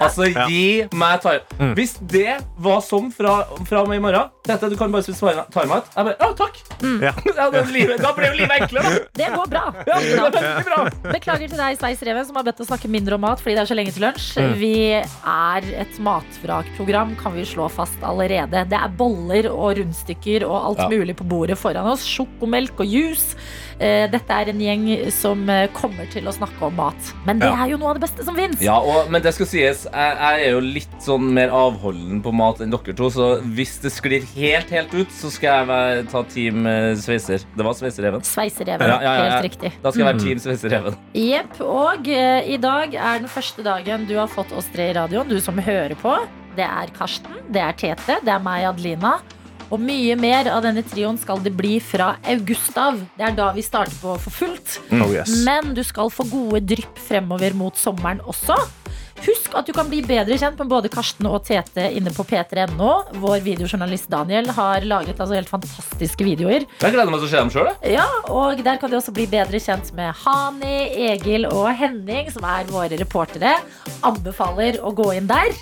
[0.00, 0.46] Altså, Ja.
[0.48, 1.38] gi meg thai.
[1.76, 5.20] Hvis det var sånn fra, fra meg i morgen Dette, du kan bare spise
[5.54, 5.86] thaimat.
[5.94, 6.56] Jeg bare, ja, takk.
[7.02, 7.12] Ja.
[7.36, 8.90] Ja, det, livet, da ble jo livet enklere.
[8.90, 9.04] da.
[9.14, 9.62] Det går bra.
[9.86, 10.78] Ja, det veldig bra.
[11.12, 13.62] Beklager til deg, Sveis Reven, som har bedt å snakke mindre om mat fordi det
[13.62, 14.26] er så lenge til lunsj.
[14.42, 14.54] Mm.
[14.58, 18.64] Vi er et matvrakprogram, kan vi slå fast allerede.
[18.68, 20.88] Det er boller og rundstykker og alt Ja.
[20.90, 22.04] mulig på bordet foran oss.
[22.06, 23.36] Sjokomelk og juice.
[23.80, 27.12] Eh, Dette er en gjeng som eh, kommer til å snakke om mat.
[27.26, 27.64] Men det Ja.
[27.64, 28.60] er jo noe av det beste som fins.
[28.60, 32.32] Ja, og, men det skal sies, jeg, jeg er jo litt sånn mer avholden på
[32.36, 36.04] mat enn dere to, så hvis det sklir helt, helt ut, så skal jeg være,
[36.12, 37.44] ta team eh, Sveiser.
[37.56, 38.24] Det var Sveisereven.
[38.26, 39.34] Sveisereven, Ja, ja, ja, ja.
[39.36, 39.72] helt riktig.
[39.82, 40.98] Da skal jeg være team Sveisereven.
[41.18, 41.60] Jepp.
[41.62, 45.28] Og uh, i dag er den første dagen du har fått oss tre i radioen,
[45.30, 46.16] du som hører på.
[46.56, 49.16] Det er Karsten, det er Tete, det er meg, Adelina.
[49.72, 53.00] Og mye mer av denne trioen skal det bli fra august av.
[53.16, 54.78] Det er da vi starter på for fullt.
[54.92, 55.32] Oh, yes.
[55.46, 58.58] Men du skal få gode drypp fremover mot sommeren også.
[59.22, 62.92] Husk at du kan bli bedre kjent med både Karsten og Tete inne på p3.no.
[63.22, 66.66] Vår videojournalist Daniel har laget altså helt fantastiske videoer.
[66.82, 67.70] Jeg gleder meg til å se dem sjøl.
[67.94, 70.78] Ja, og der kan du også bli bedre kjent med Hani,
[71.12, 73.60] Egil og Henning, som er våre reportere.
[74.02, 75.54] Anbefaler å gå inn der.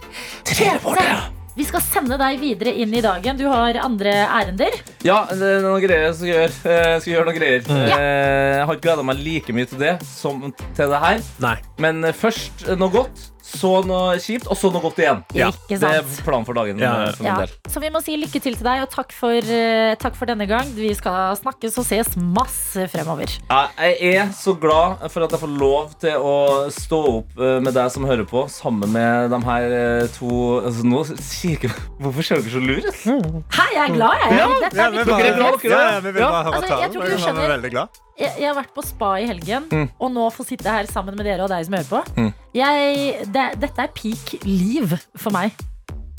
[0.48, 1.10] Tete,
[1.56, 3.36] vi skal sende deg videre inn i dagen.
[3.40, 4.76] Du har andre ærender.
[5.06, 6.52] Ja, det er noen greier jeg skal gjøre.
[6.64, 7.66] Eh, Jeg skal gjøre noen greier.
[7.68, 7.98] Ja.
[8.00, 10.42] Jeg har ikke gleda meg like mye til det som
[10.76, 11.22] til det her.
[11.42, 11.56] Nei.
[11.82, 13.29] Men eh, først eh, noe godt.
[13.42, 15.22] Så noe kjipt, og så noe godt igjen.
[15.34, 17.08] Ikke Det er planen for dagen Ja.
[17.08, 17.46] eh, for Ja.
[17.68, 20.46] Så vi må si lykke til til deg, og takk for, eh, takk for denne
[20.48, 20.66] gang.
[20.74, 23.30] Vi skal snakkes og ses masse fremover.
[23.50, 27.60] Ja, Jeg er så glad for at jeg får lov til å stå opp eh,
[27.60, 29.72] med deg som hører på, sammen med de her
[30.02, 33.44] eh, to altså, Nå kikker Hvorfor ser dere så lure ut?
[33.54, 34.30] Hei, jeg er glad, jeg.
[34.60, 35.92] Dette Ja, er vi mitt vi, vi, vi, vi, ja, er?
[35.92, 36.30] ja, vi vil Ja.
[36.30, 36.92] bare høre Altså, jeg talen.
[36.92, 39.86] tror ikke du Vi Jeg, jeg har vært på spa i helgen, Mm.
[39.98, 42.00] og nå få sitte her sammen med dere og deg som hører på.
[42.20, 42.32] Mm.
[42.54, 45.54] Jeg, det, dette er peak liv for meg.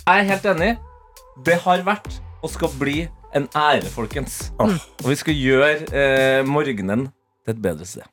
[0.07, 0.71] Jeg er helt enig.
[1.45, 3.03] Det har vært og skal bli
[3.37, 4.49] en ære, folkens.
[4.59, 4.73] Og
[5.07, 7.05] vi skal gjøre eh, morgenen
[7.45, 8.03] til et bedre sted.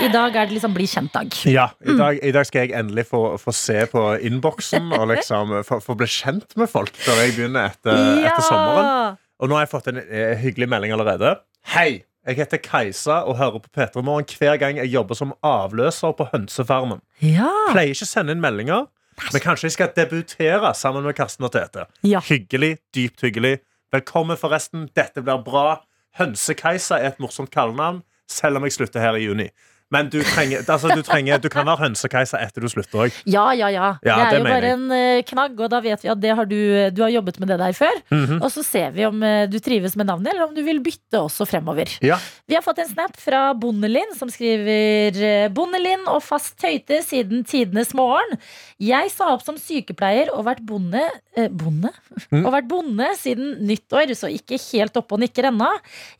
[0.00, 1.34] I dag er det liksom bli kjent-dag.
[1.50, 5.58] Ja, i dag, I dag skal jeg endelig få, få se på innboksen og liksom
[5.66, 9.18] få, få bli kjent med folk før jeg begynner etter, etter sommeren.
[9.40, 11.38] Og nå har jeg fått en eh, hyggelig melding allerede.
[11.72, 12.04] Hei!
[12.28, 16.26] Jeg heter Kajsa og hører på P3 Morgen hver gang jeg jobber som avløser på
[16.34, 17.00] hønsefarmen.
[17.24, 17.48] Ja.
[17.72, 18.90] Pleier ikke å sende inn meldinger,
[19.32, 21.86] men kanskje jeg skal debutere sammen med Karsten og Tete.
[22.04, 22.20] Ja.
[22.28, 23.54] Hyggelig, dypt hyggelig.
[23.96, 24.90] Velkommen, forresten.
[24.94, 25.80] Dette blir bra.
[26.20, 29.48] Hønse-Kajsa er et morsomt kallenavn, selv om jeg slutter her i juni.
[29.90, 33.16] Men du, trenger, altså, du, trenger, du kan være Hønse-Kajsa etter du slutter òg.
[33.26, 33.88] Ja, ja, ja.
[34.06, 34.78] Ja, det er det jo bare jeg.
[34.78, 36.58] en eh, knagg, og da vet vi at det har du,
[36.94, 37.98] du har jobbet med det der før.
[38.14, 38.38] Mhm.
[38.38, 41.18] Og så ser vi om eh, du trives med navnet, eller om du vil bytte
[41.24, 41.90] også fremover.
[42.06, 42.20] Ja.
[42.46, 47.42] Vi har fått en snap fra Bondelin, som skriver eh, Bondelin og fast tøyte siden
[47.48, 48.38] tidenes morgen.
[48.80, 51.02] Jeg sa opp som sykepleier og vært bonde
[51.36, 51.90] eh, Bonde?
[52.30, 52.44] Mm.
[52.44, 55.68] Og vært bonde siden nyttår, så ikke helt oppe og nikker ennå.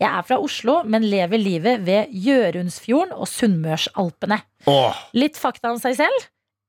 [0.03, 3.31] Jeg er fra Oslo, men lever livet ved Gjørundsfjorden og
[3.61, 4.41] Sunnmørsalpene.
[5.17, 6.29] Litt fakta om seg selv.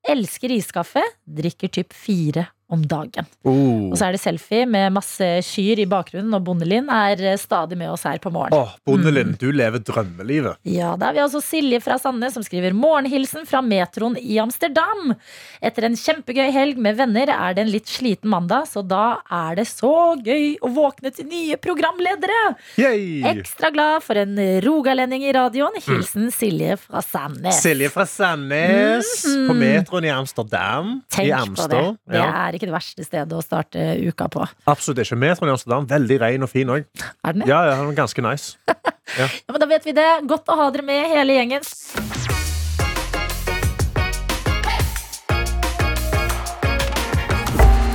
[0.10, 1.04] Elsker iskaffe.
[1.26, 3.26] Drikker typ fire om dagen.
[3.44, 3.92] oh.
[3.92, 7.78] Og så er det selfie med masse kyr i bakgrunnen, og Bondelin er eh, stadig
[7.80, 8.56] med oss her på morgen.
[8.56, 10.58] Åh, Bondelin, du lever drømmelivet.
[10.64, 15.14] Ja, Da har vi altså Silje fra Sandnes som skriver morgenhilsen fra metroen i Amsterdam.
[15.62, 19.56] Etter en kjempegøy helg med venner er det en litt sliten mandag, så da er
[19.60, 19.92] det så
[20.24, 22.40] gøy å våkne til nye programledere!
[22.80, 23.22] Yay!
[23.36, 25.76] Ekstra glad for en rogalending i radioen.
[25.84, 27.60] Hilsen Silje fra Sandnes.
[27.62, 29.12] Silje fra Sandnes
[29.50, 31.02] på metroen i Amsterdam.
[31.22, 31.42] I Amster.
[31.42, 32.14] Tenk på det.
[32.16, 32.48] Det Ja.
[32.48, 34.46] er ikke det verste stedet å starte uka på.
[34.70, 35.18] Absolutt ikke.
[35.18, 36.86] med, i Amsterdam, veldig ren og fin òg.
[37.26, 37.50] Er den det?
[37.50, 38.58] Ja, ja, den er ganske nice.
[39.18, 40.08] Ja, men Da vet vi det.
[40.24, 41.66] Godt å ha dere med, hele gjengen.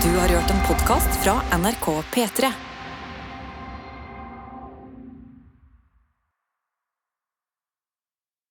[0.02, 2.52] Du har hørt en podkast fra NRK P3.